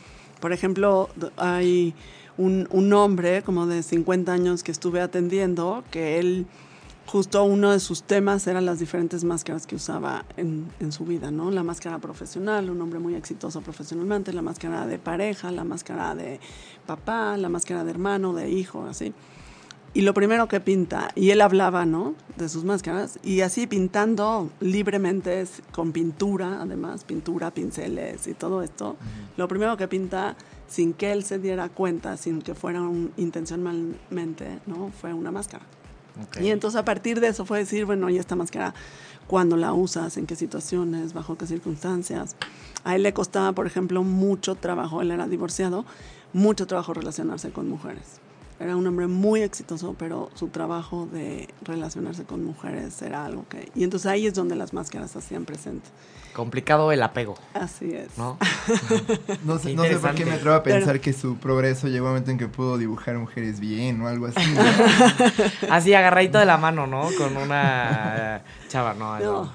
por 0.44 0.52
ejemplo, 0.52 1.08
hay 1.38 1.94
un, 2.36 2.92
hombre 2.92 3.40
como 3.40 3.66
de 3.66 3.82
50 3.82 4.30
años 4.30 4.62
que 4.62 4.72
estuve 4.72 5.00
atendiendo, 5.00 5.82
que 5.90 6.18
él, 6.18 6.46
justo 7.06 7.42
uno 7.44 7.70
de 7.70 7.80
sus 7.80 8.02
temas 8.02 8.46
eran 8.46 8.66
las 8.66 8.78
diferentes 8.78 9.24
máscaras 9.24 9.66
que 9.66 9.76
usaba 9.76 10.26
en, 10.36 10.68
en 10.80 10.92
su 10.92 11.06
vida, 11.06 11.30
¿no? 11.30 11.50
La 11.50 11.62
máscara 11.62 11.98
profesional, 11.98 12.68
un 12.68 12.78
hombre 12.82 12.98
muy 12.98 13.14
exitoso 13.14 13.62
profesionalmente, 13.62 14.34
la 14.34 14.42
máscara 14.42 14.86
de 14.86 14.98
pareja, 14.98 15.50
la 15.50 15.64
máscara 15.64 16.14
de 16.14 16.40
papá, 16.84 17.38
la 17.38 17.48
máscara 17.48 17.82
de 17.82 17.92
hermano, 17.92 18.34
de 18.34 18.50
hijo, 18.50 18.84
así 18.84 19.14
y 19.94 20.00
lo 20.00 20.12
primero 20.12 20.48
que 20.48 20.58
pinta, 20.58 21.10
y 21.14 21.30
él 21.30 21.40
hablaba, 21.40 21.86
¿no? 21.86 22.14
De 22.36 22.48
sus 22.48 22.64
máscaras, 22.64 23.20
y 23.22 23.42
así 23.42 23.68
pintando 23.68 24.50
libremente, 24.60 25.46
con 25.70 25.92
pintura, 25.92 26.60
además, 26.60 27.04
pintura, 27.04 27.52
pinceles 27.52 28.26
y 28.26 28.34
todo 28.34 28.62
esto, 28.62 28.96
lo 29.36 29.46
primero 29.46 29.76
que 29.76 29.86
pinta, 29.86 30.36
sin 30.66 30.94
que 30.94 31.12
él 31.12 31.22
se 31.22 31.38
diera 31.38 31.68
cuenta, 31.68 32.16
sin 32.16 32.42
que 32.42 32.56
fuera 32.56 32.82
un, 32.82 33.12
intencionalmente, 33.16 34.58
¿no? 34.66 34.90
Fue 35.00 35.14
una 35.14 35.30
máscara. 35.30 35.64
Y 36.40 36.48
entonces 36.48 36.78
a 36.78 36.84
partir 36.84 37.20
de 37.20 37.28
eso 37.28 37.44
fue 37.44 37.58
decir, 37.58 37.86
bueno, 37.86 38.10
¿y 38.10 38.18
esta 38.18 38.34
máscara 38.34 38.74
cuándo 39.28 39.56
la 39.56 39.72
usas? 39.72 40.16
¿En 40.16 40.26
qué 40.26 40.34
situaciones? 40.34 41.12
¿Bajo 41.12 41.36
qué 41.36 41.46
circunstancias? 41.46 42.36
A 42.82 42.96
él 42.96 43.04
le 43.04 43.12
costaba, 43.12 43.52
por 43.52 43.66
ejemplo, 43.66 44.02
mucho 44.02 44.56
trabajo, 44.56 45.02
él 45.02 45.12
era 45.12 45.28
divorciado, 45.28 45.84
mucho 46.32 46.66
trabajo 46.66 46.94
relacionarse 46.94 47.50
con 47.50 47.68
mujeres 47.68 48.23
era 48.60 48.76
un 48.76 48.86
hombre 48.86 49.06
muy 49.06 49.42
exitoso, 49.42 49.94
pero 49.98 50.30
su 50.34 50.48
trabajo 50.48 51.08
de 51.12 51.48
relacionarse 51.62 52.24
con 52.24 52.44
mujeres 52.44 53.00
era 53.02 53.24
algo 53.24 53.46
que... 53.48 53.70
Y 53.74 53.84
entonces 53.84 54.06
ahí 54.06 54.26
es 54.26 54.34
donde 54.34 54.54
las 54.56 54.72
máscaras 54.72 55.16
hacían 55.16 55.44
presente. 55.44 55.88
Complicado 56.34 56.90
el 56.90 57.00
apego. 57.02 57.36
Así 57.52 57.92
es. 57.94 58.18
¿No? 58.18 58.38
no, 59.44 59.58
sé, 59.58 59.74
por 59.74 60.14
qué 60.14 60.24
me 60.24 60.32
atrevo 60.32 60.56
a 60.56 60.62
pensar 60.64 61.00
que 61.00 61.12
su 61.12 61.36
progreso 61.36 61.86
llegó 61.86 62.06
a 62.06 62.08
un 62.08 62.14
momento 62.14 62.32
en 62.32 62.38
que 62.38 62.48
pudo 62.48 62.76
dibujar 62.76 63.16
mujeres 63.18 63.60
bien 63.60 64.00
o 64.02 64.08
algo 64.08 64.26
así. 64.26 64.40
así 65.70 65.94
agarradito 65.94 66.38
de 66.38 66.46
la 66.46 66.58
mano, 66.58 66.88
¿no? 66.88 67.08
Con 67.16 67.36
una 67.36 68.42
chava, 68.68 68.94
¿no? 68.94 69.18
No. 69.20 69.52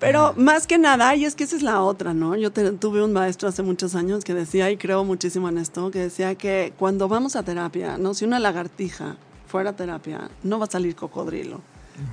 Pero 0.00 0.32
más 0.36 0.66
que 0.66 0.78
nada, 0.78 1.14
y 1.14 1.24
es 1.24 1.34
que 1.34 1.44
esa 1.44 1.56
es 1.56 1.62
la 1.62 1.82
otra, 1.82 2.14
¿no? 2.14 2.34
Yo 2.34 2.50
tuve 2.50 3.04
un 3.04 3.12
maestro 3.12 3.48
hace 3.48 3.62
muchos 3.62 3.94
años 3.94 4.24
que 4.24 4.34
decía, 4.34 4.70
y 4.70 4.76
creo 4.76 5.04
muchísimo 5.04 5.48
en 5.48 5.58
esto, 5.58 5.90
que 5.90 5.98
decía 5.98 6.34
que 6.34 6.72
cuando 6.78 7.06
vamos 7.06 7.36
a 7.36 7.42
terapia, 7.42 7.98
¿no? 7.98 8.14
Si 8.14 8.24
una 8.24 8.38
lagartija 8.38 9.16
fuera 9.46 9.70
a 9.70 9.76
terapia, 9.76 10.30
no 10.42 10.58
va 10.58 10.64
a 10.64 10.70
salir 10.70 10.96
cocodrilo, 10.96 11.60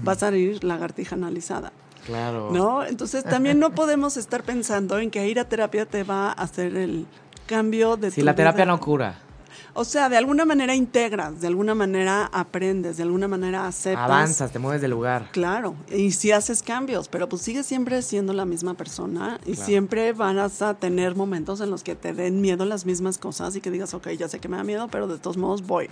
va 0.05 0.11
a 0.11 0.15
salir 0.15 0.63
lagartija 0.63 1.15
analizada. 1.15 1.71
Claro. 2.05 2.51
¿No? 2.51 2.83
Entonces 2.85 3.23
también 3.23 3.59
no 3.59 3.71
podemos 3.71 4.17
estar 4.17 4.43
pensando 4.43 4.97
en 4.97 5.11
que 5.11 5.27
ir 5.27 5.39
a 5.39 5.45
terapia 5.45 5.85
te 5.85 6.03
va 6.03 6.29
a 6.29 6.31
hacer 6.31 6.75
el 6.75 7.05
cambio 7.47 7.97
de 7.97 8.11
Si 8.11 8.21
la 8.21 8.35
terapia 8.35 8.65
no 8.65 8.79
cura. 8.79 9.26
O 9.73 9.83
sea, 9.85 10.09
de 10.09 10.17
alguna 10.17 10.45
manera 10.45 10.75
integras, 10.75 11.41
de 11.41 11.47
alguna 11.47 11.75
manera 11.75 12.29
aprendes, 12.33 12.97
de 12.97 13.03
alguna 13.03 13.27
manera 13.27 13.67
aceptas. 13.67 14.03
Avanzas, 14.03 14.51
te 14.51 14.59
mueves 14.59 14.81
de 14.81 14.87
lugar. 14.87 15.29
Claro, 15.31 15.75
y 15.89 16.11
si 16.11 16.31
haces 16.31 16.63
cambios, 16.63 17.07
pero 17.07 17.29
pues 17.29 17.41
sigues 17.41 17.65
siempre 17.65 18.01
siendo 18.01 18.33
la 18.33 18.45
misma 18.45 18.73
persona 18.73 19.39
y 19.45 19.55
siempre 19.55 20.13
vas 20.13 20.61
a 20.61 20.73
tener 20.73 21.15
momentos 21.15 21.61
en 21.61 21.69
los 21.69 21.83
que 21.83 21.95
te 21.95 22.13
den 22.13 22.41
miedo 22.41 22.65
las 22.65 22.85
mismas 22.85 23.17
cosas 23.17 23.55
y 23.55 23.61
que 23.61 23.71
digas, 23.71 23.93
ok, 23.93 24.09
ya 24.09 24.27
sé 24.27 24.39
que 24.39 24.47
me 24.47 24.57
da 24.57 24.63
miedo, 24.63 24.87
pero 24.89 25.07
de 25.07 25.17
todos 25.17 25.37
modos 25.37 25.65
voy. 25.65 25.89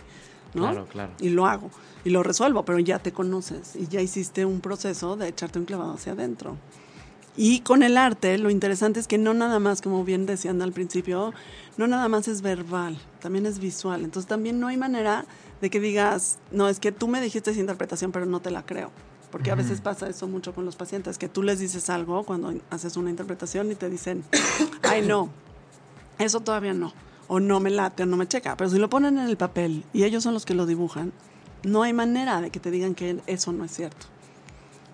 ¿no? 0.54 0.62
Claro, 0.64 0.86
claro. 0.88 1.12
Y 1.20 1.30
lo 1.30 1.46
hago 1.46 1.70
y 2.06 2.12
lo 2.12 2.24
resuelvo, 2.24 2.64
pero 2.64 2.80
ya 2.80 3.00
te 3.00 3.12
conoces 3.12 3.76
y 3.76 3.88
ya 3.88 4.00
hiciste 4.00 4.46
un 4.46 4.62
proceso 4.62 5.18
de 5.18 5.28
echarte 5.28 5.60
un 5.60 5.66
clavado 5.66 5.94
hacia 5.94 6.14
adentro. 6.14 6.56
Y 7.38 7.60
con 7.60 7.84
el 7.84 7.98
arte, 7.98 8.38
lo 8.38 8.50
interesante 8.50 9.00
es 9.00 9.08
que 9.08 9.18
no 9.18 9.34
nada 9.34 9.60
más, 9.60 9.82
como 9.82 10.04
bien 10.06 10.26
decían 10.26 10.62
al 10.62 10.72
principio, 10.72 11.34
no 11.78 11.86
nada 11.88 12.08
más 12.08 12.28
es 12.28 12.42
verbal, 12.42 12.98
también 13.20 13.46
es 13.46 13.60
visual. 13.60 14.06
Entonces 14.06 14.28
también 14.28 14.60
no 14.60 14.68
hay 14.68 14.78
manera 14.78 15.26
de 15.62 15.70
que 15.70 15.80
digas, 15.80 16.40
no, 16.52 16.70
es 16.70 16.80
que 16.80 16.92
tú 16.94 17.08
me 17.08 17.20
dijiste 17.20 17.52
esa 17.52 17.60
interpretación, 17.60 18.12
pero 18.12 18.26
no 18.26 18.40
te 18.40 18.52
la 18.52 18.66
creo. 18.66 18.92
Porque 19.32 19.52
a 19.52 19.56
veces 19.56 19.82
pasa 19.82 20.08
eso 20.08 20.28
mucho 20.28 20.54
con 20.54 20.64
los 20.64 20.78
pacientes, 20.78 21.18
que 21.18 21.28
tú 21.28 21.44
les 21.44 21.60
dices 21.60 21.90
algo 21.90 22.24
cuando 22.24 22.54
haces 22.70 22.96
una 22.96 23.10
interpretación 23.10 23.70
y 23.70 23.76
te 23.76 23.90
dicen, 23.90 24.24
ay 24.84 25.06
no, 25.06 25.30
eso 26.20 26.40
todavía 26.40 26.74
no, 26.74 26.94
o 27.28 27.42
no 27.42 27.60
me 27.60 27.70
late, 27.70 28.04
o 28.04 28.06
no 28.06 28.16
me 28.16 28.28
checa. 28.28 28.56
Pero 28.56 28.70
si 28.70 28.78
lo 28.78 28.90
ponen 28.90 29.18
en 29.18 29.28
el 29.28 29.36
papel 29.36 29.84
y 29.92 30.06
ellos 30.06 30.24
son 30.24 30.34
los 30.34 30.46
que 30.46 30.54
lo 30.54 30.66
dibujan, 30.66 31.12
no 31.64 31.84
hay 31.84 31.92
manera 31.92 32.40
de 32.40 32.50
que 32.50 32.62
te 32.62 32.72
digan 32.72 32.96
que 32.96 33.20
eso 33.28 33.52
no 33.52 33.66
es 33.66 33.72
cierto. 33.72 34.06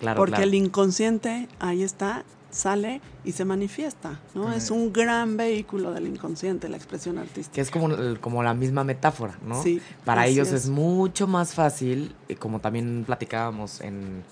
Claro, 0.01 0.17
Porque 0.17 0.41
el 0.41 0.55
inconsciente 0.55 1.47
ahí 1.59 1.83
está 1.83 2.25
sale 2.49 3.01
y 3.23 3.31
se 3.31 3.45
manifiesta, 3.45 4.19
¿no? 4.33 4.51
Es 4.51 4.71
un 4.71 4.91
gran 4.91 5.37
vehículo 5.37 5.91
del 5.93 6.07
inconsciente, 6.07 6.69
la 6.69 6.77
expresión 6.77 7.19
artística. 7.19 7.53
Que 7.53 7.61
es 7.61 7.71
como, 7.71 7.89
como 8.19 8.43
la 8.43 8.55
misma 8.55 8.83
metáfora, 8.83 9.37
¿no? 9.45 9.61
Sí. 9.61 9.79
Para 10.03 10.25
ellos 10.27 10.51
es. 10.51 10.69
mucho 10.69 11.27
más 11.27 11.53
fácil, 11.53 12.15
eh, 12.29 12.35
como 12.35 12.59
también 12.59 13.03
platicábamos 13.05 13.79
en, 13.81 14.23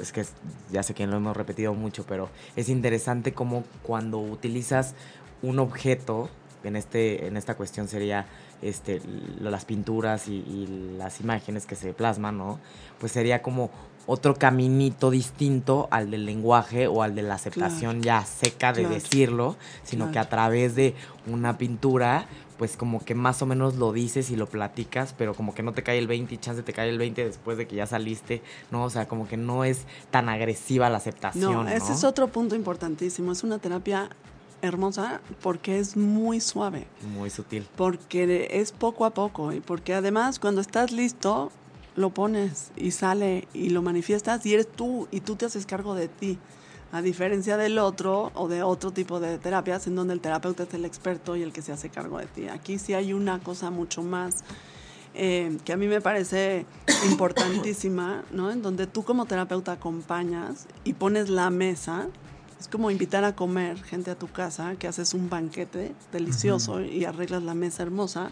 es 0.00 0.12
que 0.12 0.24
ya 0.72 0.82
sé 0.82 0.92
que 0.92 1.06
lo 1.06 1.16
hemos 1.16 1.36
repetido 1.36 1.72
mucho, 1.72 2.04
pero 2.04 2.28
es 2.56 2.68
interesante 2.68 3.32
como 3.32 3.64
cuando 3.82 4.18
utilizas 4.18 4.94
un 5.40 5.60
objeto, 5.60 6.30
en, 6.64 6.76
este, 6.76 7.26
en 7.26 7.36
esta 7.36 7.56
cuestión 7.56 7.88
sería 7.88 8.26
este, 8.60 9.00
las 9.40 9.64
pinturas 9.64 10.28
y, 10.28 10.34
y, 10.34 10.94
las 10.96 11.20
imágenes 11.20 11.66
que 11.66 11.74
se 11.74 11.92
plasman, 11.92 12.38
¿no? 12.38 12.60
Pues 13.00 13.12
sería 13.12 13.42
como 13.42 13.70
otro 14.06 14.34
caminito 14.34 15.10
distinto 15.10 15.88
al 15.90 16.10
del 16.10 16.26
lenguaje 16.26 16.86
o 16.86 17.02
al 17.02 17.14
de 17.14 17.22
la 17.22 17.34
aceptación 17.34 18.02
ya 18.02 18.24
seca 18.24 18.72
de 18.72 18.86
decirlo, 18.86 19.56
sino 19.84 20.10
que 20.10 20.18
a 20.18 20.28
través 20.28 20.74
de 20.74 20.94
una 21.26 21.56
pintura, 21.56 22.26
pues 22.58 22.76
como 22.76 23.04
que 23.04 23.14
más 23.14 23.42
o 23.42 23.46
menos 23.46 23.76
lo 23.76 23.92
dices 23.92 24.30
y 24.30 24.36
lo 24.36 24.46
platicas, 24.46 25.14
pero 25.16 25.34
como 25.34 25.54
que 25.54 25.62
no 25.62 25.72
te 25.72 25.82
cae 25.82 25.98
el 25.98 26.08
20 26.08 26.34
y 26.34 26.38
chance 26.38 26.62
te 26.62 26.72
cae 26.72 26.88
el 26.88 26.98
20 26.98 27.24
después 27.24 27.56
de 27.58 27.66
que 27.66 27.76
ya 27.76 27.86
saliste, 27.86 28.42
¿no? 28.70 28.84
O 28.84 28.90
sea, 28.90 29.06
como 29.06 29.28
que 29.28 29.36
no 29.36 29.64
es 29.64 29.82
tan 30.10 30.28
agresiva 30.28 30.90
la 30.90 30.98
aceptación. 30.98 31.52
No, 31.52 31.68
ese 31.68 31.92
es 31.92 32.04
otro 32.04 32.28
punto 32.28 32.56
importantísimo, 32.56 33.32
es 33.32 33.44
una 33.44 33.58
terapia 33.58 34.10
hermosa 34.62 35.20
porque 35.42 35.78
es 35.78 35.96
muy 35.96 36.40
suave. 36.40 36.86
Muy 37.14 37.30
sutil. 37.30 37.66
Porque 37.76 38.48
es 38.50 38.72
poco 38.72 39.04
a 39.04 39.10
poco 39.10 39.52
y 39.52 39.60
porque 39.60 39.94
además 39.94 40.38
cuando 40.38 40.60
estás 40.60 40.92
listo 40.92 41.50
lo 41.94 42.10
pones 42.10 42.72
y 42.76 42.90
sale 42.90 43.48
y 43.52 43.70
lo 43.70 43.82
manifiestas 43.82 44.44
y 44.46 44.54
eres 44.54 44.70
tú 44.70 45.08
y 45.10 45.20
tú 45.20 45.36
te 45.36 45.46
haces 45.46 45.66
cargo 45.66 45.94
de 45.94 46.08
ti. 46.08 46.38
A 46.92 47.00
diferencia 47.00 47.56
del 47.56 47.78
otro 47.78 48.32
o 48.34 48.48
de 48.48 48.62
otro 48.62 48.90
tipo 48.90 49.18
de 49.18 49.38
terapias 49.38 49.86
en 49.86 49.94
donde 49.94 50.12
el 50.12 50.20
terapeuta 50.20 50.64
es 50.64 50.74
el 50.74 50.84
experto 50.84 51.36
y 51.36 51.42
el 51.42 51.52
que 51.52 51.62
se 51.62 51.72
hace 51.72 51.88
cargo 51.88 52.18
de 52.18 52.26
ti. 52.26 52.48
Aquí 52.48 52.78
sí 52.78 52.92
hay 52.92 53.14
una 53.14 53.38
cosa 53.38 53.70
mucho 53.70 54.02
más 54.02 54.44
eh, 55.14 55.58
que 55.64 55.72
a 55.72 55.76
mí 55.76 55.88
me 55.88 56.00
parece 56.00 56.66
importantísima, 57.10 58.24
¿no? 58.30 58.50
En 58.50 58.62
donde 58.62 58.86
tú 58.86 59.04
como 59.04 59.26
terapeuta 59.26 59.72
acompañas 59.72 60.66
y 60.84 60.94
pones 60.94 61.28
la 61.28 61.50
mesa. 61.50 62.08
Es 62.60 62.68
como 62.68 62.90
invitar 62.90 63.24
a 63.24 63.34
comer 63.34 63.82
gente 63.82 64.10
a 64.10 64.14
tu 64.14 64.28
casa, 64.28 64.76
que 64.76 64.86
haces 64.86 65.14
un 65.14 65.28
banquete 65.28 65.94
delicioso 66.12 66.80
y 66.80 67.04
arreglas 67.04 67.42
la 67.42 67.54
mesa 67.54 67.82
hermosa, 67.82 68.30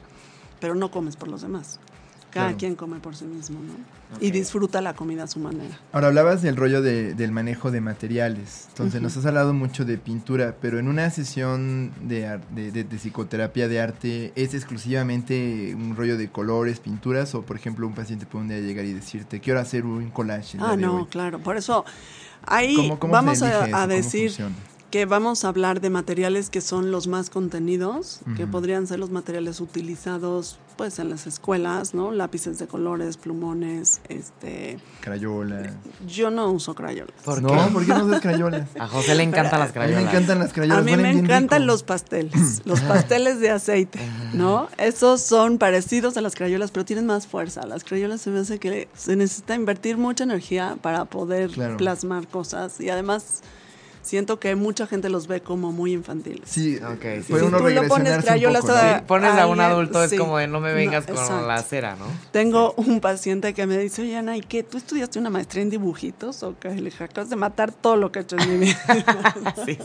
pero 0.60 0.76
no 0.76 0.92
comes 0.92 1.16
por 1.16 1.28
los 1.28 1.42
demás. 1.42 1.80
Cada 2.30 2.54
quien 2.54 2.74
come 2.76 3.00
por 3.00 3.16
sí 3.16 3.24
mismo, 3.24 3.58
¿no? 3.60 3.74
Y 4.20 4.30
disfruta 4.32 4.80
la 4.80 4.94
comida 4.94 5.24
a 5.24 5.26
su 5.26 5.38
manera. 5.38 5.78
Ahora 5.92 6.08
hablabas 6.08 6.42
del 6.42 6.56
rollo 6.56 6.82
de, 6.82 7.14
del 7.14 7.30
manejo 7.30 7.70
de 7.70 7.80
materiales. 7.80 8.66
Entonces 8.70 9.00
nos 9.00 9.16
has 9.16 9.26
hablado 9.26 9.52
mucho 9.52 9.84
de 9.84 9.98
pintura, 9.98 10.56
pero 10.60 10.78
en 10.78 10.88
una 10.88 11.10
sesión 11.10 11.92
de, 12.02 12.40
de, 12.50 12.72
de, 12.72 12.98
psicoterapia 12.98 13.68
de 13.68 13.80
arte, 13.80 14.32
¿es 14.34 14.54
exclusivamente 14.54 15.74
un 15.74 15.94
rollo 15.96 16.16
de 16.16 16.28
colores, 16.28 16.80
pinturas? 16.80 17.34
O 17.34 17.42
por 17.42 17.56
ejemplo 17.56 17.86
un 17.86 17.94
paciente 17.94 18.26
puede 18.26 18.62
llegar 18.62 18.84
y 18.84 18.92
decirte, 18.92 19.40
quiero 19.40 19.60
hacer 19.60 19.84
un 19.84 20.10
collage. 20.10 20.58
ah, 20.60 20.76
no, 20.76 21.06
claro. 21.06 21.38
Por 21.38 21.56
eso 21.56 21.84
ahí 22.46 22.92
vamos 23.00 23.42
a, 23.42 23.82
a 23.82 23.86
decir 23.86 24.32
que 24.90 25.06
vamos 25.06 25.44
a 25.44 25.48
hablar 25.48 25.80
de 25.80 25.88
materiales 25.88 26.50
que 26.50 26.60
son 26.60 26.90
los 26.90 27.06
más 27.06 27.30
contenidos, 27.30 28.20
que 28.36 28.46
podrían 28.46 28.86
ser 28.86 28.98
los 28.98 29.10
materiales 29.10 29.60
utilizados 29.60 30.58
pues 30.76 30.98
en 30.98 31.10
las 31.10 31.26
escuelas, 31.26 31.92
¿no? 31.92 32.10
Lápices 32.10 32.58
de 32.58 32.66
colores, 32.66 33.18
plumones, 33.18 34.00
este 34.08 34.78
crayola. 35.00 35.74
Yo 36.08 36.30
no 36.30 36.50
uso 36.50 36.74
crayolas. 36.74 37.14
¿Por 37.22 37.42
no, 37.42 37.68
¿por 37.68 37.84
qué 37.84 37.92
no 37.92 38.06
usas 38.06 38.20
crayolas? 38.22 38.68
A 38.78 38.88
José 38.88 39.14
le 39.14 39.22
encantan 39.22 39.60
las 39.60 39.72
crayolas. 39.72 39.98
A 39.98 40.00
mí 40.00 40.04
me 40.04 40.10
encantan 40.10 40.38
las 40.38 40.52
crayolas. 40.54 40.78
A 40.78 40.82
mí 40.82 40.96
me 40.96 41.10
encantan 41.10 41.66
los 41.66 41.82
pasteles, 41.82 42.62
los 42.64 42.80
pasteles 42.80 43.40
de 43.40 43.50
aceite, 43.50 44.00
¿no? 44.32 44.68
Esos 44.78 45.20
son 45.20 45.58
parecidos 45.58 46.16
a 46.16 46.22
las 46.22 46.34
crayolas, 46.34 46.70
pero 46.70 46.84
tienen 46.86 47.06
más 47.06 47.26
fuerza. 47.26 47.66
Las 47.66 47.84
crayolas 47.84 48.22
se 48.22 48.30
me 48.30 48.38
hace 48.40 48.58
que 48.58 48.88
se 48.94 49.16
necesita 49.16 49.54
invertir 49.54 49.98
mucha 49.98 50.24
energía 50.24 50.78
para 50.80 51.04
poder 51.04 51.50
plasmar 51.76 52.26
cosas 52.26 52.80
y 52.80 52.88
además 52.88 53.42
siento 54.02 54.40
que 54.40 54.54
mucha 54.54 54.86
gente 54.86 55.08
los 55.08 55.26
ve 55.26 55.40
como 55.40 55.72
muy 55.72 55.92
infantiles. 55.92 56.48
Sí, 56.48 56.78
okay, 56.78 57.22
sí. 57.22 57.32
uno 57.32 57.58
tú 57.58 57.68
lo 57.68 57.88
pones 57.88 58.24
crayolas 58.24 58.68
a, 58.68 59.04
pones 59.06 59.32
a, 59.32 59.46
un 59.46 59.60
adulto 59.60 60.02
es 60.02 60.14
como 60.18 60.38
de 60.38 60.46
no 60.46 60.60
me 60.60 60.72
vengas 60.72 61.06
con 61.06 61.46
la 61.46 61.62
cera, 61.62 61.96
¿no? 61.96 62.06
Tengo 62.32 62.74
un 62.76 63.00
paciente 63.00 63.54
que 63.54 63.66
me 63.66 63.78
dice, 63.78 64.02
oye 64.02 64.16
Ana, 64.16 64.36
¿y 64.36 64.42
qué? 64.42 64.62
¿Tú 64.62 64.78
estudiaste 64.78 65.18
una 65.18 65.30
maestría 65.30 65.62
en 65.62 65.70
dibujitos? 65.70 66.42
O 66.42 66.58
que 66.58 66.70
le 66.70 66.90
acabas 66.90 67.30
de 67.30 67.36
matar 67.36 67.72
todo 67.72 67.96
lo 67.96 68.12
que 68.12 68.20
he 68.20 68.22
hecho 68.22 68.36
en 68.38 68.50
mi 68.50 68.66
vida. 68.66 69.34
sí, 69.66 69.74
sí. 69.74 69.84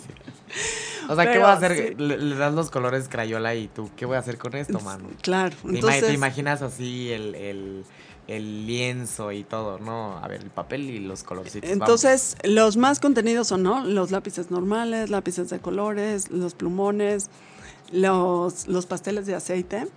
O 1.09 1.15
sea, 1.15 1.31
¿qué 1.31 1.37
voy 1.37 1.47
a 1.47 1.53
hacer? 1.53 1.99
Le, 1.99 2.35
das 2.35 2.53
los 2.53 2.71
colores 2.71 3.07
crayola 3.09 3.53
y 3.55 3.67
tú, 3.67 3.89
¿qué 3.95 4.05
voy 4.05 4.15
a 4.15 4.19
hacer 4.19 4.37
con 4.37 4.55
esto, 4.55 4.79
mano? 4.79 5.09
Claro. 5.21 5.55
Entonces, 5.65 6.07
¿Te, 6.07 6.13
imaginas 6.13 6.61
así 6.61 7.11
el 7.11 7.35
el 7.35 7.85
lienzo 8.27 9.31
y 9.31 9.43
todo, 9.43 9.79
¿no? 9.79 10.17
A 10.17 10.27
ver, 10.27 10.41
el 10.41 10.49
papel 10.49 10.89
y 10.89 10.99
los 10.99 11.23
colorcitos. 11.23 11.69
Entonces, 11.69 12.35
los 12.43 12.77
más 12.77 12.99
contenidos 12.99 13.47
son, 13.47 13.63
¿no? 13.63 13.83
Los 13.85 14.11
lápices 14.11 14.51
normales, 14.51 15.09
lápices 15.09 15.49
de 15.49 15.59
colores, 15.59 16.31
los 16.31 16.55
plumones, 16.55 17.29
los, 17.91 18.67
los 18.67 18.85
pasteles 18.85 19.25
de 19.25 19.35
aceite, 19.35 19.87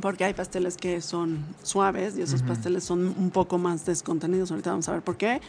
porque 0.00 0.24
hay 0.24 0.34
pasteles 0.34 0.76
que 0.76 1.00
son 1.00 1.44
suaves 1.62 2.16
y 2.16 2.22
esos 2.22 2.42
pasteles 2.42 2.84
son 2.84 3.14
un 3.18 3.30
poco 3.30 3.58
más 3.58 3.84
descontenidos, 3.86 4.50
ahorita 4.50 4.70
vamos 4.70 4.88
a 4.88 4.92
ver 4.92 5.02
por 5.02 5.16
qué, 5.16 5.40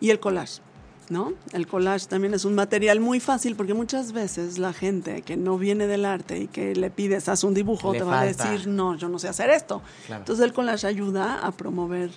y 0.00 0.10
el 0.10 0.20
collage. 0.20 0.60
¿No? 1.08 1.32
El 1.52 1.66
collage 1.66 2.06
también 2.06 2.34
es 2.34 2.44
un 2.44 2.54
material 2.54 3.00
muy 3.00 3.20
fácil 3.20 3.56
porque 3.56 3.74
muchas 3.74 4.12
veces 4.12 4.58
la 4.58 4.72
gente 4.72 5.22
que 5.22 5.36
no 5.36 5.58
viene 5.58 5.86
del 5.86 6.04
arte 6.04 6.38
y 6.38 6.46
que 6.46 6.74
le 6.74 6.90
pides, 6.90 7.28
haz 7.28 7.44
un 7.44 7.54
dibujo, 7.54 7.92
te 7.92 8.02
va 8.02 8.20
a 8.20 8.24
decir, 8.24 8.66
no, 8.66 8.96
yo 8.96 9.08
no 9.08 9.18
sé 9.18 9.28
hacer 9.28 9.50
esto. 9.50 9.82
Entonces 10.08 10.44
el 10.44 10.52
collage 10.52 10.86
ayuda 10.86 11.46
a 11.46 11.52
promover 11.52 12.10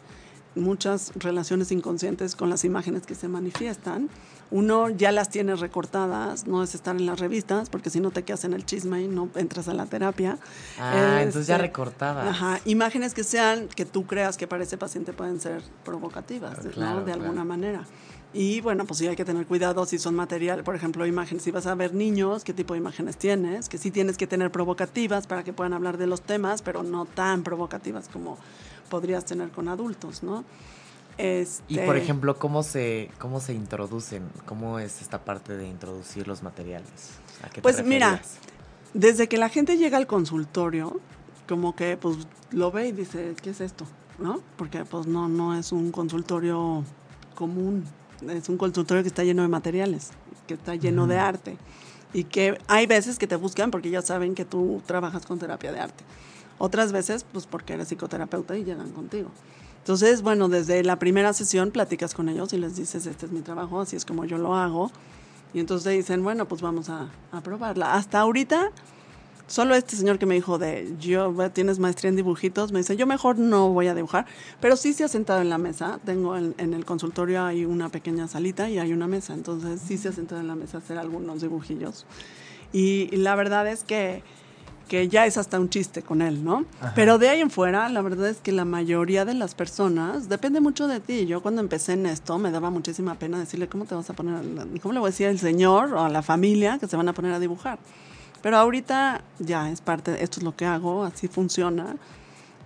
muchas 0.56 1.12
relaciones 1.16 1.72
inconscientes 1.72 2.36
con 2.36 2.50
las 2.50 2.64
imágenes 2.66 3.06
que 3.06 3.16
se 3.16 3.28
manifiestan. 3.28 4.10
Uno 4.52 4.90
ya 4.90 5.12
las 5.12 5.30
tiene 5.30 5.56
recortadas, 5.56 6.46
no 6.46 6.64
es 6.64 6.76
estar 6.76 6.96
en 6.96 7.06
las 7.06 7.20
revistas, 7.20 7.70
porque 7.70 7.90
si 7.90 8.00
no 8.00 8.12
te 8.12 8.24
quedas 8.24 8.46
en 8.46 8.54
el 8.54 8.66
chisme 8.66 9.02
y 9.02 9.08
no 9.08 9.28
entras 9.36 9.68
a 9.68 9.74
la 9.74 9.86
terapia. 9.88 10.38
Ah, 10.80 11.18
entonces 11.20 11.48
ya 11.48 11.56
este, 11.56 11.68
recortadas. 11.68 12.28
Ajá, 12.28 12.60
imágenes 12.66 13.14
que 13.14 13.24
sean, 13.24 13.68
que 13.68 13.86
tú 13.86 14.06
creas 14.06 14.38
que 14.38 14.48
para 14.48 14.64
ese 14.64 14.78
paciente 14.78 15.14
pueden 15.14 15.42
ser 15.42 15.64
provocativas, 15.84 16.64
¿no? 16.78 17.04
De 17.04 17.12
alguna 17.12 17.44
manera. 17.44 17.86
Y 18.38 18.60
bueno, 18.60 18.84
pues 18.84 19.00
sí 19.00 19.08
hay 19.08 19.16
que 19.16 19.24
tener 19.24 19.48
cuidado 19.48 19.86
si 19.86 19.98
son 19.98 20.14
material, 20.14 20.62
por 20.66 20.76
ejemplo, 20.76 21.06
imágenes. 21.06 21.42
Si 21.42 21.52
vas 21.52 21.68
a 21.68 21.74
ver 21.74 21.94
niños, 21.94 22.44
qué 22.44 22.54
tipo 22.54 22.74
de 22.74 22.80
imágenes 22.80 23.16
tienes, 23.16 23.70
que 23.70 23.78
sí 23.78 23.92
tienes 23.92 24.18
que 24.18 24.28
tener 24.28 24.52
provocativas 24.52 25.26
para 25.26 25.46
que 25.46 25.54
puedan 25.54 25.72
hablar 25.72 25.98
de 25.98 26.06
los 26.06 26.22
temas, 26.22 26.62
pero 26.62 26.84
no 26.84 27.06
tan 27.06 27.44
provocativas 27.44 28.10
como 28.10 28.38
podrías 28.90 29.24
tener 29.24 29.52
con 29.52 29.70
adultos, 29.70 30.22
¿no? 30.22 30.44
Este... 31.18 31.64
Y 31.70 31.78
por 31.80 31.96
ejemplo, 31.96 32.38
¿cómo 32.38 32.62
se, 32.62 33.10
¿cómo 33.20 33.40
se 33.40 33.54
introducen? 33.54 34.24
¿Cómo 34.46 34.80
es 34.80 35.02
esta 35.02 35.24
parte 35.24 35.56
de 35.56 35.70
introducir 35.70 36.28
los 36.28 36.44
materiales? 36.44 36.90
pues 37.62 37.86
mira, 37.86 38.22
desde 38.94 39.30
que 39.30 39.38
la 39.38 39.48
gente 39.48 39.78
llega 39.78 39.96
al 39.96 40.08
consultorio, 40.08 41.00
como 41.48 41.74
que 41.74 41.96
pues 41.96 42.18
lo 42.52 42.70
ve 42.70 42.90
y 42.90 42.92
dice, 42.92 43.34
¿qué 43.42 43.52
es 43.52 43.62
esto? 43.62 43.86
¿No? 44.20 44.42
Porque 44.58 44.84
pues 44.84 45.08
no, 45.08 45.30
no 45.30 45.58
es 45.58 45.72
un 45.72 45.94
consultorio 45.94 46.84
común 47.34 47.86
es 48.30 48.50
un 48.50 48.58
consultorio 48.58 49.04
que 49.04 49.10
está 49.10 49.24
lleno 49.24 49.42
de 49.42 49.48
materiales, 49.48 50.12
que 50.48 50.56
está 50.56 50.76
lleno 50.76 51.08
de 51.08 51.18
arte. 51.18 51.58
Y 52.14 52.24
que 52.24 52.58
hay 52.68 52.88
veces 52.88 53.20
que 53.20 53.28
te 53.28 53.36
buscan 53.36 53.72
porque 53.72 53.90
ya 53.90 54.02
saben 54.02 54.36
que 54.36 54.46
tú 54.46 54.82
trabajas 54.86 55.26
con 55.26 55.38
terapia 55.38 55.72
de 55.72 55.80
arte. 55.82 56.04
Otras 56.58 56.92
veces, 56.92 57.26
pues 57.32 57.46
porque 57.46 57.74
eres 57.74 57.90
psicoterapeuta 57.90 58.58
y 58.58 58.64
llegan 58.64 58.92
contigo. 58.92 59.30
Entonces, 59.80 60.22
bueno, 60.22 60.48
desde 60.48 60.84
la 60.84 60.98
primera 60.98 61.34
sesión 61.34 61.72
platicas 61.72 62.14
con 62.14 62.30
ellos 62.30 62.54
y 62.54 62.58
les 62.58 62.76
dices, 62.76 63.06
este 63.06 63.26
es 63.26 63.32
mi 63.32 63.42
trabajo, 63.42 63.82
así 63.82 63.96
es 63.96 64.06
como 64.06 64.26
yo 64.26 64.38
lo 64.38 64.56
hago. 64.56 64.92
Y 65.54 65.60
entonces 65.60 65.94
dicen, 65.94 66.24
bueno, 66.24 66.48
pues 66.48 66.62
vamos 66.62 66.90
a, 66.90 67.10
a 67.32 67.42
probarla. 67.42 67.94
Hasta 67.94 68.20
ahorita 68.20 68.72
Solo 69.48 69.76
este 69.76 69.96
señor 69.96 70.18
que 70.18 70.26
me 70.26 70.34
dijo 70.34 70.58
de, 70.58 70.96
yo, 71.00 71.32
tienes 71.52 71.78
maestría 71.78 72.10
en 72.10 72.16
dibujitos, 72.16 72.72
me 72.72 72.80
dice, 72.80 72.98
yo 72.98 73.06
mejor 73.06 73.38
no 73.38 73.70
voy 73.70 73.88
a 73.88 73.94
dibujar, 73.94 74.26
pero 74.60 74.76
sí 74.76 74.94
se 74.94 75.04
ha 75.04 75.08
sentado 75.08 75.42
en 75.42 75.50
la 75.50 75.60
mesa. 75.60 76.00
Tengo 76.04 76.36
en, 76.36 76.56
el 76.58 76.84
consultorio 76.84 77.44
hay 77.44 77.64
una 77.64 77.90
pequeña 77.90 78.28
salita 78.28 78.70
y 78.70 78.80
hay 78.80 78.92
una 78.92 79.08
mesa, 79.08 79.34
entonces 79.34 79.82
sí 79.86 80.00
se 80.00 80.10
ha 80.10 80.12
sentado 80.12 80.42
en 80.42 80.48
la 80.48 80.56
mesa 80.56 80.78
a 80.78 80.80
hacer 80.80 80.98
algunos 80.98 81.42
dibujillos. 81.42 82.08
Y, 82.74 83.16
la 83.16 83.36
verdad 83.36 83.68
es 83.68 83.84
que, 83.84 84.24
que, 84.88 85.08
ya 85.10 85.28
es 85.28 85.38
hasta 85.38 85.60
un 85.60 85.70
chiste 85.70 86.02
con 86.02 86.24
él, 86.24 86.44
¿no? 86.44 86.66
Pero 86.96 87.20
de 87.20 87.30
ahí 87.30 87.40
en 87.40 87.52
fuera, 87.52 87.88
la 87.90 88.02
verdad 88.02 88.28
es 88.28 88.38
que 88.38 88.52
la 88.52 88.66
mayoría 88.66 89.26
de 89.26 89.36
las 89.36 89.54
personas, 89.54 90.28
depende 90.28 90.60
mucho 90.60 90.88
de 90.88 91.00
ti. 91.00 91.28
Yo 91.28 91.44
cuando 91.44 91.62
empecé 91.62 91.94
en 91.94 92.08
esto 92.08 92.40
me 92.40 92.50
daba 92.50 92.72
muchísima 92.72 93.14
pena 93.20 93.38
decirle, 93.38 93.70
¿cómo 93.70 93.86
te 93.86 93.94
vas 93.94 94.10
a 94.10 94.14
poner, 94.14 94.42
cómo 94.82 94.94
le 94.94 95.00
voy 95.00 95.10
a 95.10 95.12
decir 95.12 95.28
al 95.28 95.38
señor 95.38 95.94
o 95.94 96.04
a 96.04 96.10
la 96.10 96.24
familia 96.24 96.80
que 96.80 96.88
se 96.88 96.98
van 96.98 97.08
a 97.08 97.14
poner 97.14 97.32
a 97.32 97.40
dibujar? 97.40 97.78
Pero 98.46 98.58
ahorita 98.58 99.24
ya 99.40 99.72
es 99.72 99.82
parte, 99.82 100.24
esto 100.24 100.40
es 100.40 100.44
lo 100.44 100.56
que 100.56 100.68
hago, 100.68 101.04
así 101.04 101.28
funciona. 101.28 101.96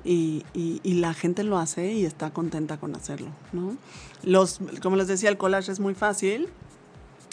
Y, 0.04 0.44
y, 0.54 0.96
la 0.96 1.14
gente 1.14 1.46
lo 1.46 1.58
hace 1.58 1.94
y 1.94 2.04
está 2.04 2.32
contenta 2.32 2.76
con 2.76 2.94
hacerlo, 2.98 3.30
¿no? 3.54 3.78
Los, 4.22 4.60
como 4.84 4.98
les 4.98 5.08
decía, 5.08 5.30
el 5.30 5.38
collage 5.38 5.72
es 5.72 5.80
muy 5.80 5.94
fácil 5.94 6.50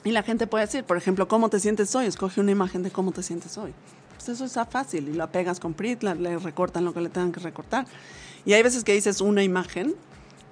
y 0.04 0.12
la 0.12 0.22
gente 0.22 0.46
puede 0.46 0.66
decir, 0.66 0.84
por 0.84 0.96
ejemplo, 0.96 1.26
¿cómo 1.26 1.48
te 1.48 1.58
sientes 1.58 1.92
hoy? 1.96 2.06
Escoge 2.06 2.40
una 2.40 2.52
imagen 2.52 2.84
de 2.84 2.92
cómo 2.92 3.10
te 3.10 3.24
sientes 3.24 3.58
hoy. 3.58 3.74
Pues 4.14 4.28
eso 4.28 4.44
está 4.44 4.64
fácil 4.64 5.08
y 5.08 5.14
la 5.14 5.26
pegas 5.26 5.58
con 5.58 5.74
Prit, 5.74 6.04
le 6.04 6.38
recortan 6.38 6.84
lo 6.84 6.94
que 6.94 7.00
le 7.00 7.08
tengan 7.08 7.32
que 7.32 7.40
recortar. 7.40 7.84
Y 8.44 8.52
hay 8.52 8.62
veces 8.62 8.84
que 8.84 8.92
dices 8.92 9.20
una 9.20 9.42
imagen 9.42 9.96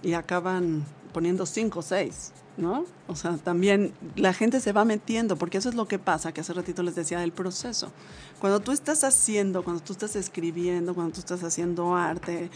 y 0.03 0.14
acaban 0.14 0.84
poniendo 1.12 1.47
cinco 1.47 1.78
o 1.78 1.82
seis. 1.82 2.32
¿No? 2.57 2.85
O 3.09 3.17
sea, 3.17 3.37
también 3.37 3.93
la 4.17 4.33
gente 4.33 4.61
se 4.61 4.73
va 4.73 4.85
metiendo, 4.85 5.37
porque 5.37 5.59
eso 5.59 5.69
es 5.69 5.75
lo 5.75 5.87
que 5.87 5.99
pasa, 5.99 6.33
que 6.33 6.41
hace 6.41 6.53
ratito 6.53 6.83
les 6.83 6.95
decía 6.95 7.21
del 7.21 7.33
proceso. 7.33 7.91
Cuando 8.41 8.61
tú 8.61 8.73
estás 8.73 9.05
haciendo, 9.05 9.65
cuando 9.65 9.83
tú 9.83 9.93
estás 9.93 10.17
escribiendo, 10.17 10.95
cuando 10.95 11.15
tú 11.15 11.21
estás 11.21 11.43
haciendo 11.43 11.95
arte, 11.95 12.51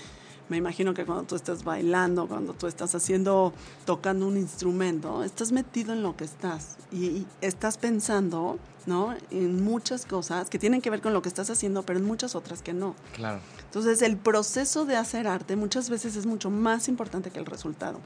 me 0.48 0.56
imagino 0.56 0.94
que 0.94 1.04
cuando 1.04 1.24
tú 1.24 1.36
estás 1.36 1.64
bailando, 1.64 2.26
cuando 2.26 2.54
tú 2.54 2.66
estás 2.66 2.94
haciendo, 2.94 3.52
tocando 3.84 4.26
un 4.26 4.36
instrumento, 4.36 5.22
estás 5.22 5.52
metido 5.52 5.92
en 5.92 6.02
lo 6.02 6.16
que 6.16 6.24
estás 6.24 6.78
y, 6.92 7.26
estás 7.40 7.78
pensando 7.78 8.58
¿no? 8.86 9.14
En 9.30 9.62
muchas 9.62 10.06
cosas 10.06 10.48
que 10.48 10.58
tienen 10.58 10.80
que 10.80 10.88
ver 10.88 11.02
con 11.02 11.12
lo 11.12 11.20
que 11.20 11.28
estás 11.28 11.50
haciendo, 11.50 11.82
pero 11.82 11.98
en 11.98 12.06
muchas 12.06 12.34
otras 12.34 12.62
que 12.62 12.72
no. 12.72 12.94
Claro. 13.12 13.40
Entonces, 13.66 14.00
el 14.00 14.16
proceso 14.16 14.86
de 14.86 14.96
hacer 14.96 15.26
arte 15.26 15.56
muchas 15.56 15.90
veces 15.90 16.16
es 16.16 16.24
mucho 16.24 16.48
más 16.48 16.88
importante 16.88 17.30
que 17.30 17.38
el 17.38 17.44
resultado. 17.44 18.00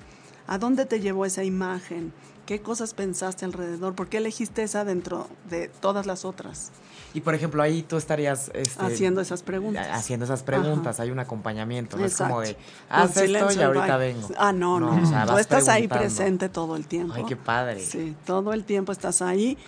¿A 0.47 0.59
dónde 0.59 0.87
te 0.87 1.01
llevó 1.01 1.25
esa 1.25 1.45
imagen? 1.45 2.13
¿Qué 2.47 2.61
cosas 2.61 2.95
pensaste 2.95 3.45
alrededor? 3.45 3.95
¿Por 3.95 4.09
qué 4.09 4.19
elegiste 4.19 4.63
esa 4.63 4.85
dentro 4.85 5.29
de 5.49 5.69
todas 5.69 6.07
las 6.07 6.25
otras? 6.25 6.73
Y 7.15 7.21
por 7.21 7.35
ejemplo, 7.35 7.63
ahí 7.63 7.83
tú 7.83 7.97
estarías 7.97 8.51
este, 8.55 8.83
haciendo 8.83 9.21
esas 9.21 9.43
preguntas. 9.43 9.89
Haciendo 9.93 10.25
esas 10.25 10.43
preguntas, 10.43 11.01
hay 11.01 11.11
un 11.11 11.19
acompañamiento, 11.19 11.97
no 11.97 12.05
es 12.05 12.17
como 12.17 12.41
de, 12.41 12.57
haz 12.89 13.17
esto 13.17 13.53
y 13.53 13.63
ahorita 13.63 13.97
vengo. 13.97 14.29
Ah, 14.39 14.53
no, 14.53 14.81
no, 14.81 15.27
tú 15.27 15.39
estás 15.39 15.69
ahí 15.69 15.89
presente 15.89 16.49
todo 16.49 16.77
el 16.77 16.87
tiempo. 16.87 17.15
Ay, 17.17 17.25
qué 17.29 17.37
padre. 17.37 17.81
Sí, 17.81 18.17
todo 18.25 18.53
el 18.53 18.65
tiempo 18.65 18.93
estás 18.93 19.23
ahí 19.23 19.59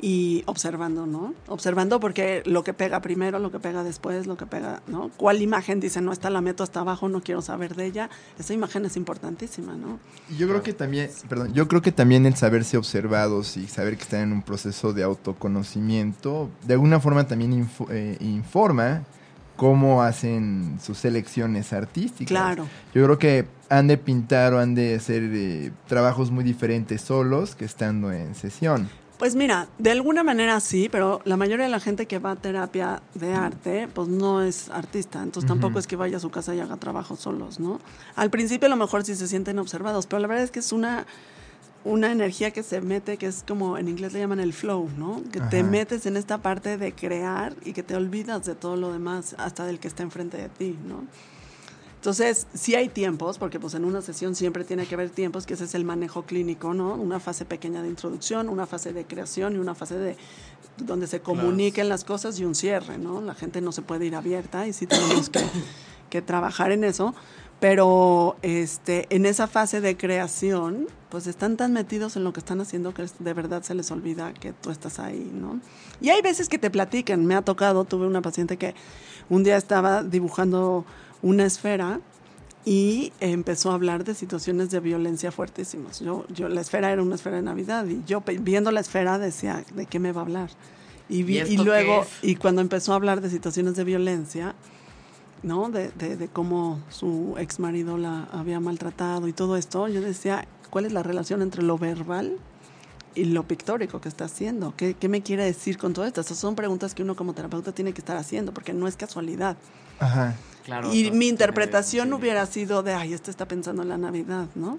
y 0.00 0.42
observando, 0.46 1.06
¿no? 1.06 1.34
Observando 1.48 2.00
porque 2.00 2.42
lo 2.46 2.64
que 2.64 2.72
pega 2.72 3.00
primero, 3.00 3.38
lo 3.38 3.50
que 3.50 3.58
pega 3.58 3.82
después, 3.82 4.26
lo 4.26 4.36
que 4.36 4.46
pega, 4.46 4.82
¿no? 4.86 5.10
¿Cuál 5.16 5.42
imagen 5.42 5.80
dice, 5.80 6.00
no, 6.00 6.12
está 6.12 6.30
la 6.30 6.40
meto 6.40 6.62
hasta 6.62 6.80
abajo, 6.80 7.08
no 7.08 7.20
quiero 7.20 7.42
saber 7.42 7.74
de 7.74 7.86
ella? 7.86 8.10
Esa 8.38 8.54
imagen 8.54 8.84
es 8.84 8.96
importantísima, 8.96 9.74
¿no? 9.74 9.98
Yo 10.38 10.48
creo 10.48 10.62
que 10.62 10.72
también, 10.72 11.10
perdón, 11.28 11.52
yo 11.52 11.68
creo 11.68 11.82
que 11.82 11.92
también 11.92 12.26
el 12.26 12.36
saberse 12.36 12.76
observados 12.76 13.56
y 13.56 13.66
saber 13.66 13.96
que 13.96 14.02
están 14.02 14.20
en 14.20 14.32
un 14.32 14.42
proceso 14.42 14.92
de 14.92 15.02
autoconocimiento, 15.02 16.50
de 16.62 16.76
alguna 16.92 17.00
forma 17.00 17.26
también 17.26 17.68
eh, 17.90 18.16
informa 18.20 19.04
cómo 19.56 20.02
hacen 20.02 20.78
sus 20.82 21.04
elecciones 21.04 21.72
artísticas. 21.72 22.28
Claro. 22.28 22.66
Yo 22.94 23.04
creo 23.04 23.18
que 23.18 23.46
han 23.68 23.86
de 23.86 23.98
pintar 23.98 24.54
o 24.54 24.58
han 24.58 24.74
de 24.74 24.94
hacer 24.94 25.22
eh, 25.32 25.70
trabajos 25.86 26.30
muy 26.30 26.42
diferentes 26.42 27.02
solos 27.02 27.54
que 27.54 27.64
estando 27.64 28.10
en 28.10 28.34
sesión. 28.34 28.88
Pues 29.18 29.36
mira, 29.36 29.68
de 29.78 29.90
alguna 29.90 30.22
manera 30.24 30.58
sí, 30.60 30.88
pero 30.90 31.20
la 31.26 31.36
mayoría 31.36 31.66
de 31.66 31.70
la 31.70 31.78
gente 31.78 32.06
que 32.06 32.18
va 32.18 32.30
a 32.30 32.36
terapia 32.36 33.02
de 33.14 33.34
arte, 33.34 33.86
pues 33.92 34.08
no 34.08 34.42
es 34.42 34.70
artista, 34.70 35.22
entonces 35.22 35.46
tampoco 35.46 35.78
es 35.78 35.86
que 35.86 35.94
vaya 35.94 36.16
a 36.16 36.20
su 36.20 36.30
casa 36.30 36.54
y 36.54 36.60
haga 36.60 36.78
trabajos 36.78 37.20
solos, 37.20 37.60
¿no? 37.60 37.80
Al 38.16 38.30
principio 38.30 38.64
a 38.66 38.70
lo 38.70 38.76
mejor 38.76 39.04
sí 39.04 39.14
se 39.14 39.28
sienten 39.28 39.58
observados, 39.58 40.06
pero 40.06 40.20
la 40.20 40.26
verdad 40.26 40.44
es 40.44 40.50
que 40.50 40.60
es 40.60 40.72
una 40.72 41.06
una 41.84 42.12
energía 42.12 42.50
que 42.50 42.62
se 42.62 42.80
mete, 42.80 43.16
que 43.16 43.26
es 43.26 43.44
como 43.46 43.78
en 43.78 43.88
inglés 43.88 44.12
le 44.12 44.20
llaman 44.20 44.40
el 44.40 44.52
flow, 44.52 44.88
¿no? 44.98 45.22
Que 45.32 45.40
te 45.40 45.62
metes 45.62 46.04
en 46.06 46.16
esta 46.16 46.38
parte 46.38 46.76
de 46.76 46.92
crear 46.92 47.54
y 47.64 47.72
que 47.72 47.82
te 47.82 47.94
olvidas 47.94 48.44
de 48.44 48.54
todo 48.54 48.76
lo 48.76 48.92
demás, 48.92 49.34
hasta 49.38 49.64
del 49.64 49.78
que 49.78 49.88
está 49.88 50.02
enfrente 50.02 50.36
de 50.36 50.48
ti, 50.48 50.78
¿no? 50.86 51.04
Entonces, 52.00 52.46
sí 52.54 52.74
hay 52.74 52.88
tiempos, 52.88 53.36
porque 53.36 53.60
pues 53.60 53.74
en 53.74 53.84
una 53.84 54.00
sesión 54.00 54.34
siempre 54.34 54.64
tiene 54.64 54.86
que 54.86 54.94
haber 54.94 55.10
tiempos, 55.10 55.44
que 55.44 55.52
ese 55.52 55.64
es 55.64 55.74
el 55.74 55.84
manejo 55.84 56.22
clínico, 56.22 56.72
¿no? 56.72 56.94
Una 56.94 57.20
fase 57.20 57.44
pequeña 57.44 57.82
de 57.82 57.88
introducción, 57.88 58.48
una 58.48 58.66
fase 58.66 58.94
de 58.94 59.04
creación 59.04 59.54
y 59.54 59.58
una 59.58 59.74
fase 59.74 59.98
de 59.98 60.16
donde 60.78 61.06
se 61.06 61.20
comuniquen 61.20 61.90
las 61.90 62.04
cosas 62.04 62.40
y 62.40 62.46
un 62.46 62.54
cierre, 62.54 62.96
¿no? 62.96 63.20
La 63.20 63.34
gente 63.34 63.60
no 63.60 63.70
se 63.70 63.82
puede 63.82 64.06
ir 64.06 64.14
abierta 64.14 64.66
y 64.66 64.72
sí 64.72 64.86
tenemos 64.86 65.28
que, 65.28 65.40
que 66.08 66.22
trabajar 66.22 66.72
en 66.72 66.84
eso, 66.84 67.14
pero 67.60 68.36
este, 68.40 69.06
en 69.10 69.26
esa 69.26 69.46
fase 69.46 69.82
de 69.82 69.96
creación, 69.96 70.86
pues 71.10 71.26
están 71.26 71.58
tan 71.58 71.74
metidos 71.74 72.16
en 72.16 72.24
lo 72.24 72.32
que 72.32 72.40
están 72.40 72.60
haciendo 72.60 72.94
que 72.94 73.04
de 73.18 73.34
verdad 73.34 73.62
se 73.62 73.74
les 73.74 73.90
olvida 73.90 74.32
que 74.32 74.54
tú 74.54 74.70
estás 74.70 74.98
ahí, 74.98 75.30
¿no? 75.34 75.60
Y 76.00 76.08
hay 76.08 76.22
veces 76.22 76.48
que 76.48 76.58
te 76.58 76.70
platican, 76.70 77.26
me 77.26 77.34
ha 77.34 77.42
tocado, 77.42 77.84
tuve 77.84 78.06
una 78.06 78.22
paciente 78.22 78.56
que 78.56 78.74
un 79.28 79.44
día 79.44 79.58
estaba 79.58 80.02
dibujando 80.02 80.86
una 81.20 81.44
esfera 81.44 82.00
y 82.64 83.12
empezó 83.20 83.70
a 83.70 83.74
hablar 83.74 84.04
de 84.04 84.14
situaciones 84.14 84.70
de 84.70 84.80
violencia 84.80 85.30
fuertísimas. 85.30 86.00
Yo, 86.00 86.24
yo, 86.28 86.48
la 86.48 86.62
esfera 86.62 86.90
era 86.90 87.02
una 87.02 87.14
esfera 87.14 87.36
de 87.36 87.42
Navidad 87.42 87.86
y 87.86 88.02
yo 88.06 88.22
viendo 88.40 88.70
la 88.70 88.80
esfera 88.80 89.18
decía, 89.18 89.64
¿de 89.74 89.84
qué 89.84 89.98
me 89.98 90.12
va 90.12 90.22
a 90.22 90.24
hablar? 90.24 90.50
Y, 91.10 91.22
y 91.36 91.56
luego, 91.58 92.06
y 92.22 92.36
cuando 92.36 92.62
empezó 92.62 92.92
a 92.92 92.96
hablar 92.96 93.20
de 93.20 93.28
situaciones 93.30 93.74
de 93.74 93.84
violencia, 93.84 94.54
¿no? 95.42 95.70
De, 95.70 95.90
de, 95.90 96.28
cómo 96.28 96.80
su 96.90 97.34
ex 97.38 97.58
marido 97.58 97.96
la 97.96 98.24
había 98.32 98.60
maltratado 98.60 99.28
y 99.28 99.32
todo 99.32 99.56
esto, 99.56 99.88
yo 99.88 100.00
decía, 100.00 100.46
¿cuál 100.70 100.86
es 100.86 100.92
la 100.92 101.02
relación 101.02 101.42
entre 101.42 101.62
lo 101.62 101.78
verbal 101.78 102.36
y 103.14 103.24
lo 103.24 103.44
pictórico 103.44 104.00
que 104.00 104.08
está 104.08 104.26
haciendo? 104.26 104.74
¿Qué, 104.76 104.94
qué 104.94 105.08
me 105.08 105.22
quiere 105.22 105.44
decir 105.44 105.78
con 105.78 105.92
todo 105.92 106.04
esto? 106.04 106.20
Esas 106.20 106.38
son 106.38 106.54
preguntas 106.54 106.94
que 106.94 107.02
uno 107.02 107.16
como 107.16 107.32
terapeuta 107.32 107.72
tiene 107.72 107.92
que 107.92 108.00
estar 108.00 108.16
haciendo, 108.16 108.52
porque 108.52 108.72
no 108.72 108.86
es 108.86 108.96
casualidad. 108.96 109.56
Ajá. 109.98 110.34
Claro, 110.64 110.92
y 110.92 111.10
mi 111.10 111.28
interpretación 111.28 112.12
hubiera 112.12 112.44
sido 112.46 112.82
de, 112.82 112.92
ay, 112.92 113.14
este 113.14 113.30
está 113.30 113.48
pensando 113.48 113.82
en 113.82 113.88
la 113.88 113.96
Navidad, 113.96 114.46
¿no? 114.54 114.78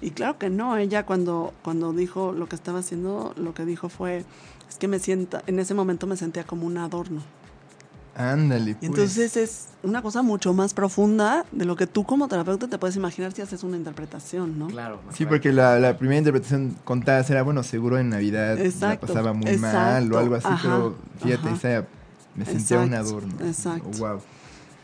Y 0.00 0.10
claro 0.10 0.38
que 0.38 0.50
no, 0.50 0.76
ella 0.76 1.06
cuando, 1.06 1.54
cuando 1.62 1.92
dijo 1.92 2.32
lo 2.32 2.48
que 2.48 2.54
estaba 2.54 2.80
haciendo, 2.80 3.32
lo 3.36 3.54
que 3.54 3.64
dijo 3.64 3.88
fue, 3.88 4.24
es 4.68 4.76
que 4.78 4.88
me 4.88 4.98
sienta, 4.98 5.42
en 5.46 5.58
ese 5.58 5.72
momento 5.72 6.06
me 6.06 6.16
sentía 6.16 6.44
como 6.44 6.66
un 6.66 6.76
adorno. 6.76 7.22
Ándale. 8.16 8.74
Pues. 8.76 8.88
Entonces 8.88 9.36
es 9.36 9.68
una 9.82 10.00
cosa 10.00 10.22
mucho 10.22 10.54
más 10.54 10.72
profunda 10.72 11.44
de 11.52 11.66
lo 11.66 11.76
que 11.76 11.86
tú 11.86 12.04
como 12.04 12.28
terapeuta 12.28 12.66
te 12.66 12.78
puedes 12.78 12.96
imaginar 12.96 13.32
si 13.32 13.42
haces 13.42 13.62
una 13.62 13.76
interpretación, 13.76 14.58
¿no? 14.58 14.68
Claro. 14.68 15.00
Sí, 15.12 15.26
porque 15.26 15.52
la, 15.52 15.96
primera 15.98 16.18
interpretación 16.18 16.76
contada 16.84 17.24
era, 17.28 17.42
bueno, 17.42 17.62
seguro 17.62 17.98
en 17.98 18.08
Navidad 18.08 18.58
la 18.80 18.98
pasaba 18.98 19.32
muy 19.34 19.56
mal 19.58 20.10
o 20.12 20.18
algo 20.18 20.34
así, 20.36 20.48
pero 20.62 20.96
fíjate, 21.22 21.86
me 22.34 22.44
sentía 22.46 22.80
un 22.80 22.94
adorno. 22.94 23.34
Exacto. 23.44 23.90
wow. 23.98 24.20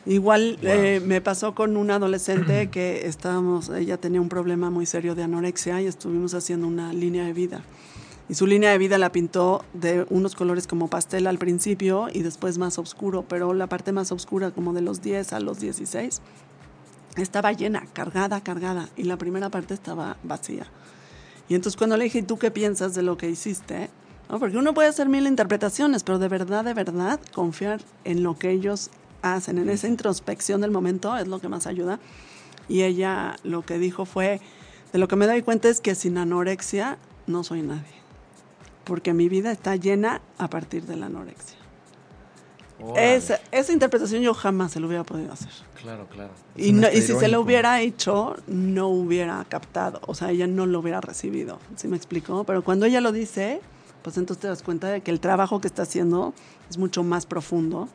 Igual 0.05 0.59
eh, 0.62 1.01
me 1.05 1.20
pasó 1.20 1.55
con 1.55 1.76
una 1.76 1.95
adolescente 1.95 2.68
que 2.70 3.07
estábamos, 3.07 3.70
ella 3.70 3.97
tenía 3.97 4.20
un 4.20 4.28
problema 4.28 4.68
muy 4.68 4.85
serio 4.85 5.14
de 5.14 5.22
anorexia 5.22 5.80
y 5.80 5.87
estuvimos 5.87 6.35
haciendo 6.35 6.66
una 6.66 6.93
línea 6.93 7.24
de 7.24 7.33
vida 7.33 7.62
y 8.33 8.35
su 8.35 8.47
línea 8.47 8.70
de 8.70 8.78
vida 8.78 8.97
la 8.97 9.12
pintó 9.12 9.62
de 9.74 10.07
unos 10.09 10.35
colores 10.35 10.66
como 10.66 10.89
pastel 10.89 11.26
al 11.26 11.37
principio 11.37 12.09
y 12.11 12.22
después 12.22 12.57
más 12.57 12.78
oscuro, 12.78 13.26
pero 13.28 13.53
la 13.53 13.66
parte 13.66 13.93
más 13.93 14.11
oscura 14.11 14.53
como 14.53 14.72
de 14.72 14.80
los 14.80 15.03
10 15.03 15.35
a 15.35 15.41
los 15.41 15.61
16 15.61 16.22
estaba 17.16 17.53
llena, 17.53 17.85
cargada, 17.93 18.41
cargada 18.41 18.89
y 18.97 19.03
la 19.03 19.18
primera 19.18 19.51
parte 19.51 19.74
estaba 19.74 20.16
vacía. 20.22 20.66
Y 21.51 21.57
entonces 21.57 21.76
cuando 21.76 21.99
le 21.99 22.05
dije, 22.05 22.22
¿tú 22.22 22.39
qué 22.39 22.51
piensas 22.51 22.95
de 22.95 23.03
lo 23.03 23.18
que 23.18 23.28
hiciste? 23.28 23.91
¿No? 24.30 24.39
Porque 24.39 24.57
uno 24.57 24.72
puede 24.72 24.89
hacer 24.89 25.11
mil 25.11 25.26
interpretaciones, 25.26 26.03
pero 26.03 26.18
de 26.18 26.28
verdad, 26.28 26.64
de 26.64 26.72
verdad, 26.72 27.20
confiar 27.35 27.83
en 28.05 28.22
lo 28.22 28.39
que 28.39 28.51
ellos 28.51 28.89
hacen, 29.20 29.59
en 29.59 29.68
esa 29.68 29.89
introspección 29.89 30.62
del 30.62 30.70
momento 30.70 31.14
es 31.18 31.28
lo 31.28 31.39
que 31.39 31.51
más 31.51 31.66
ayuda. 31.66 32.01
Y 32.66 32.85
ella 32.85 33.37
lo 33.43 33.61
que 33.61 33.78
dijo 33.78 34.07
fue, 34.07 34.41
de 34.91 34.99
lo 34.99 35.07
que 35.07 35.16
me 35.16 35.26
doy 35.26 35.43
cuenta 35.43 35.68
es 35.68 35.83
que 35.83 35.95
sin 35.95 36.16
anorexia 36.16 36.97
no 37.26 37.45
soy 37.45 37.61
nadie 37.61 38.02
porque 38.85 39.14
mi 39.14 39.28
vida 39.28 39.53
está 39.53 39.76
llena 39.76 40.20
a 40.39 40.49
partir 40.49 40.85
de 40.85 40.97
la 40.97 41.07
anorexia. 41.07 41.59
Esa, 42.97 43.39
esa, 43.53 43.72
interpretación 43.72 44.22
yo 44.22 44.35
jamás 44.35 44.72
se 44.72 44.80
lo 44.80 44.89
hubiera 44.89 45.05
podido 45.05 45.33
hacer. 45.33 45.53
Claro, 45.80 46.09
claro. 46.09 46.33
Y, 46.57 46.76
y 46.85 47.03
si 47.03 47.14
se 47.14 47.28
lo 47.28 47.41
hubiera 47.41 47.80
hecho, 47.80 48.37
no 48.49 48.89
hubiera 48.89 49.45
captado, 49.49 50.01
o 50.07 50.14
sea, 50.14 50.33
ella 50.33 50.49
no 50.49 50.66
lo 50.66 50.80
hubiera 50.80 51.01
recibido, 51.01 51.61
¿sí 51.76 51.87
me 51.87 51.97
explicó? 51.97 52.43
Pero 52.43 52.64
cuando 52.64 52.87
ella 52.87 53.01
lo 53.01 53.12
dice, 53.12 53.61
pues 54.03 54.16
entonces 54.16 54.43
te 54.43 54.49
das 54.49 54.62
cuenta 54.64 54.89
de 54.89 55.01
que 55.01 55.12
el 55.12 55.20
trabajo 55.20 55.61
que 55.61 55.68
está 55.68 55.83
haciendo 55.83 56.35
es 56.68 56.76
mucho 56.76 57.05
más 57.05 57.24
profundo 57.24 57.89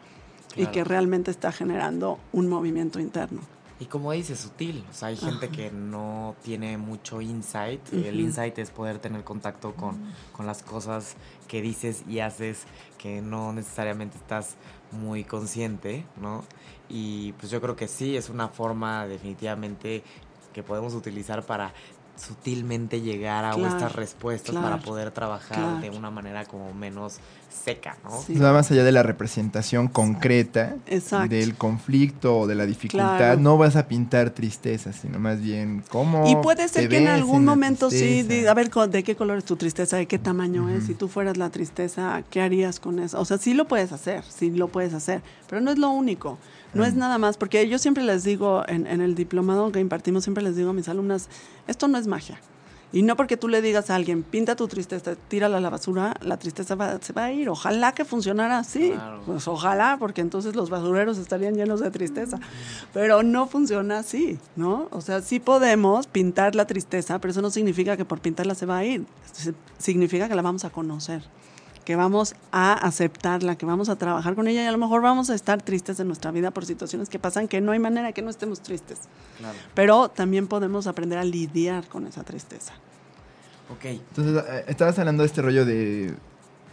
y 0.55 0.67
que 0.67 0.83
realmente 0.83 1.31
está 1.31 1.51
generando 1.51 2.17
un 2.31 2.47
movimiento 2.47 2.99
interno. 2.99 3.41
Y 3.79 3.85
como 3.85 4.11
dices, 4.11 4.39
sutil. 4.39 4.83
O 4.89 4.93
sea, 4.93 5.09
hay 5.09 5.17
gente 5.17 5.49
que 5.49 5.69
no 5.71 6.35
tiene 6.43 6.77
mucho 6.77 7.21
insight. 7.21 7.93
El 7.93 8.19
insight 8.19 8.57
es 8.57 8.71
poder 8.71 8.99
tener 8.99 9.23
contacto 9.23 9.75
con, 9.75 10.13
con, 10.31 10.47
las 10.47 10.63
cosas 10.63 11.15
que 11.47 11.61
dices 11.61 12.03
y 12.07 12.19
haces 12.19 12.65
que 12.97 13.21
no 13.21 13.53
necesariamente 13.53 14.17
estás 14.17 14.55
muy 14.91 15.23
consciente, 15.23 16.05
¿no? 16.19 16.43
Y 16.89 17.33
pues 17.33 17.51
yo 17.51 17.61
creo 17.61 17.75
que 17.75 17.87
sí, 17.87 18.17
es 18.17 18.29
una 18.29 18.47
forma 18.47 19.05
definitivamente 19.05 20.03
que 20.53 20.63
podemos 20.63 20.95
utilizar 20.95 21.45
para 21.45 21.71
sutilmente 22.17 23.01
llegar 23.01 23.45
a 23.45 23.55
estas 23.55 23.93
respuestas 23.93 24.55
para 24.55 24.77
poder 24.79 25.11
trabajar 25.11 25.81
de 25.81 25.89
una 25.89 26.11
manera 26.11 26.45
como 26.45 26.73
menos 26.73 27.19
seca, 27.49 27.97
¿no? 28.03 28.23
Va 28.41 28.53
más 28.53 28.71
allá 28.71 28.83
de 28.83 28.91
la 28.91 29.03
representación 29.03 29.87
concreta 29.87 30.75
del 31.29 31.55
conflicto 31.55 32.39
o 32.39 32.47
de 32.47 32.55
la 32.55 32.65
dificultad. 32.65 33.37
No 33.37 33.57
vas 33.57 33.75
a 33.75 33.87
pintar 33.87 34.31
tristeza, 34.31 34.93
sino 34.93 35.19
más 35.19 35.41
bien 35.41 35.83
cómo. 35.89 36.27
Y 36.27 36.35
puede 36.37 36.67
ser 36.67 36.89
que 36.89 36.97
en 36.97 37.07
algún 37.07 37.45
momento 37.45 37.89
sí, 37.89 38.25
a 38.47 38.53
ver, 38.53 38.69
¿de 38.69 39.03
qué 39.03 39.15
color 39.15 39.37
es 39.37 39.45
tu 39.45 39.55
tristeza? 39.55 39.97
¿De 39.97 40.05
qué 40.05 40.19
tamaño 40.19 40.69
es? 40.69 40.85
Si 40.85 40.93
tú 40.93 41.07
fueras 41.07 41.37
la 41.37 41.49
tristeza, 41.49 42.23
¿qué 42.29 42.41
harías 42.41 42.79
con 42.79 42.99
eso? 42.99 43.19
O 43.19 43.25
sea, 43.25 43.37
sí 43.37 43.53
lo 43.53 43.67
puedes 43.67 43.91
hacer, 43.91 44.23
sí 44.23 44.49
lo 44.51 44.67
puedes 44.67 44.93
hacer, 44.93 45.21
pero 45.49 45.61
no 45.61 45.71
es 45.71 45.77
lo 45.77 45.89
único. 45.89 46.37
No 46.73 46.85
es 46.85 46.95
nada 46.95 47.17
más, 47.17 47.37
porque 47.37 47.67
yo 47.67 47.79
siempre 47.79 48.03
les 48.03 48.23
digo, 48.23 48.63
en, 48.67 48.87
en 48.87 49.01
el 49.01 49.15
diplomado 49.15 49.71
que 49.71 49.79
impartimos, 49.79 50.23
siempre 50.23 50.43
les 50.43 50.55
digo 50.55 50.71
a 50.71 50.73
mis 50.73 50.87
alumnas, 50.89 51.29
esto 51.67 51.87
no 51.87 51.97
es 51.97 52.07
magia. 52.07 52.39
Y 52.93 53.01
no 53.01 53.17
porque 53.17 53.35
tú 53.35 53.49
le 53.49 53.61
digas 53.61 53.89
a 53.89 53.95
alguien, 53.95 54.23
pinta 54.23 54.55
tu 54.55 54.67
tristeza, 54.67 55.15
tírala 55.27 55.57
a 55.57 55.61
la 55.61 55.69
basura, 55.69 56.15
la 56.21 56.37
tristeza 56.37 56.77
se 57.01 57.13
va 57.13 57.25
a 57.25 57.31
ir. 57.33 57.49
Ojalá 57.49 57.91
que 57.91 58.05
funcionara 58.05 58.59
así. 58.59 58.93
Pues 59.25 59.47
ojalá, 59.47 59.97
porque 59.99 60.21
entonces 60.21 60.55
los 60.55 60.69
basureros 60.69 61.17
estarían 61.17 61.55
llenos 61.55 61.81
de 61.81 61.91
tristeza. 61.91 62.39
Pero 62.93 63.23
no 63.23 63.47
funciona 63.47 63.99
así, 63.99 64.39
¿no? 64.55 64.87
O 64.91 65.01
sea, 65.01 65.21
sí 65.21 65.41
podemos 65.41 66.07
pintar 66.07 66.55
la 66.55 66.65
tristeza, 66.65 67.19
pero 67.19 67.31
eso 67.31 67.41
no 67.41 67.49
significa 67.49 67.97
que 67.97 68.05
por 68.05 68.21
pintarla 68.21 68.55
se 68.55 68.65
va 68.65 68.77
a 68.77 68.85
ir. 68.85 69.05
Significa 69.77 70.29
que 70.29 70.35
la 70.35 70.41
vamos 70.41 70.63
a 70.63 70.69
conocer. 70.69 71.23
Que 71.87 71.95
vamos 71.95 72.35
a 72.51 72.73
aceptarla, 72.73 73.57
que 73.57 73.65
vamos 73.65 73.87
a 73.87 73.95
trabajar 73.95 74.35
con 74.35 74.49
ella 74.49 74.61
y 74.61 74.65
a 74.65 74.73
lo 74.73 74.77
mejor 74.77 75.01
vamos 75.01 75.29
a 75.29 75.35
estar 75.35 75.61
tristes 75.61 75.97
en 76.01 76.07
nuestra 76.07 76.31
vida 76.31 76.51
por 76.51 76.65
situaciones 76.65 77.07
que 77.07 77.17
pasan 77.17 77.47
que 77.47 77.61
no 77.61 77.71
hay 77.71 77.79
manera 77.79 78.11
que 78.11 78.21
no 78.21 78.29
estemos 78.29 78.59
tristes. 78.59 78.99
Pero 79.73 80.09
también 80.09 80.47
podemos 80.47 80.85
aprender 80.85 81.17
a 81.17 81.23
lidiar 81.23 81.87
con 81.87 82.05
esa 82.05 82.25
tristeza. 82.25 82.73
Ok. 83.71 83.85
Entonces, 83.85 84.43
eh, 84.49 84.65
estabas 84.67 84.99
hablando 84.99 85.23
de 85.23 85.27
este 85.27 85.41
rollo 85.41 85.63
de 85.65 86.13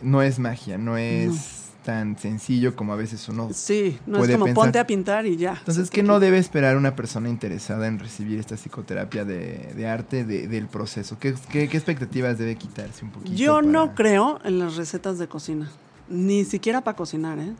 no 0.02 0.20
es 0.20 0.40
magia, 0.40 0.78
no 0.78 0.96
es 0.96 1.63
tan 1.84 2.18
sencillo 2.18 2.74
como 2.74 2.92
a 2.92 2.96
veces 2.96 3.28
uno 3.28 3.50
Sí, 3.52 3.98
no 4.06 4.24
es 4.24 4.36
como 4.36 4.52
ponte 4.52 4.78
a 4.78 4.86
pintar 4.86 5.26
y 5.26 5.36
ya. 5.36 5.54
Entonces, 5.58 5.90
¿qué 5.90 6.02
no 6.02 6.18
debe 6.18 6.38
esperar 6.38 6.76
una 6.76 6.96
persona 6.96 7.28
interesada 7.28 7.86
en 7.86 7.98
recibir 7.98 8.40
esta 8.40 8.56
psicoterapia 8.56 9.24
de, 9.24 9.86
arte 9.86 10.24
del 10.24 10.66
proceso? 10.66 11.18
¿Qué, 11.18 11.34
expectativas 11.62 12.38
debe 12.38 12.56
quitarse 12.56 13.04
un 13.04 13.12
poquito? 13.12 13.36
Yo 13.36 13.62
no 13.62 13.94
creo 13.94 14.40
en 14.44 14.58
las 14.58 14.76
recetas 14.76 15.18
de 15.18 15.28
cocina, 15.28 15.70
ni 16.08 16.44
siquiera 16.44 16.80
para 16.80 16.96
cocinar, 16.96 17.38
¿eh? 17.38 17.52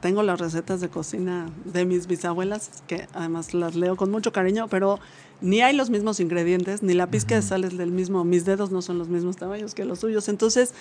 Tengo 0.00 0.24
las 0.24 0.40
recetas 0.40 0.80
de 0.80 0.88
cocina 0.88 1.46
de 1.64 1.84
mis 1.84 2.08
bisabuelas, 2.08 2.82
que 2.88 3.06
además 3.14 3.54
las 3.54 3.76
leo 3.76 3.96
con 3.96 4.10
mucho 4.10 4.32
cariño, 4.32 4.66
pero 4.68 4.98
ni 5.42 5.60
hay 5.60 5.76
los 5.76 5.90
mismos 5.90 6.20
ingredientes, 6.20 6.82
ni 6.82 6.94
la 6.94 7.08
pizca 7.08 7.34
de 7.34 7.42
sal 7.42 7.64
es 7.64 7.76
del 7.76 7.90
mismo, 7.90 8.24
mis 8.24 8.44
dedos 8.44 8.70
no 8.70 8.80
son 8.80 8.98
los 8.98 9.08
mismos 9.08 9.36
tamaños 9.36 9.74
que 9.74 9.84
los 9.84 10.00
suyos. 10.00 10.28
Entonces, 10.28 10.72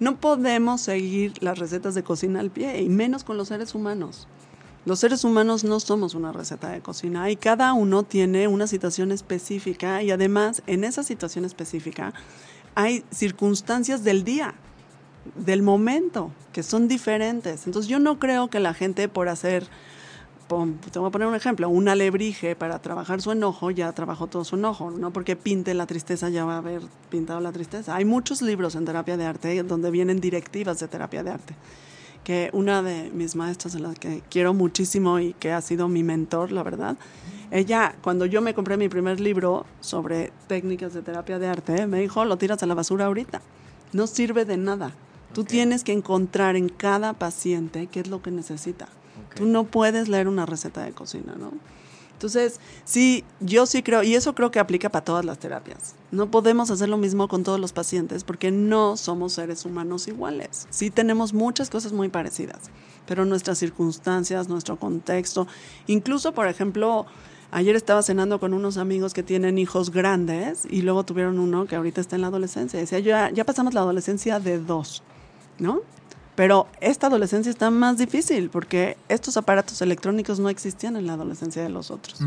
no 0.00 0.16
podemos 0.20 0.80
seguir 0.80 1.34
las 1.42 1.58
recetas 1.58 1.94
de 1.94 2.02
cocina 2.02 2.40
al 2.40 2.50
pie, 2.50 2.80
y 2.80 2.88
menos 2.88 3.24
con 3.24 3.36
los 3.36 3.48
seres 3.48 3.74
humanos. 3.74 4.26
Los 4.86 5.00
seres 5.00 5.24
humanos 5.24 5.64
no 5.64 5.80
somos 5.80 6.14
una 6.14 6.30
receta 6.30 6.68
de 6.68 6.80
cocina 6.80 7.30
y 7.30 7.36
cada 7.36 7.72
uno 7.72 8.02
tiene 8.02 8.48
una 8.48 8.66
situación 8.66 9.12
específica 9.12 10.02
y 10.02 10.10
además 10.10 10.62
en 10.66 10.84
esa 10.84 11.02
situación 11.02 11.46
específica 11.46 12.12
hay 12.74 13.02
circunstancias 13.10 14.04
del 14.04 14.24
día, 14.24 14.54
del 15.36 15.62
momento, 15.62 16.32
que 16.52 16.62
son 16.62 16.86
diferentes. 16.86 17.66
Entonces 17.66 17.88
yo 17.88 17.98
no 17.98 18.18
creo 18.18 18.50
que 18.50 18.60
la 18.60 18.74
gente 18.74 19.08
por 19.08 19.30
hacer 19.30 19.68
te 20.46 20.98
voy 20.98 21.08
a 21.08 21.10
poner 21.10 21.28
un 21.28 21.34
ejemplo, 21.34 21.68
un 21.68 21.88
alebrije 21.88 22.54
para 22.54 22.78
trabajar 22.78 23.22
su 23.22 23.32
enojo, 23.32 23.70
ya 23.70 23.92
trabajó 23.92 24.26
todo 24.26 24.44
su 24.44 24.56
enojo, 24.56 24.90
no 24.90 25.12
porque 25.12 25.36
pinte 25.36 25.74
la 25.74 25.86
tristeza 25.86 26.28
ya 26.28 26.44
va 26.44 26.54
a 26.54 26.58
haber 26.58 26.82
pintado 27.10 27.40
la 27.40 27.52
tristeza. 27.52 27.94
Hay 27.94 28.04
muchos 28.04 28.42
libros 28.42 28.74
en 28.74 28.84
terapia 28.84 29.16
de 29.16 29.24
arte 29.24 29.62
donde 29.62 29.90
vienen 29.90 30.20
directivas 30.20 30.78
de 30.80 30.88
terapia 30.88 31.22
de 31.22 31.30
arte, 31.30 31.54
que 32.22 32.50
una 32.52 32.82
de 32.82 33.10
mis 33.10 33.36
maestras, 33.36 33.74
en 33.74 33.84
la 33.84 33.94
que 33.94 34.22
quiero 34.30 34.54
muchísimo 34.54 35.18
y 35.18 35.32
que 35.34 35.52
ha 35.52 35.60
sido 35.60 35.88
mi 35.88 36.02
mentor, 36.02 36.52
la 36.52 36.62
verdad, 36.62 36.96
ella, 37.50 37.94
cuando 38.02 38.26
yo 38.26 38.40
me 38.40 38.54
compré 38.54 38.76
mi 38.76 38.88
primer 38.88 39.20
libro 39.20 39.64
sobre 39.80 40.32
técnicas 40.46 40.92
de 40.92 41.02
terapia 41.02 41.38
de 41.38 41.48
arte, 41.48 41.86
me 41.86 42.00
dijo, 42.00 42.24
lo 42.24 42.36
tiras 42.36 42.62
a 42.62 42.66
la 42.66 42.74
basura 42.74 43.06
ahorita, 43.06 43.40
no 43.92 44.06
sirve 44.06 44.44
de 44.44 44.56
nada. 44.56 44.92
Tú 45.32 45.44
tienes 45.44 45.82
que 45.82 45.92
encontrar 45.92 46.54
en 46.54 46.68
cada 46.68 47.12
paciente 47.12 47.88
qué 47.88 48.00
es 48.00 48.08
lo 48.08 48.22
que 48.22 48.30
necesita. 48.30 48.88
Tú 49.34 49.46
no 49.46 49.64
puedes 49.64 50.08
leer 50.08 50.28
una 50.28 50.46
receta 50.46 50.82
de 50.82 50.92
cocina, 50.92 51.34
¿no? 51.38 51.52
Entonces, 52.14 52.60
sí, 52.84 53.24
yo 53.40 53.66
sí 53.66 53.82
creo, 53.82 54.02
y 54.02 54.14
eso 54.14 54.34
creo 54.34 54.50
que 54.50 54.60
aplica 54.60 54.88
para 54.88 55.04
todas 55.04 55.24
las 55.24 55.38
terapias. 55.38 55.94
No 56.10 56.30
podemos 56.30 56.70
hacer 56.70 56.88
lo 56.88 56.96
mismo 56.96 57.28
con 57.28 57.42
todos 57.42 57.60
los 57.60 57.72
pacientes 57.72 58.24
porque 58.24 58.50
no 58.50 58.96
somos 58.96 59.34
seres 59.34 59.64
humanos 59.64 60.08
iguales. 60.08 60.66
Sí 60.70 60.90
tenemos 60.90 61.34
muchas 61.34 61.68
cosas 61.70 61.92
muy 61.92 62.08
parecidas, 62.08 62.70
pero 63.06 63.24
nuestras 63.24 63.58
circunstancias, 63.58 64.48
nuestro 64.48 64.78
contexto, 64.78 65.46
incluso, 65.86 66.32
por 66.32 66.46
ejemplo, 66.46 67.04
ayer 67.50 67.76
estaba 67.76 68.02
cenando 68.02 68.40
con 68.40 68.54
unos 68.54 68.78
amigos 68.78 69.12
que 69.12 69.22
tienen 69.22 69.58
hijos 69.58 69.90
grandes 69.90 70.66
y 70.70 70.82
luego 70.82 71.04
tuvieron 71.04 71.38
uno 71.38 71.66
que 71.66 71.76
ahorita 71.76 72.00
está 72.00 72.16
en 72.16 72.22
la 72.22 72.28
adolescencia. 72.28 72.78
Decía, 72.78 73.00
ya, 73.00 73.30
ya 73.32 73.44
pasamos 73.44 73.74
la 73.74 73.80
adolescencia 73.80 74.40
de 74.40 74.58
dos, 74.58 75.02
¿no? 75.58 75.82
Pero 76.34 76.66
esta 76.80 77.06
adolescencia 77.06 77.50
está 77.50 77.70
más 77.70 77.96
difícil 77.96 78.50
porque 78.50 78.96
estos 79.08 79.36
aparatos 79.36 79.80
electrónicos 79.82 80.40
no 80.40 80.48
existían 80.48 80.96
en 80.96 81.06
la 81.06 81.12
adolescencia 81.12 81.62
de 81.62 81.68
los 81.68 81.90
otros. 81.90 82.18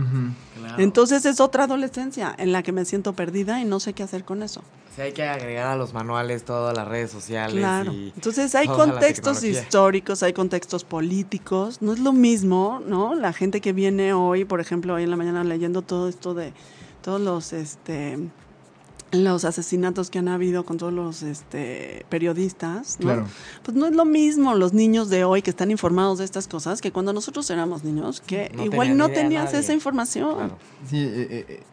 Entonces 0.78 1.26
es 1.26 1.40
otra 1.40 1.66
adolescencia 1.66 2.34
en 2.38 2.52
la 2.52 2.64
que 2.64 2.72
me 2.72 2.86
siento 2.86 3.14
perdida 3.14 3.60
y 3.60 3.66
no 3.66 3.80
sé 3.80 3.94
qué 3.94 4.04
hacer 4.04 4.24
con 4.24 4.44
eso. 4.44 4.62
Sí, 4.96 5.02
hay 5.02 5.12
que 5.12 5.24
agregar 5.24 5.68
a 5.68 5.76
los 5.76 5.94
manuales 5.94 6.44
todas 6.44 6.76
las 6.76 6.88
redes 6.88 7.12
sociales. 7.12 7.58
Claro. 7.58 7.92
Entonces 7.92 8.56
hay 8.56 8.68
contextos 8.68 9.44
históricos, 9.44 10.24
hay 10.24 10.34
contextos 10.34 10.86
políticos. 10.86 11.82
No 11.82 11.92
es 11.94 12.00
lo 12.00 12.14
mismo, 12.14 12.82
¿no? 12.86 13.14
La 13.14 13.34
gente 13.34 13.62
que 13.62 13.74
viene 13.74 14.14
hoy, 14.14 14.46
por 14.46 14.62
ejemplo, 14.62 14.94
hoy 14.94 15.04
en 15.04 15.10
la 15.10 15.18
mañana 15.18 15.44
leyendo 15.44 15.82
todo 15.82 16.08
esto 16.08 16.34
de 16.34 16.54
todos 17.02 17.22
los, 17.22 17.54
este 17.54 18.18
los 19.12 19.46
asesinatos 19.46 20.10
que 20.10 20.20
han 20.20 20.28
habido 20.28 20.66
con 20.66 20.78
todos 20.78 20.94
los 20.94 21.24
este, 21.24 22.06
periodistas, 22.10 23.00
¿no? 23.00 23.26
Pues 23.64 23.78
no 23.78 23.88
es 23.88 23.96
lo 23.96 24.06
mismo 24.06 24.54
los 24.56 24.74
niños 24.74 25.10
de 25.10 25.24
hoy 25.24 25.42
que 25.42 25.50
están 25.50 25.72
informados 25.72 26.20
de 26.20 26.26
estas 26.26 26.48
cosas 26.48 26.82
que 26.82 26.92
cuando 26.92 27.14
nosotros 27.14 27.50
éramos 27.50 27.84
niños, 27.84 28.22
que 28.22 28.52
igual 28.64 28.98
no 28.98 29.10
tenías 29.10 29.54
esa 29.54 29.74
información. 29.74 30.52
Sí, 30.90 30.98
eh, 30.98 31.28
eh, 31.30 31.46
eh 31.48 31.64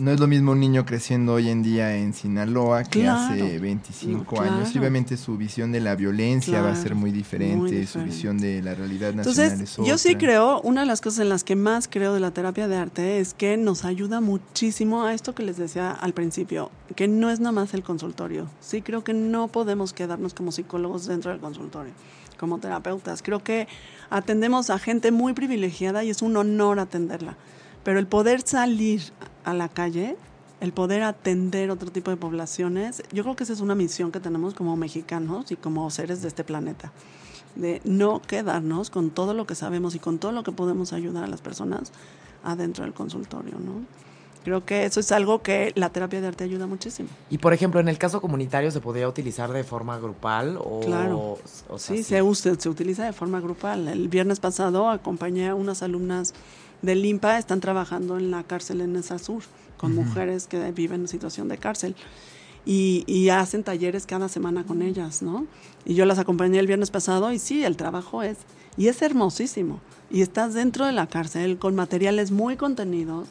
no 0.00 0.10
es 0.10 0.18
lo 0.18 0.26
mismo 0.26 0.52
un 0.52 0.60
niño 0.60 0.86
creciendo 0.86 1.34
hoy 1.34 1.50
en 1.50 1.62
día 1.62 1.94
en 1.94 2.14
Sinaloa 2.14 2.84
que 2.84 3.06
hace 3.06 3.58
25 3.58 4.40
años. 4.40 4.74
Y 4.74 4.78
obviamente 4.78 5.16
su 5.16 5.36
visión 5.36 5.72
de 5.72 5.80
la 5.80 5.94
violencia 5.94 6.62
va 6.62 6.72
a 6.72 6.76
ser 6.76 6.94
muy 6.94 7.12
diferente, 7.12 7.86
su 7.86 8.02
visión 8.02 8.38
de 8.38 8.62
la 8.62 8.74
realidad 8.74 9.12
nacional 9.12 9.52
Entonces, 9.52 9.86
Yo 9.86 9.98
sí 9.98 10.14
creo, 10.16 10.60
una 10.62 10.80
de 10.80 10.86
las 10.86 11.02
cosas 11.02 11.20
en 11.20 11.28
las 11.28 11.44
que 11.44 11.54
más 11.54 11.86
creo 11.86 12.14
de 12.14 12.20
la 12.20 12.30
terapia 12.30 12.66
de 12.66 12.76
arte 12.76 13.20
es 13.20 13.34
que 13.34 13.56
nos 13.58 13.84
ayuda 13.84 14.20
muchísimo 14.20 15.04
a 15.04 15.12
esto 15.12 15.34
que 15.34 15.42
les 15.42 15.58
decía 15.58 15.90
al 15.90 16.14
principio, 16.14 16.70
que 16.96 17.06
no 17.06 17.30
es 17.30 17.38
nada 17.38 17.52
más 17.52 17.74
el 17.74 17.82
consultorio. 17.82 18.48
Sí 18.60 18.80
creo 18.80 19.04
que 19.04 19.12
no 19.12 19.48
podemos 19.48 19.92
quedarnos 19.92 20.32
como 20.32 20.50
psicólogos 20.50 21.06
dentro 21.06 21.30
del 21.30 21.40
consultorio, 21.40 21.92
como 22.38 22.58
terapeutas. 22.58 23.22
Creo 23.22 23.44
que 23.44 23.68
atendemos 24.08 24.70
a 24.70 24.78
gente 24.78 25.12
muy 25.12 25.34
privilegiada 25.34 26.04
y 26.04 26.10
es 26.10 26.22
un 26.22 26.38
honor 26.38 26.78
atenderla. 26.78 27.36
Pero 27.84 27.98
el 27.98 28.06
poder 28.06 28.42
salir 28.42 29.02
a 29.44 29.54
la 29.54 29.68
calle, 29.68 30.16
el 30.60 30.72
poder 30.72 31.02
atender 31.02 31.70
otro 31.70 31.90
tipo 31.90 32.10
de 32.10 32.16
poblaciones, 32.16 33.02
yo 33.12 33.22
creo 33.22 33.36
que 33.36 33.44
esa 33.44 33.52
es 33.52 33.60
una 33.60 33.74
misión 33.74 34.12
que 34.12 34.20
tenemos 34.20 34.54
como 34.54 34.76
mexicanos 34.76 35.50
y 35.50 35.56
como 35.56 35.90
seres 35.90 36.22
de 36.22 36.28
este 36.28 36.44
planeta, 36.44 36.92
de 37.56 37.80
no 37.84 38.20
quedarnos 38.20 38.90
con 38.90 39.10
todo 39.10 39.34
lo 39.34 39.46
que 39.46 39.54
sabemos 39.54 39.94
y 39.94 39.98
con 39.98 40.18
todo 40.18 40.32
lo 40.32 40.42
que 40.42 40.52
podemos 40.52 40.92
ayudar 40.92 41.24
a 41.24 41.28
las 41.28 41.40
personas 41.40 41.92
adentro 42.44 42.84
del 42.84 42.92
consultorio, 42.92 43.58
¿no? 43.58 43.84
Creo 44.44 44.64
que 44.64 44.84
eso 44.84 45.00
es 45.00 45.12
algo 45.12 45.42
que 45.42 45.72
la 45.74 45.90
terapia 45.90 46.20
de 46.20 46.28
arte 46.28 46.44
ayuda 46.44 46.66
muchísimo. 46.66 47.10
Y 47.28 47.38
por 47.38 47.52
ejemplo, 47.52 47.78
en 47.78 47.88
el 47.88 47.98
caso 47.98 48.22
comunitario, 48.22 48.70
¿se 48.70 48.80
podría 48.80 49.06
utilizar 49.06 49.52
de 49.52 49.64
forma 49.64 49.98
grupal? 49.98 50.56
O, 50.58 50.80
claro. 50.80 51.38
sí, 51.76 52.02
Se, 52.02 52.22
usa, 52.22 52.54
se 52.58 52.68
utiliza 52.70 53.04
de 53.04 53.12
forma 53.12 53.40
grupal. 53.40 53.86
El 53.88 54.08
viernes 54.08 54.40
pasado 54.40 54.88
acompañé 54.88 55.48
a 55.50 55.54
unas 55.54 55.82
alumnas 55.82 56.32
del 56.82 57.02
Limpa 57.02 57.38
están 57.38 57.60
trabajando 57.60 58.18
en 58.18 58.30
la 58.30 58.42
cárcel 58.42 58.80
en 58.80 58.96
esa 58.96 59.18
sur, 59.18 59.42
con 59.76 59.94
mujeres 59.94 60.46
que 60.46 60.72
viven 60.72 61.02
en 61.02 61.08
situación 61.08 61.48
de 61.48 61.58
cárcel. 61.58 61.94
Y, 62.66 63.04
y, 63.06 63.30
hacen 63.30 63.64
talleres 63.64 64.04
cada 64.04 64.28
semana 64.28 64.64
con 64.64 64.82
ellas, 64.82 65.22
¿no? 65.22 65.46
Y 65.86 65.94
yo 65.94 66.04
las 66.04 66.18
acompañé 66.18 66.58
el 66.58 66.66
viernes 66.66 66.90
pasado 66.90 67.32
y 67.32 67.38
sí, 67.38 67.64
el 67.64 67.78
trabajo 67.78 68.22
es, 68.22 68.36
y 68.76 68.88
es 68.88 69.00
hermosísimo. 69.00 69.80
Y 70.10 70.20
estás 70.20 70.52
dentro 70.52 70.84
de 70.84 70.92
la 70.92 71.06
cárcel 71.06 71.58
con 71.58 71.74
materiales 71.74 72.30
muy 72.30 72.56
contenidos, 72.56 73.28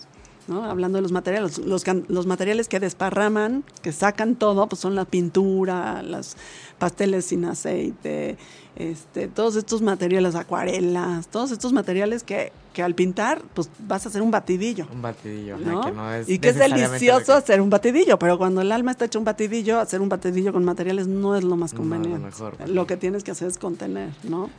¿no? 0.49 0.65
Hablando 0.65 0.97
de 0.97 1.01
los 1.01 1.11
materiales, 1.11 1.57
los, 1.59 1.85
los 2.07 2.25
materiales 2.25 2.67
que 2.67 2.79
desparraman, 2.79 3.63
que 3.81 3.91
sacan 3.91 4.35
todo, 4.35 4.67
pues 4.67 4.81
son 4.81 4.95
la 4.95 5.05
pintura, 5.05 6.03
los 6.03 6.35
pasteles 6.77 7.25
sin 7.25 7.45
aceite, 7.45 8.37
este, 8.75 9.27
todos 9.27 9.55
estos 9.55 9.81
materiales, 9.81 10.35
acuarelas, 10.35 11.27
todos 11.27 11.51
estos 11.51 11.73
materiales 11.73 12.23
que, 12.23 12.51
que 12.73 12.81
al 12.81 12.95
pintar, 12.95 13.41
pues 13.53 13.69
vas 13.79 14.05
a 14.05 14.09
hacer 14.09 14.21
un 14.21 14.31
batidillo. 14.31 14.87
Un 14.91 15.01
batidillo, 15.01 15.57
Y 16.27 16.39
que 16.39 16.49
es 16.49 16.57
delicioso 16.57 17.33
hacer 17.33 17.61
un 17.61 17.69
batidillo, 17.69 18.17
pero 18.17 18.37
cuando 18.37 18.61
el 18.61 18.71
alma 18.71 18.91
está 18.91 19.05
hecho 19.05 19.19
un 19.19 19.25
batidillo, 19.25 19.79
hacer 19.79 20.01
un 20.01 20.09
batidillo 20.09 20.53
con 20.53 20.63
materiales 20.63 21.07
no 21.07 21.35
es 21.35 21.43
lo 21.43 21.55
más 21.55 21.73
conveniente. 21.73 22.29
lo 22.67 22.87
que 22.87 22.97
tienes 22.97 23.23
que 23.23 23.31
hacer 23.31 23.49
es 23.49 23.57
contener, 23.57 24.11
¿no? 24.23 24.49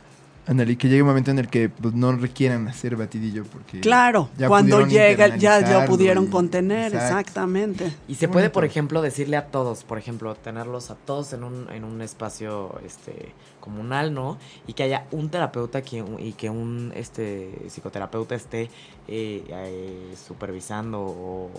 Ándale, 0.51 0.77
que 0.77 0.89
llegue 0.89 1.01
un 1.01 1.07
momento 1.07 1.31
en 1.31 1.39
el 1.39 1.47
que 1.47 1.69
pues, 1.69 1.93
no 1.93 2.11
requieran 2.11 2.67
hacer 2.67 2.97
batidillo 2.97 3.45
porque... 3.45 3.79
Claro, 3.79 4.27
cuando 4.49 4.85
llega 4.85 5.37
ya 5.37 5.61
lo 5.61 5.85
pudieron 5.85 6.27
contener, 6.27 6.93
exactamente. 6.93 7.89
Y 8.09 8.15
se 8.15 8.27
puede, 8.27 8.49
por 8.49 8.65
ejemplo, 8.65 9.01
decirle 9.01 9.37
a 9.37 9.45
todos, 9.45 9.85
por 9.85 9.97
ejemplo, 9.97 10.35
tenerlos 10.35 10.91
a 10.91 10.95
todos 10.95 11.31
en 11.31 11.45
un, 11.45 11.69
en 11.71 11.85
un 11.85 12.01
espacio 12.01 12.77
este 12.85 13.31
comunal, 13.61 14.13
¿no? 14.13 14.37
Y 14.67 14.73
que 14.73 14.83
haya 14.83 15.05
un 15.11 15.29
terapeuta 15.29 15.83
que, 15.83 16.03
y 16.19 16.33
que 16.33 16.49
un 16.49 16.91
este 16.97 17.69
psicoterapeuta 17.69 18.35
esté 18.35 18.63
eh, 19.07 19.45
eh, 19.47 20.15
supervisando 20.27 20.99
o, 20.99 21.49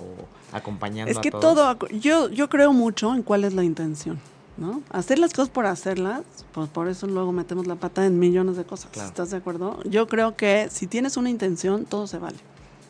acompañando. 0.52 1.10
Es 1.10 1.18
que 1.18 1.30
todo, 1.30 1.78
yo, 1.98 2.28
yo 2.28 2.50
creo 2.50 2.74
mucho 2.74 3.14
en 3.14 3.22
cuál 3.22 3.44
es 3.44 3.54
la 3.54 3.64
intención. 3.64 4.20
¿No? 4.56 4.82
Hacer 4.90 5.18
las 5.18 5.32
cosas 5.32 5.48
por 5.48 5.66
hacerlas, 5.66 6.22
pues 6.52 6.68
por 6.68 6.88
eso 6.88 7.06
luego 7.06 7.32
metemos 7.32 7.66
la 7.66 7.76
pata 7.76 8.06
en 8.06 8.18
millones 8.18 8.56
de 8.56 8.64
cosas. 8.64 8.90
¿Estás 8.96 9.30
de 9.30 9.38
acuerdo? 9.38 9.82
Yo 9.84 10.06
creo 10.06 10.36
que 10.36 10.68
si 10.70 10.86
tienes 10.86 11.16
una 11.16 11.30
intención, 11.30 11.84
todo 11.84 12.06
se 12.06 12.18
vale, 12.18 12.38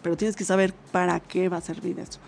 pero 0.02 0.16
tienes 0.16 0.36
que 0.36 0.44
saber 0.44 0.74
para 0.92 1.20
qué 1.20 1.48
va 1.48 1.58
a 1.58 1.62
servir 1.62 1.98
eso. 1.98 2.18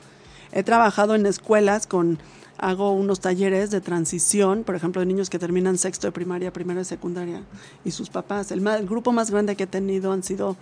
He 0.53 0.63
trabajado 0.63 1.15
en 1.15 1.27
escuelas 1.27 1.87
con 1.87 2.19
hago 2.59 2.93
unos 2.93 3.21
talleres 3.21 3.71
de 3.71 3.81
transición, 3.81 4.63
por 4.65 4.77
ejemplo, 4.77 5.01
de 5.01 5.07
niños 5.07 5.29
que 5.29 5.39
terminan 5.39 5.77
sexto 5.77 6.07
de 6.07 6.13
primaria, 6.13 6.53
primero 6.53 6.79
de 6.79 6.85
secundaria, 6.85 7.43
y 7.85 7.91
sus 7.91 8.11
papás. 8.11 8.53
El, 8.53 8.67
el 8.67 8.87
grupo 8.87 9.13
más 9.13 9.31
grande 9.31 9.57
que 9.57 9.65
he 9.65 9.67
tenido 9.67 10.13
han 10.13 10.23
sido 10.23 10.57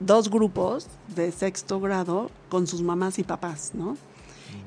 dos 0.00 0.30
grupos 0.30 0.86
de 1.14 1.32
sexto 1.32 1.80
grado 1.80 2.30
con 2.48 2.66
sus 2.66 2.82
mamás 2.82 3.18
y 3.18 3.24
papás, 3.24 3.72
¿no? 3.74 3.96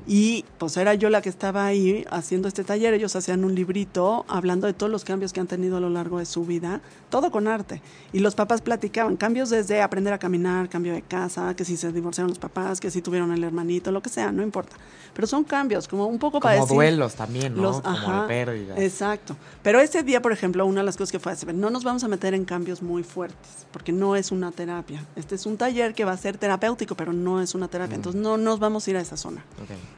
Y 0.08 0.46
pues 0.58 0.78
era 0.78 0.94
yo 0.94 1.10
la 1.10 1.22
que 1.22 1.28
estaba 1.28 1.66
ahí 1.66 2.06
haciendo 2.10 2.48
este 2.48 2.64
taller. 2.64 2.94
Ellos 2.94 3.16
hacían 3.16 3.44
un 3.44 3.56
librito 3.56 4.26
hablando 4.30 4.66
de 4.66 4.74
todos 4.74 4.90
los 4.90 5.04
cambios 5.04 5.34
que 5.34 5.42
han 5.42 5.48
tenido 5.48 5.78
a 5.78 5.80
lo 5.82 5.90
largo 5.90 6.20
de 6.20 6.26
su 6.26 6.46
vida, 6.46 6.80
todo 7.10 7.30
con 7.30 7.48
arte. 7.48 7.82
Y 8.14 8.20
los 8.20 8.34
papás 8.34 8.62
platicaban 8.62 9.18
cambios 9.18 9.50
desde 9.50 9.82
aprender 9.82 10.14
a 10.14 10.18
caminar, 10.18 10.70
cambio 10.70 10.94
de 10.94 11.02
casa, 11.02 11.56
que 11.56 11.66
si 11.66 11.76
se 11.76 11.92
divorciaron 11.92 12.30
los 12.30 12.40
papás, 12.40 12.80
que 12.80 12.90
si 12.90 13.02
tuvieron 13.02 13.34
el 13.34 13.44
hermanito, 13.44 13.92
lo 13.92 14.02
que 14.02 14.10
sea, 14.10 14.32
no 14.32 14.44
importa. 14.44 14.78
Pero 15.14 15.28
son 15.28 15.44
cambios, 15.44 15.88
como 15.88 16.06
un 16.06 16.20
poco 16.20 16.40
para 16.40 16.60
como 16.60 16.74
duelos 16.74 17.16
también, 17.16 17.56
¿no? 17.56 17.64
Los, 17.64 17.82
como 17.82 18.28
pérdidas. 18.28 18.80
Exacto. 18.80 19.36
Pero 19.62 19.82
ese 19.82 20.04
día, 20.04 20.22
por 20.22 20.32
ejemplo, 20.32 20.66
una 20.66 20.82
de 20.82 20.86
las 20.86 20.96
cosas 20.96 21.12
que 21.12 21.20
fue 21.20 21.34
hacer, 21.34 21.54
no 21.54 21.70
nos 21.70 21.84
vamos 21.84 22.04
a 22.04 22.08
meter 22.08 22.34
en 22.34 22.46
cambios 22.46 22.82
muy 22.82 23.04
fuertes, 23.04 23.68
porque 23.72 23.92
no 23.92 24.16
es 24.16 24.32
una 24.32 24.52
terapia. 24.52 25.04
Este 25.16 25.36
es 25.36 25.46
un 25.46 25.58
taller 25.58 25.94
que 25.94 26.06
va 26.06 26.14
a 26.14 26.18
ser 26.18 26.38
terapéutico, 26.38 26.96
pero 26.96 27.12
no 27.12 27.42
es 27.42 27.56
una 27.56 27.68
terapia. 27.68 27.98
Mm. 27.98 28.00
Entonces 28.00 28.22
no 28.22 28.38
nos 28.38 28.60
vamos 28.60 28.88
a 28.88 28.92
ir 28.92 28.98
a 28.98 29.02
esa 29.02 29.18
zona. 29.18 29.44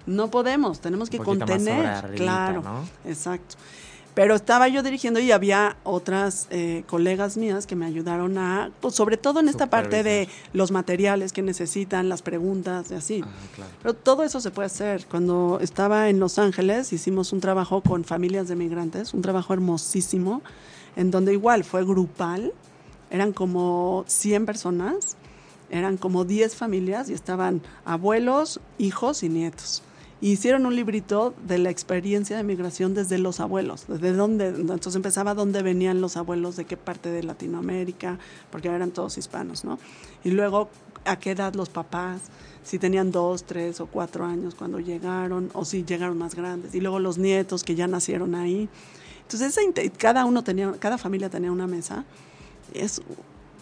No 0.06 0.32
podemos, 0.32 0.80
tenemos 0.80 1.10
que 1.10 1.20
contener. 1.20 2.16
claro, 2.16 2.64
exacto. 3.06 3.56
Pero 4.16 4.36
estaba 4.36 4.68
yo 4.68 4.84
dirigiendo 4.84 5.20
y 5.20 5.32
había 5.32 5.78
otras 5.84 6.48
eh, 6.50 6.84
colegas 6.88 7.38
mías 7.38 7.66
que 7.66 7.76
me 7.76 7.86
ayudaron 7.86 8.38
a, 8.38 8.72
pues 8.82 8.96
sobre 8.96 9.18
todo 9.18 9.40
en 9.40 9.48
esta 9.48 9.70
parte 9.70 10.04
de 10.04 10.28
los 10.52 10.72
materiales 10.72 11.32
que 11.32 11.42
necesitan, 11.42 12.10
las 12.10 12.22
preguntas 12.22 12.92
y 12.92 12.96
así. 12.96 13.24
Ah, 13.24 13.64
Pero 13.82 13.94
todo 13.94 14.24
eso 14.24 14.42
se 14.42 14.52
puede 14.52 14.66
hacer. 14.66 15.06
Cuando 15.06 15.60
estaba 15.62 16.10
en 16.10 16.20
Los 16.20 16.38
Ángeles 16.38 16.92
hicimos 16.92 17.32
un 17.32 17.40
trabajo 17.40 17.82
con 17.82 18.04
familias 18.04 18.50
de 18.50 18.56
migrantes, 18.56 19.14
un 19.14 19.22
trabajo 19.22 19.54
hermosísimo, 19.54 20.42
en 20.96 21.12
donde 21.12 21.32
igual 21.32 21.64
fue 21.64 21.86
grupal, 21.86 22.52
eran 23.12 23.32
como 23.32 24.04
100 24.08 24.46
personas, 24.46 25.16
eran 25.70 25.98
como 25.98 26.26
10 26.26 26.56
familias 26.56 27.10
y 27.10 27.14
estaban 27.14 27.62
abuelos, 27.86 28.60
hijos 28.78 29.24
y 29.24 29.30
nietos 29.30 29.84
hicieron 30.22 30.66
un 30.66 30.76
librito 30.76 31.34
de 31.48 31.58
la 31.58 31.70
experiencia 31.70 32.36
de 32.36 32.44
migración 32.44 32.94
desde 32.94 33.18
los 33.18 33.40
abuelos, 33.40 33.86
desde 33.88 34.14
dónde, 34.14 34.48
entonces 34.48 34.96
empezaba 34.96 35.34
dónde 35.34 35.62
venían 35.62 36.02
los 36.02 36.18
abuelos, 36.18 36.56
de 36.56 36.66
qué 36.66 36.78
parte 36.78 37.10
de 37.10 37.24
Latinoamérica, 37.24 38.20
porque 38.52 38.68
eran 38.68 38.92
todos 38.92 39.18
hispanos, 39.18 39.64
¿no? 39.64 39.80
Y 40.24 40.32
luego 40.32 40.70
a 41.06 41.18
qué 41.18 41.32
edad 41.32 41.54
los 41.54 41.70
papás, 41.70 42.22
si 42.64 42.80
tenían 42.80 43.12
dos, 43.12 43.46
tres 43.46 43.80
o 43.80 43.88
cuatro 43.88 44.26
años 44.26 44.56
cuando 44.56 44.80
llegaron, 44.80 45.50
o 45.54 45.64
si 45.64 45.86
llegaron 45.86 46.18
más 46.18 46.36
grandes, 46.36 46.76
y 46.76 46.82
luego 46.82 47.00
los 47.00 47.18
nietos 47.18 47.64
que 47.64 47.76
ya 47.76 47.88
nacieron 47.88 48.36
ahí. 48.36 48.68
Entonces 49.22 49.58
cada 49.98 50.26
uno 50.26 50.44
tenía, 50.44 50.74
cada 50.80 50.98
familia 50.98 51.30
tenía 51.30 51.52
una 51.52 51.68
mesa. 51.68 52.04
Es 52.74 53.02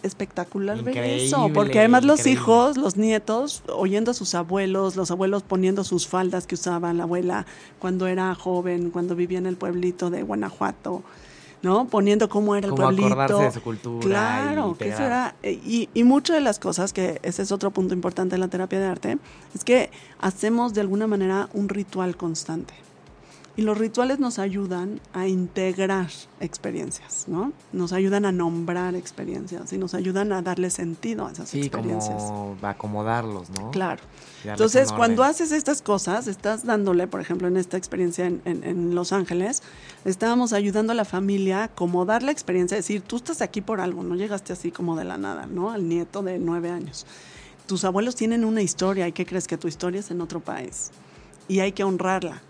espectacular 0.02 0.82
ver 0.82 0.96
eso, 0.98 1.50
porque 1.52 1.80
además 1.80 2.04
los 2.04 2.26
hijos, 2.26 2.76
los 2.76 2.96
nietos, 2.96 3.62
oyendo 3.68 4.12
a 4.12 4.14
sus 4.14 4.34
abuelos, 4.34 4.96
los 4.96 5.10
abuelos 5.10 5.42
poniendo 5.42 5.84
sus 5.84 6.06
faldas 6.06 6.46
que 6.46 6.54
usaba 6.54 6.92
la 6.92 7.04
abuela 7.04 7.46
cuando 7.78 8.06
era 8.06 8.34
joven, 8.34 8.90
cuando 8.90 9.14
vivía 9.14 9.38
en 9.38 9.46
el 9.46 9.56
pueblito 9.56 10.10
de 10.10 10.22
Guanajuato, 10.22 11.02
¿no? 11.62 11.86
Poniendo 11.88 12.28
cómo 12.28 12.54
era 12.54 12.68
el 12.68 12.74
pueblito. 12.74 13.38
de 13.38 13.50
su 13.50 13.62
cultura. 13.62 14.06
Claro, 14.06 14.76
que 14.78 14.88
eso 14.88 15.02
era, 15.02 15.34
y, 15.42 15.88
y 15.92 16.04
muchas 16.04 16.36
de 16.36 16.40
las 16.40 16.58
cosas, 16.58 16.92
que 16.92 17.20
ese 17.22 17.42
es 17.42 17.52
otro 17.52 17.70
punto 17.70 17.94
importante 17.94 18.34
en 18.36 18.40
la 18.40 18.48
terapia 18.48 18.78
de 18.78 18.86
arte, 18.86 19.18
es 19.54 19.64
que 19.64 19.90
hacemos 20.20 20.74
de 20.74 20.80
alguna 20.80 21.06
manera 21.06 21.48
un 21.52 21.68
ritual 21.68 22.16
constante. 22.16 22.74
Y 23.58 23.62
los 23.62 23.76
rituales 23.76 24.20
nos 24.20 24.38
ayudan 24.38 25.00
a 25.12 25.26
integrar 25.26 26.06
experiencias, 26.38 27.24
¿no? 27.26 27.52
Nos 27.72 27.92
ayudan 27.92 28.24
a 28.24 28.30
nombrar 28.30 28.94
experiencias 28.94 29.72
y 29.72 29.78
nos 29.78 29.94
ayudan 29.94 30.32
a 30.32 30.42
darle 30.42 30.70
sentido 30.70 31.26
a 31.26 31.32
esas 31.32 31.52
experiencias. 31.56 32.22
Como 32.22 32.56
acomodarlos, 32.62 33.50
¿no? 33.50 33.72
Claro. 33.72 34.00
Entonces, 34.44 34.92
cuando 34.92 35.24
haces 35.24 35.50
estas 35.50 35.82
cosas, 35.82 36.28
estás 36.28 36.64
dándole, 36.64 37.08
por 37.08 37.20
ejemplo, 37.20 37.48
en 37.48 37.56
esta 37.56 37.76
experiencia 37.76 38.26
en, 38.26 38.42
en, 38.44 38.94
Los 38.94 39.12
Ángeles, 39.12 39.64
estábamos 40.04 40.52
ayudando 40.52 40.92
a 40.92 40.94
la 40.94 41.04
familia 41.04 41.62
a 41.62 41.64
acomodar 41.64 42.22
la 42.22 42.30
experiencia, 42.30 42.76
decir, 42.76 43.02
tú 43.02 43.16
estás 43.16 43.42
aquí 43.42 43.60
por 43.60 43.80
algo, 43.80 44.04
no 44.04 44.14
llegaste 44.14 44.52
así 44.52 44.70
como 44.70 44.94
de 44.94 45.02
la 45.02 45.18
nada, 45.18 45.46
¿no? 45.46 45.72
Al 45.72 45.88
nieto 45.88 46.22
de 46.22 46.38
nueve 46.38 46.70
años. 46.70 47.06
Tus 47.66 47.82
abuelos 47.84 48.14
tienen 48.14 48.44
una 48.44 48.62
historia 48.62 49.08
y 49.08 49.12
¿qué 49.12 49.26
crees 49.26 49.48
que 49.48 49.58
tu 49.58 49.66
historia 49.66 49.98
es 49.98 50.12
en 50.12 50.20
otro 50.20 50.38
país? 50.38 50.92
Y 51.48 51.58
hay 51.58 51.72
que 51.72 51.82
honrarla 51.82 52.40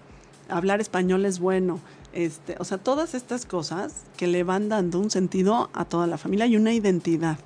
hablar 0.49 0.81
español 0.81 1.25
es 1.25 1.39
bueno. 1.39 1.81
Este, 2.13 2.57
o 2.59 2.65
sea, 2.65 2.79
todas 2.79 3.15
estas 3.15 3.47
cosas 3.47 4.05
que 4.17 4.27
le 4.27 4.43
van 4.43 4.69
dando 4.69 4.99
un 4.99 5.11
sentido 5.11 5.71
a 5.75 5.85
toda 5.85 6.07
la 6.07 6.19
familia 6.19 6.47
y 6.47 6.57
una 6.57 6.73
identidad, 6.73 7.39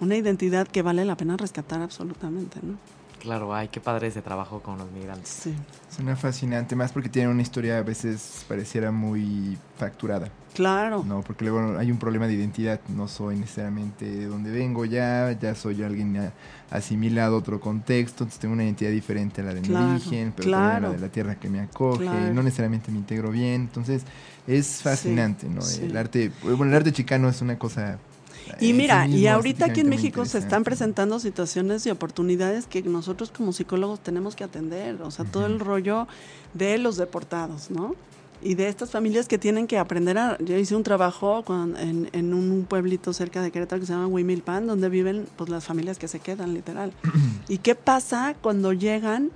una 0.00 0.16
identidad 0.16 0.68
que 0.68 0.82
vale 0.82 1.04
la 1.04 1.16
pena 1.16 1.36
rescatar 1.36 1.82
absolutamente, 1.82 2.60
¿no? 2.62 2.78
Claro, 3.24 3.54
ay, 3.54 3.68
qué 3.68 3.80
padre 3.80 4.08
ese 4.08 4.20
trabajo 4.20 4.60
con 4.60 4.76
los 4.76 4.90
migrantes. 4.92 5.30
Sí. 5.30 5.54
Suena 5.88 6.14
fascinante, 6.14 6.76
más 6.76 6.92
porque 6.92 7.08
tiene 7.08 7.28
una 7.28 7.40
historia 7.40 7.78
a 7.78 7.82
veces 7.82 8.44
pareciera 8.46 8.92
muy 8.92 9.56
facturada. 9.78 10.28
Claro. 10.52 11.02
No, 11.06 11.22
porque 11.22 11.46
luego 11.46 11.78
hay 11.78 11.90
un 11.90 11.98
problema 11.98 12.26
de 12.26 12.34
identidad. 12.34 12.80
No 12.88 13.08
soy 13.08 13.36
necesariamente 13.36 14.04
de 14.04 14.26
donde 14.26 14.50
vengo 14.50 14.84
ya, 14.84 15.32
ya 15.40 15.54
soy 15.54 15.82
alguien 15.82 16.32
asimilado 16.70 17.36
a 17.36 17.38
otro 17.38 17.60
contexto, 17.60 18.24
entonces 18.24 18.40
tengo 18.40 18.52
una 18.52 18.64
identidad 18.64 18.90
diferente 18.90 19.40
a 19.40 19.44
la 19.44 19.54
de 19.54 19.62
mi 19.62 19.74
origen, 19.74 20.34
pero 20.36 20.50
también 20.50 20.76
a 20.76 20.80
la 20.80 20.90
de 20.90 20.98
la 20.98 21.08
tierra 21.08 21.36
que 21.36 21.48
me 21.48 21.60
acoge, 21.60 22.04
no 22.04 22.42
necesariamente 22.42 22.92
me 22.92 22.98
integro 22.98 23.30
bien. 23.30 23.62
Entonces 23.62 24.02
es 24.46 24.82
fascinante, 24.82 25.48
¿no? 25.48 25.62
El 25.80 25.96
arte, 25.96 26.30
bueno, 26.42 26.64
el 26.66 26.74
arte 26.74 26.92
chicano 26.92 27.30
es 27.30 27.40
una 27.40 27.58
cosa 27.58 27.98
y 28.60 28.72
mira, 28.72 29.06
y 29.06 29.26
ahorita 29.26 29.66
aquí 29.66 29.80
en 29.80 29.88
México 29.88 30.24
se 30.24 30.38
están 30.38 30.64
presentando 30.64 31.18
situaciones 31.18 31.86
y 31.86 31.90
oportunidades 31.90 32.66
que 32.66 32.82
nosotros 32.82 33.30
como 33.30 33.52
psicólogos 33.52 34.00
tenemos 34.00 34.36
que 34.36 34.44
atender, 34.44 35.00
o 35.02 35.10
sea, 35.10 35.24
todo 35.24 35.46
el 35.46 35.60
rollo 35.60 36.06
de 36.52 36.78
los 36.78 36.96
deportados, 36.96 37.70
¿no? 37.70 37.94
Y 38.42 38.56
de 38.56 38.68
estas 38.68 38.90
familias 38.90 39.26
que 39.26 39.38
tienen 39.38 39.66
que 39.66 39.78
aprender 39.78 40.18
a... 40.18 40.36
Yo 40.38 40.58
hice 40.58 40.76
un 40.76 40.82
trabajo 40.82 41.42
en, 41.78 42.10
en, 42.12 42.34
un 42.34 42.66
pueblito 42.68 43.14
cerca 43.14 43.40
de 43.40 43.50
Querétaro 43.50 43.80
que 43.80 43.86
se 43.86 43.94
llama 43.94 44.06
Huimilpan, 44.06 44.66
donde 44.66 44.90
viven 44.90 45.26
pues 45.36 45.48
las 45.48 45.64
familias 45.64 45.98
que 45.98 46.08
se 46.08 46.20
quedan, 46.20 46.52
literal. 46.52 46.92
¿Y 47.48 47.58
qué 47.58 47.74
pasa 47.74 48.34
cuando 48.42 48.74
llegan 48.74 49.30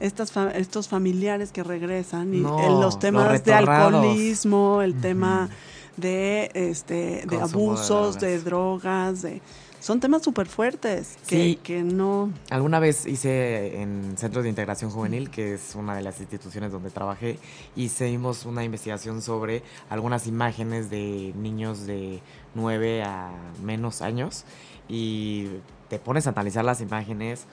estas 0.00 0.32
estos 0.54 0.88
familiares 0.88 1.52
que 1.52 1.62
regresan 1.62 2.34
y 2.34 2.40
los 2.40 2.98
temas 2.98 3.44
de 3.44 3.54
alcoholismo, 3.54 4.82
el 4.82 4.94
tema 5.00 5.48
de, 5.96 6.50
este, 6.54 7.24
de 7.26 7.40
abusos, 7.40 8.18
de 8.20 8.40
drogas, 8.40 9.22
de, 9.22 9.40
son 9.84 10.00
temas 10.00 10.22
súper 10.22 10.46
fuertes 10.46 11.18
que, 11.26 11.58
que, 11.62 11.82
no... 11.82 12.32
Alguna 12.48 12.78
vez 12.78 13.04
hice 13.04 13.82
en 13.82 14.16
Centros 14.16 14.44
de 14.44 14.48
Integración 14.48 14.90
Juvenil, 14.90 15.28
que 15.28 15.52
es 15.52 15.74
una 15.74 15.94
de 15.94 16.00
las 16.00 16.20
instituciones 16.20 16.72
donde 16.72 16.88
trabajé, 16.88 17.38
hicimos 17.76 18.46
una 18.46 18.64
investigación 18.64 19.20
sobre 19.20 19.62
algunas 19.90 20.26
imágenes 20.26 20.88
de 20.88 21.34
niños 21.36 21.86
de 21.86 22.20
9 22.54 23.02
a 23.02 23.30
menos 23.62 24.00
años 24.00 24.46
y 24.88 25.48
te 25.90 25.98
pones 25.98 26.26
a 26.26 26.30
analizar 26.30 26.64
las 26.64 26.80
imágenes 26.80 27.44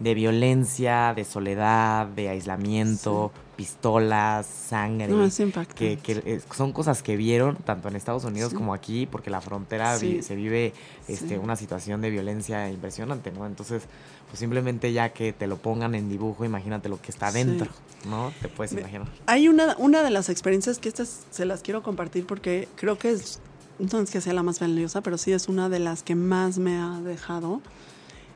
de 0.00 0.12
violencia, 0.12 1.14
de 1.14 1.24
soledad, 1.24 2.06
de 2.08 2.28
aislamiento, 2.28 3.32
pistolas, 3.60 4.46
sangre. 4.46 5.12
que, 5.74 5.98
que, 5.98 6.40
son 6.56 6.72
cosas 6.72 7.02
que 7.02 7.18
vieron 7.18 7.56
tanto 7.56 7.88
en 7.88 7.96
Estados 7.96 8.24
Unidos 8.24 8.54
como 8.54 8.72
aquí, 8.72 9.04
porque 9.04 9.28
la 9.28 9.42
frontera 9.42 9.98
se 9.98 10.34
vive 10.34 10.72
este, 11.08 11.38
una 11.38 11.56
situación 11.56 12.00
de 12.00 12.08
violencia 12.08 12.70
impresionante, 12.70 13.30
¿no? 13.32 13.44
Entonces, 13.44 13.82
pues 14.28 14.38
simplemente 14.38 14.94
ya 14.94 15.10
que 15.10 15.34
te 15.34 15.46
lo 15.46 15.58
pongan 15.58 15.94
en 15.94 16.08
dibujo, 16.08 16.46
imagínate 16.46 16.88
lo 16.88 17.02
que 17.02 17.10
está 17.10 17.30
dentro, 17.32 17.70
¿no? 18.08 18.32
Te 18.40 18.48
puedes 18.48 18.72
imaginar. 18.72 19.08
Hay 19.26 19.48
una, 19.48 19.76
una 19.76 20.02
de 20.02 20.08
las 20.08 20.30
experiencias 20.30 20.78
que 20.78 20.88
estas 20.88 21.26
se 21.30 21.44
las 21.44 21.60
quiero 21.60 21.82
compartir 21.82 22.24
porque 22.24 22.66
creo 22.76 22.96
que 22.96 23.10
es, 23.10 23.40
no 23.78 24.00
es 24.00 24.10
que 24.10 24.22
sea 24.22 24.32
la 24.32 24.42
más 24.42 24.58
valiosa, 24.58 25.02
pero 25.02 25.18
sí 25.18 25.32
es 25.32 25.48
una 25.48 25.68
de 25.68 25.80
las 25.80 26.02
que 26.02 26.14
más 26.14 26.56
me 26.56 26.78
ha 26.78 26.98
dejado 27.02 27.60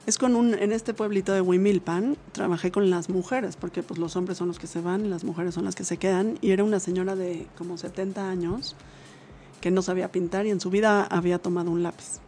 es 0.07 0.18
con 0.18 0.36
un, 0.36 0.55
en 0.55 0.72
este 0.72 0.94
pueblito 0.94 1.32
de 1.32 1.40
Huimilpan, 1.40 2.16
trabajé 2.32 2.70
con 2.70 2.90
las 2.90 3.09
mujeres, 3.09 3.57
porque 3.57 3.82
pues 3.82 3.98
los 3.98 4.16
hombres 4.16 4.38
son 4.38 4.48
los 4.48 4.59
que 4.59 4.66
se 4.66 4.80
van 4.80 5.11
las 5.11 5.24
mujeres 5.24 5.55
son 5.55 5.64
las 5.64 5.74
que 5.74 5.84
se 5.84 5.96
quedan, 5.96 6.38
y 6.40 6.50
era 6.50 6.64
una 6.64 6.80
señora 6.80 7.16
de 7.16 7.46
como 7.57 7.78
70 7.78 8.28
años 8.28 8.76
que 9.61 9.70
no 9.70 9.80
sabía 9.80 10.12
pintar 10.12 10.44
y 10.46 10.50
en 10.50 10.61
su 10.61 10.68
vida 10.68 11.05
había 11.05 11.38
tomado 11.38 11.70
un 11.70 11.82
lápiz. 11.82 12.20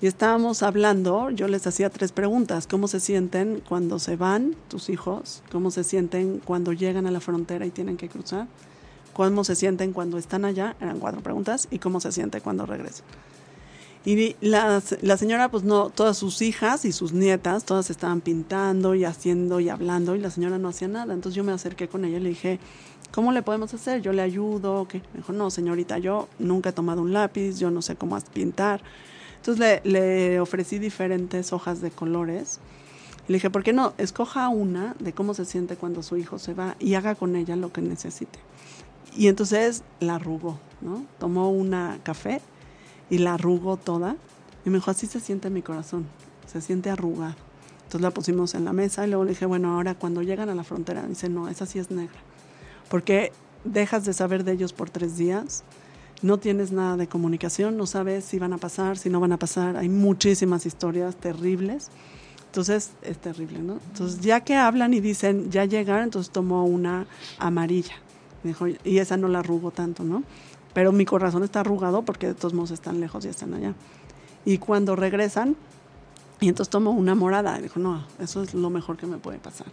Y 0.00 0.06
estábamos 0.06 0.62
hablando, 0.62 1.28
yo 1.30 1.48
les 1.48 1.66
hacía 1.66 1.90
tres 1.90 2.12
preguntas, 2.12 2.68
¿cómo 2.68 2.86
se 2.86 3.00
sienten 3.00 3.60
cuando 3.68 3.98
se 3.98 4.14
van 4.14 4.54
tus 4.68 4.88
hijos? 4.88 5.42
¿Cómo 5.50 5.72
se 5.72 5.82
sienten 5.82 6.38
cuando 6.38 6.72
llegan 6.72 7.08
a 7.08 7.10
la 7.10 7.18
frontera 7.18 7.66
y 7.66 7.70
tienen 7.70 7.96
que 7.96 8.08
cruzar? 8.08 8.46
¿Cómo 9.12 9.42
se 9.42 9.56
sienten 9.56 9.92
cuando 9.92 10.16
están 10.16 10.44
allá? 10.44 10.76
Eran 10.80 11.00
cuatro 11.00 11.20
preguntas. 11.20 11.66
¿Y 11.72 11.80
cómo 11.80 11.98
se 11.98 12.12
siente 12.12 12.40
cuando 12.40 12.64
regresan? 12.64 13.04
Y 14.08 14.36
la, 14.40 14.82
la 15.02 15.16
señora, 15.18 15.50
pues 15.50 15.64
no, 15.64 15.90
todas 15.90 16.16
sus 16.16 16.40
hijas 16.40 16.86
y 16.86 16.92
sus 16.92 17.12
nietas, 17.12 17.66
todas 17.66 17.90
estaban 17.90 18.22
pintando 18.22 18.94
y 18.94 19.04
haciendo 19.04 19.60
y 19.60 19.68
hablando 19.68 20.16
y 20.16 20.18
la 20.18 20.30
señora 20.30 20.56
no 20.56 20.68
hacía 20.68 20.88
nada. 20.88 21.12
Entonces 21.12 21.36
yo 21.36 21.44
me 21.44 21.52
acerqué 21.52 21.88
con 21.88 22.06
ella 22.06 22.16
y 22.16 22.20
le 22.20 22.30
dije, 22.30 22.58
¿cómo 23.12 23.32
le 23.32 23.42
podemos 23.42 23.74
hacer? 23.74 24.00
Yo 24.00 24.14
le 24.14 24.22
ayudo. 24.22 24.88
¿qué? 24.88 25.02
Me 25.12 25.18
dijo, 25.18 25.34
no, 25.34 25.50
señorita, 25.50 25.98
yo 25.98 26.26
nunca 26.38 26.70
he 26.70 26.72
tomado 26.72 27.02
un 27.02 27.12
lápiz, 27.12 27.58
yo 27.58 27.70
no 27.70 27.82
sé 27.82 27.96
cómo 27.96 28.18
pintar. 28.32 28.80
Entonces 29.36 29.82
le, 29.84 29.90
le 29.90 30.40
ofrecí 30.40 30.78
diferentes 30.78 31.52
hojas 31.52 31.82
de 31.82 31.90
colores. 31.90 32.60
Le 33.26 33.34
dije, 33.34 33.50
¿por 33.50 33.62
qué 33.62 33.74
no? 33.74 33.92
Escoja 33.98 34.48
una 34.48 34.96
de 35.00 35.12
cómo 35.12 35.34
se 35.34 35.44
siente 35.44 35.76
cuando 35.76 36.02
su 36.02 36.16
hijo 36.16 36.38
se 36.38 36.54
va 36.54 36.76
y 36.78 36.94
haga 36.94 37.14
con 37.14 37.36
ella 37.36 37.56
lo 37.56 37.74
que 37.74 37.82
necesite. 37.82 38.38
Y 39.14 39.26
entonces 39.26 39.82
la 40.00 40.14
arrugó, 40.14 40.58
¿no? 40.80 41.04
Tomó 41.18 41.50
una 41.50 41.98
café 42.04 42.40
y 43.10 43.18
la 43.18 43.34
arrugó 43.34 43.76
toda. 43.76 44.16
Y 44.64 44.70
me 44.70 44.78
dijo, 44.78 44.90
así 44.90 45.06
se 45.06 45.20
siente 45.20 45.50
mi 45.50 45.62
corazón, 45.62 46.06
se 46.46 46.60
siente 46.60 46.90
arrugado. 46.90 47.36
Entonces 47.78 48.02
la 48.02 48.10
pusimos 48.10 48.54
en 48.54 48.64
la 48.64 48.72
mesa 48.72 49.06
y 49.06 49.08
luego 49.08 49.24
le 49.24 49.30
dije, 49.30 49.46
bueno, 49.46 49.74
ahora 49.74 49.94
cuando 49.94 50.22
llegan 50.22 50.50
a 50.50 50.54
la 50.54 50.64
frontera, 50.64 51.06
dice, 51.06 51.28
no, 51.28 51.48
esa 51.48 51.64
sí 51.64 51.78
es 51.78 51.90
negra. 51.90 52.18
Porque 52.90 53.32
dejas 53.64 54.04
de 54.04 54.12
saber 54.12 54.44
de 54.44 54.52
ellos 54.52 54.72
por 54.72 54.90
tres 54.90 55.16
días, 55.16 55.64
no 56.20 56.38
tienes 56.38 56.72
nada 56.72 56.96
de 56.96 57.06
comunicación, 57.06 57.76
no 57.76 57.86
sabes 57.86 58.24
si 58.24 58.38
van 58.38 58.52
a 58.52 58.58
pasar, 58.58 58.98
si 58.98 59.08
no 59.08 59.20
van 59.20 59.32
a 59.32 59.38
pasar. 59.38 59.76
Hay 59.76 59.88
muchísimas 59.88 60.66
historias 60.66 61.16
terribles. 61.16 61.88
Entonces 62.46 62.92
es 63.02 63.18
terrible, 63.18 63.60
¿no? 63.60 63.78
Entonces 63.92 64.20
ya 64.20 64.40
que 64.40 64.56
hablan 64.56 64.94
y 64.94 65.00
dicen, 65.00 65.50
ya 65.50 65.64
llegaron, 65.64 66.04
entonces 66.04 66.32
tomó 66.32 66.64
una 66.64 67.06
amarilla. 67.38 67.94
dijo, 68.42 68.66
y 68.66 68.98
esa 68.98 69.16
no 69.16 69.28
la 69.28 69.40
arrugo 69.40 69.70
tanto, 69.70 70.02
¿no? 70.02 70.24
Pero 70.78 70.92
mi 70.92 71.04
corazón 71.04 71.42
está 71.42 71.58
arrugado 71.58 72.02
porque 72.02 72.28
de 72.28 72.34
todos 72.34 72.54
modos 72.54 72.70
están 72.70 73.00
lejos 73.00 73.24
y 73.24 73.28
están 73.28 73.52
allá. 73.52 73.74
Y 74.44 74.58
cuando 74.58 74.94
regresan, 74.94 75.56
y 76.38 76.48
entonces 76.48 76.70
tomó 76.70 76.92
una 76.92 77.16
morada. 77.16 77.58
Y 77.58 77.62
dijo, 77.62 77.80
no, 77.80 78.06
eso 78.20 78.44
es 78.44 78.54
lo 78.54 78.70
mejor 78.70 78.96
que 78.96 79.06
me 79.06 79.16
puede 79.16 79.40
pasar. 79.40 79.66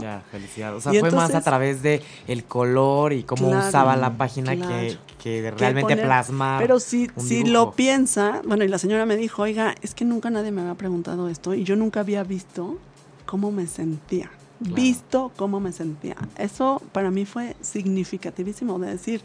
Ya, 0.00 0.24
felicidad. 0.32 0.74
O 0.74 0.80
sea, 0.80 0.92
fue 0.98 1.12
más 1.12 1.32
a 1.36 1.42
través 1.42 1.80
de 1.84 2.02
el 2.26 2.42
color 2.42 3.12
y 3.12 3.22
cómo 3.22 3.50
usaba 3.50 3.96
la 3.96 4.16
página 4.16 4.56
que, 4.56 4.98
que, 5.22 5.48
realmente 5.52 5.96
plasma. 5.96 6.56
Pero 6.58 6.80
si, 6.80 7.08
si 7.18 7.44
lo 7.44 7.70
piensa, 7.70 8.42
bueno, 8.44 8.64
y 8.64 8.68
la 8.68 8.78
señora 8.78 9.06
me 9.06 9.16
dijo, 9.16 9.42
oiga, 9.42 9.76
es 9.80 9.94
que 9.94 10.04
nunca 10.04 10.28
nadie 10.28 10.50
me 10.50 10.62
había 10.62 10.74
preguntado 10.74 11.28
esto 11.28 11.54
y 11.54 11.62
yo 11.62 11.76
nunca 11.76 12.00
había 12.00 12.24
visto 12.24 12.78
cómo 13.26 13.52
me 13.52 13.68
sentía. 13.68 14.28
Visto 14.58 15.30
cómo 15.36 15.60
me 15.60 15.70
sentía. 15.70 16.16
Eso 16.36 16.82
para 16.90 17.12
mí 17.12 17.26
fue 17.26 17.54
significativísimo 17.60 18.80
de 18.80 18.90
decir, 18.90 19.22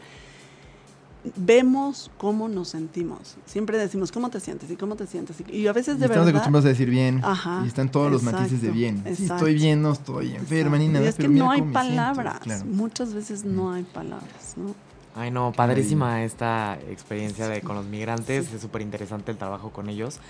vemos 1.36 2.10
cómo 2.18 2.48
nos 2.48 2.68
sentimos. 2.68 3.36
Siempre 3.46 3.78
decimos, 3.78 4.12
¿cómo 4.12 4.30
te 4.30 4.40
sientes? 4.40 4.70
¿Y 4.70 4.76
cómo 4.76 4.96
te 4.96 5.06
sientes? 5.06 5.36
Y 5.48 5.66
a 5.66 5.72
veces 5.72 5.98
de 5.98 6.06
estamos 6.06 6.26
verdad... 6.26 6.28
acostumbrados 6.28 6.66
a 6.66 6.68
decir 6.68 6.90
bien. 6.90 7.20
Ajá, 7.24 7.62
y 7.64 7.68
están 7.68 7.90
todos 7.90 8.10
los 8.10 8.22
matices 8.22 8.62
de 8.62 8.70
bien. 8.70 9.02
Sí, 9.16 9.24
estoy 9.24 9.54
bien, 9.54 9.82
no 9.82 9.92
estoy 9.92 10.34
enferma 10.34 10.78
ni 10.78 10.88
nada. 10.88 11.04
Y 11.04 11.08
es 11.08 11.16
que 11.16 11.28
no 11.28 11.50
hay 11.50 11.62
palabras. 11.62 12.64
Muchas 12.64 13.14
veces 13.14 13.44
no 13.44 13.72
hay 13.72 13.82
palabras, 13.82 14.54
¿no? 14.56 14.74
Ay, 15.14 15.32
no, 15.32 15.52
padrísima 15.52 16.22
esta 16.22 16.78
experiencia 16.88 17.48
de 17.48 17.60
con 17.60 17.74
los 17.74 17.86
migrantes. 17.86 18.52
Es 18.52 18.60
súper 18.60 18.82
interesante 18.82 19.32
el 19.32 19.38
trabajo 19.38 19.70
con 19.70 19.88
ellos. 19.88 20.20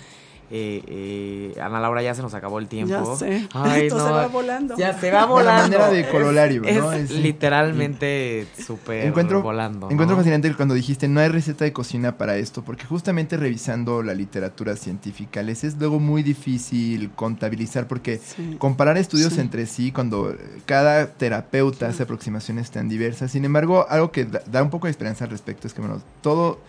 Eh, 0.51 1.53
eh, 1.55 1.61
Ana 1.61 1.79
Laura, 1.79 2.01
ya 2.01 2.15
se 2.15 2.21
nos 2.21 2.33
acabó 2.33 2.57
el 2.59 2.67
tiempo. 2.67 2.93
Ya 2.93 3.15
sé. 3.15 3.47
Ay, 3.53 3.83
Esto 3.87 4.05
se 4.05 4.11
va 4.11 4.27
volando. 4.27 4.75
Ya 4.77 4.99
se 4.99 5.11
va 5.11 5.25
volando. 5.25 5.77
manera 5.77 5.89
de 5.91 6.07
corolario, 6.07 6.61
¿no? 6.61 6.91
Es, 6.91 7.11
literalmente 7.11 8.47
súper 8.57 9.11
volando. 9.41 9.89
Encuentro 9.91 10.15
fascinante 10.15 10.53
cuando 10.55 10.73
dijiste 10.73 11.07
no 11.07 11.19
hay 11.19 11.29
receta 11.29 11.65
de 11.65 11.73
cocina 11.73 12.17
para 12.17 12.37
esto, 12.37 12.63
porque 12.63 12.85
justamente 12.85 13.37
revisando 13.37 14.01
la 14.01 14.13
literatura 14.13 14.75
científica 14.75 15.43
les 15.43 15.63
es 15.63 15.77
luego 15.77 15.99
muy 15.99 16.23
difícil 16.23 17.11
contabilizar, 17.11 17.87
porque 17.87 18.19
comparar 18.57 18.97
estudios 18.97 19.37
entre 19.37 19.65
sí 19.67 19.91
cuando 19.91 20.35
cada 20.65 21.07
terapeuta 21.07 21.87
hace 21.87 22.03
aproximaciones 22.03 22.71
tan 22.71 22.89
diversas. 22.89 23.31
Sin 23.31 23.45
embargo, 23.45 23.85
algo 23.89 24.11
que 24.11 24.25
da 24.25 24.63
un 24.63 24.69
poco 24.69 24.87
de 24.87 24.91
esperanza 24.91 25.25
al 25.25 25.31
respecto 25.31 25.67
es 25.67 25.73
que, 25.73 25.81
bueno, 25.81 26.01
todo 26.21 26.59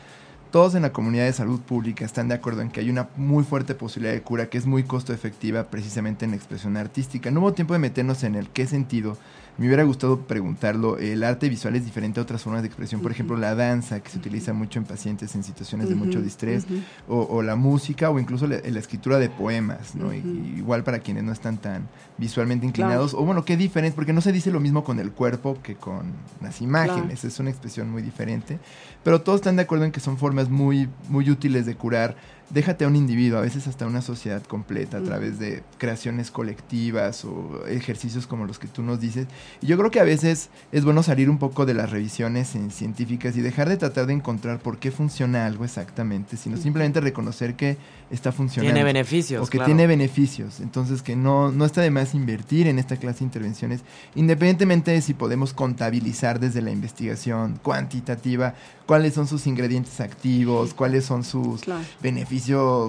todos 0.50 0.74
en 0.74 0.82
la 0.82 0.92
comunidad 0.92 1.24
de 1.24 1.32
salud 1.32 1.60
pública 1.60 2.04
están 2.04 2.28
de 2.28 2.34
acuerdo 2.34 2.62
en 2.62 2.70
que 2.70 2.80
hay 2.80 2.90
una 2.90 3.08
muy 3.16 3.44
fuerte 3.44 3.74
posibilidad 3.74 4.12
de 4.12 4.22
cura 4.22 4.48
que 4.48 4.58
es 4.58 4.66
muy 4.66 4.82
costo 4.82 5.12
efectiva 5.12 5.64
precisamente 5.64 6.24
en 6.24 6.32
la 6.32 6.36
expresión 6.36 6.76
artística. 6.76 7.30
No 7.30 7.40
hubo 7.40 7.52
tiempo 7.52 7.74
de 7.74 7.78
meternos 7.78 8.24
en 8.24 8.34
el 8.34 8.48
qué 8.48 8.66
sentido 8.66 9.16
me 9.58 9.66
hubiera 9.66 9.82
gustado 9.82 10.20
preguntarlo. 10.20 10.98
El 10.98 11.22
arte 11.22 11.48
visual 11.48 11.76
es 11.76 11.84
diferente 11.84 12.20
a 12.20 12.22
otras 12.22 12.42
formas 12.42 12.62
de 12.62 12.68
expresión. 12.68 13.00
Por 13.02 13.12
ejemplo, 13.12 13.36
la 13.36 13.54
danza, 13.54 14.00
que 14.00 14.10
se 14.10 14.18
utiliza 14.18 14.52
mucho 14.52 14.78
en 14.78 14.84
pacientes 14.84 15.34
en 15.34 15.44
situaciones 15.44 15.88
de 15.88 15.94
mucho 15.94 16.20
distrés, 16.20 16.66
o, 17.08 17.42
la 17.42 17.56
música, 17.56 18.10
o 18.10 18.18
incluso 18.18 18.46
la, 18.46 18.56
escritura 18.56 19.18
de 19.18 19.28
poemas, 19.28 19.94
¿no? 19.94 20.12
igual 20.14 20.82
para 20.82 21.00
quienes 21.00 21.24
no 21.24 21.32
están 21.32 21.58
tan 21.58 21.88
visualmente 22.16 22.66
inclinados. 22.66 23.14
O 23.14 23.24
bueno, 23.24 23.44
qué 23.44 23.56
diferente, 23.56 23.94
porque 23.94 24.12
no 24.12 24.20
se 24.20 24.32
dice 24.32 24.50
lo 24.50 24.60
mismo 24.60 24.84
con 24.84 24.98
el 24.98 25.12
cuerpo 25.12 25.58
que 25.62 25.74
con 25.74 26.12
las 26.40 26.60
imágenes. 26.60 27.24
Es 27.24 27.38
una 27.38 27.50
expresión 27.50 27.90
muy 27.90 28.02
diferente. 28.02 28.58
Pero 29.02 29.22
todos 29.22 29.40
están 29.40 29.56
de 29.56 29.62
acuerdo 29.62 29.84
en 29.84 29.92
que 29.92 30.00
son 30.00 30.18
formas 30.18 30.48
muy, 30.48 30.88
muy 31.08 31.30
útiles 31.30 31.66
de 31.66 31.74
curar 31.74 32.16
déjate 32.50 32.84
a 32.84 32.88
un 32.88 32.96
individuo, 32.96 33.38
a 33.38 33.42
veces 33.42 33.66
hasta 33.66 33.86
una 33.86 34.02
sociedad 34.02 34.42
completa, 34.42 34.98
a 34.98 35.02
través 35.02 35.38
de 35.38 35.62
creaciones 35.78 36.30
colectivas 36.30 37.24
o 37.24 37.64
ejercicios 37.66 38.26
como 38.26 38.44
los 38.44 38.58
que 38.58 38.68
tú 38.68 38.82
nos 38.82 39.00
dices. 39.00 39.26
Y 39.62 39.68
yo 39.68 39.78
creo 39.78 39.90
que 39.90 40.00
a 40.00 40.04
veces 40.04 40.50
es 40.72 40.84
bueno 40.84 41.02
salir 41.02 41.30
un 41.30 41.38
poco 41.38 41.64
de 41.64 41.74
las 41.74 41.90
revisiones 41.90 42.56
científicas 42.70 43.36
y 43.36 43.40
dejar 43.40 43.68
de 43.68 43.76
tratar 43.76 44.06
de 44.06 44.14
encontrar 44.14 44.58
por 44.58 44.78
qué 44.78 44.90
funciona 44.90 45.46
algo 45.46 45.64
exactamente, 45.64 46.36
sino 46.36 46.56
simplemente 46.56 47.00
reconocer 47.00 47.54
que 47.54 47.76
está 48.10 48.32
funcionando. 48.32 48.74
Tiene 48.74 48.84
beneficios. 48.84 49.46
O 49.46 49.50
que 49.50 49.60
tiene 49.60 49.86
beneficios. 49.86 50.60
Entonces, 50.60 51.02
que 51.02 51.14
no, 51.14 51.52
no 51.52 51.64
está 51.64 51.80
de 51.82 51.90
más 51.90 52.14
invertir 52.14 52.66
en 52.66 52.78
esta 52.78 52.96
clase 52.96 53.20
de 53.20 53.26
intervenciones, 53.26 53.82
independientemente 54.16 54.90
de 54.90 55.00
si 55.02 55.14
podemos 55.14 55.54
contabilizar 55.54 56.40
desde 56.40 56.62
la 56.62 56.72
investigación 56.72 57.60
cuantitativa 57.62 58.54
cuáles 58.86 59.14
son 59.14 59.28
sus 59.28 59.46
ingredientes 59.46 60.00
activos, 60.00 60.74
cuáles 60.74 61.04
son 61.04 61.22
sus 61.22 61.60
beneficios 62.02 62.39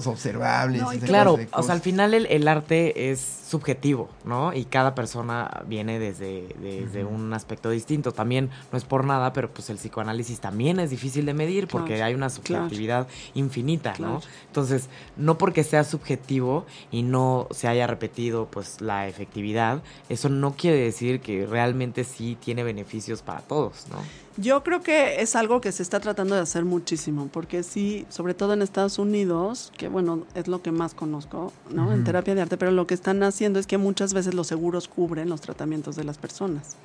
observables. 0.08 0.84
claro, 1.04 1.38
o 1.54 1.64
sea, 1.64 1.74
al 1.74 1.82
final 1.82 2.14
el, 2.14 2.48
arte 2.48 3.12
es 3.12 3.20
subjetivo, 3.20 4.10
¿no? 4.24 4.54
Y 4.54 4.66
cada 4.66 4.96
persona 4.96 5.64
viene 5.68 6.00
desde, 6.00 6.56
desde 6.62 7.04
un 7.04 7.34
aspecto 7.34 7.70
distinto. 7.70 8.12
También 8.12 8.50
no 8.72 8.78
es 8.78 8.84
por 8.84 9.06
nada, 9.06 9.34
pero 9.34 9.50
pues 9.54 9.70
el 9.70 9.78
psicoanálisis 9.78 10.40
también 10.40 10.80
es 10.80 10.90
difícil 10.90 11.26
de 11.26 11.34
medir 11.34 11.68
porque 11.68 12.02
hay 12.02 12.14
una 12.14 12.30
subjetividad 12.30 13.08
infinita, 13.34 13.94
¿no? 14.00 14.22
Entonces, 14.48 14.90
no 15.18 15.38
porque 15.38 15.64
sea 15.64 15.84
subjetivo 15.84 16.66
y 16.92 17.04
no 17.04 17.48
se 17.52 17.68
haya 17.68 17.88
repetido 17.88 18.48
pues 18.50 18.82
la 18.82 19.08
efectividad, 19.08 19.84
eso 20.10 20.30
no 20.30 20.56
quiere 20.56 20.78
decir 20.78 21.22
que 21.22 21.46
realmente 21.46 22.04
sí 22.04 22.38
tiene 22.40 22.64
beneficios 22.64 23.22
para 23.22 23.42
todos, 23.42 23.86
¿no? 23.90 23.98
Yo 24.38 24.64
creo 24.64 24.82
que 24.82 25.22
es 25.22 25.36
algo 25.36 25.60
que 25.60 25.74
se 25.74 25.84
está 25.84 26.00
tratando 26.00 26.36
de 26.36 26.42
hacer 26.42 26.64
muchísimo, 26.64 27.28
porque 27.32 27.64
sí, 27.64 28.06
sobre 28.10 28.34
todo 28.34 28.54
en 28.54 28.62
Estados 28.62 28.98
Unidos, 28.98 29.74
que 29.78 29.90
bueno, 29.90 30.24
es 30.36 30.48
lo 30.48 30.62
que 30.62 30.72
más 30.72 30.94
conozco, 30.94 31.52
¿no? 31.70 31.92
En 31.92 32.06
terapia 32.06 32.34
de 32.34 32.42
arte, 32.42 32.58
pero 32.58 32.72
lo 32.72 32.88
que 32.88 32.94
están 32.94 33.22
haciendo 33.24 33.60
es 33.60 33.68
que 33.68 33.78
muchas 33.78 34.14
veces 34.14 34.34
los 34.34 34.48
seguros 34.48 34.88
cubren 34.88 35.28
los 35.28 35.42
tratamientos 35.42 35.98
de 35.98 36.06
las 36.06 36.18
personas. 36.18 36.78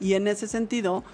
Y 0.00 0.14
en 0.14 0.26
ese 0.26 0.48
sentido, 0.48 1.04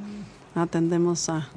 atendemos 0.56 1.30
a, 1.30 1.48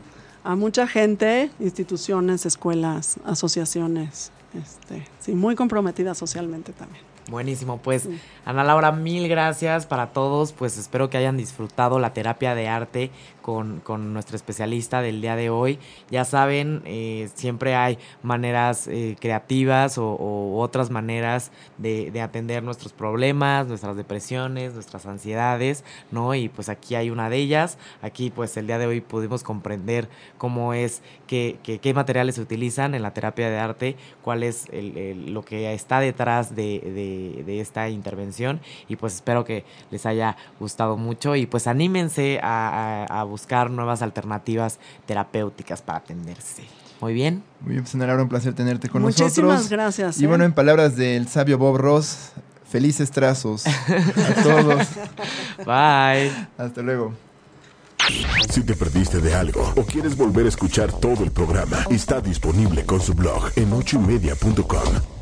a 0.45 0.57
mucha 0.57 0.87
gente, 0.87 1.51
instituciones, 1.61 2.47
escuelas, 2.47 3.17
asociaciones, 3.25 4.33
este, 4.55 5.07
sí, 5.21 5.33
muy 5.33 5.55
comprometidas 5.55 6.19
socialmente 6.19 6.73
también. 6.73 7.05
Buenísimo, 7.31 7.79
pues 7.79 8.03
Sí. 8.03 8.19
Ana 8.45 8.65
Laura, 8.65 8.91
mil 8.91 9.29
gracias 9.29 9.87
para 9.87 10.09
todos, 10.09 10.53
pues 10.53 10.77
espero 10.77 11.09
que 11.09 11.17
hayan 11.19 11.37
disfrutado 11.37 12.01
la 12.01 12.13
terapia 12.13 12.55
de 12.57 12.67
arte 12.69 13.11
con, 13.43 13.81
con 13.81 14.13
nuestra 14.15 14.37
especialista 14.37 15.03
del 15.03 15.21
día 15.21 15.37
de 15.37 15.51
hoy. 15.51 15.79
Ya 16.11 16.25
saben, 16.25 16.81
eh, 16.87 17.29
siempre 17.35 17.75
hay 17.75 17.99
maneras 18.23 18.89
eh, 18.89 19.17
creativas 19.21 19.99
o, 19.99 20.07
o 20.15 20.61
otras 20.61 20.91
maneras 20.91 21.51
de, 21.79 22.11
de 22.11 22.21
atender 22.23 22.63
nuestros 22.63 22.93
problemas, 22.93 23.67
nuestras 23.67 23.97
depresiones, 23.97 24.75
nuestras 24.75 25.05
ansiedades, 25.07 25.85
¿no? 26.11 26.35
Y 26.35 26.49
pues 26.49 26.69
aquí 26.69 26.95
hay 26.95 27.11
una 27.11 27.29
de 27.29 27.37
ellas. 27.37 27.77
Aquí 28.01 28.31
pues 28.31 28.57
el 28.57 28.67
día 28.67 28.79
de 28.79 28.87
hoy 28.87 29.01
pudimos 29.01 29.43
comprender 29.43 30.09
cómo 30.39 30.73
es, 30.75 31.03
que, 31.27 31.59
que- 31.63 31.79
qué 31.81 31.93
materiales 31.95 32.37
se 32.37 32.41
utilizan 32.41 32.95
en 32.95 33.03
la 33.03 33.13
terapia 33.13 33.51
de 33.51 33.59
arte, 33.59 33.97
cuál 34.23 34.43
es 34.43 34.67
el- 34.71 34.97
el- 34.97 35.35
lo 35.35 35.43
que 35.45 35.73
está 35.75 35.99
detrás 36.01 36.55
de, 36.55 36.81
de- 36.81 37.43
de 37.45 37.61
esta 37.61 37.89
intervención 37.89 38.61
y 38.89 38.97
pues 38.97 39.15
espero 39.15 39.45
que 39.45 39.65
les 39.91 40.07
haya 40.07 40.37
gustado 40.61 40.97
mucho 40.97 41.35
y 41.37 41.47
pues 41.47 41.67
anímense 41.67 42.39
a, 42.43 43.05
a- 43.09 43.21
a 43.21 43.25
buscar 43.33 43.71
nuevas 43.71 44.03
alternativas 44.03 44.79
terapéuticas 45.07 45.81
para 45.81 45.99
atenderse. 45.99 46.65
Muy 47.01 47.15
bien. 47.15 47.43
Muy 47.61 47.73
bien, 47.73 47.83
pues 47.83 47.95
un 47.95 48.29
placer 48.29 48.55
tenerte 48.55 48.89
con 48.89 49.03
Muchísimas 49.03 49.35
nosotros. 49.35 49.69
gracias. 49.71 50.21
Y 50.21 50.25
¿eh? 50.25 50.29
bueno, 50.29 50.45
en 50.45 50.53
palabras 50.53 50.95
del 50.97 51.27
sabio 51.27 51.59
Bob 51.59 51.79
Ross, 51.79 52.31
felices 52.71 53.11
trazos 53.11 53.67
a 53.67 54.43
todos. 54.43 54.87
Bye. 55.67 56.31
Hasta 56.59 56.83
luego. 56.83 57.13
Si 58.51 58.63
te 58.63 58.75
perdiste 58.75 59.21
de 59.21 59.35
algo 59.35 59.73
o 59.77 59.83
quieres 59.85 60.17
volver 60.17 60.47
a 60.47 60.49
escuchar 60.51 60.93
todo 60.93 61.25
el 61.25 61.31
programa, 61.31 61.79
está 61.91 62.21
disponible 62.21 62.85
con 62.85 63.01
su 63.01 63.15
blog 63.15 63.51
en 63.57 63.73
ochoymedia.com. 63.73 65.22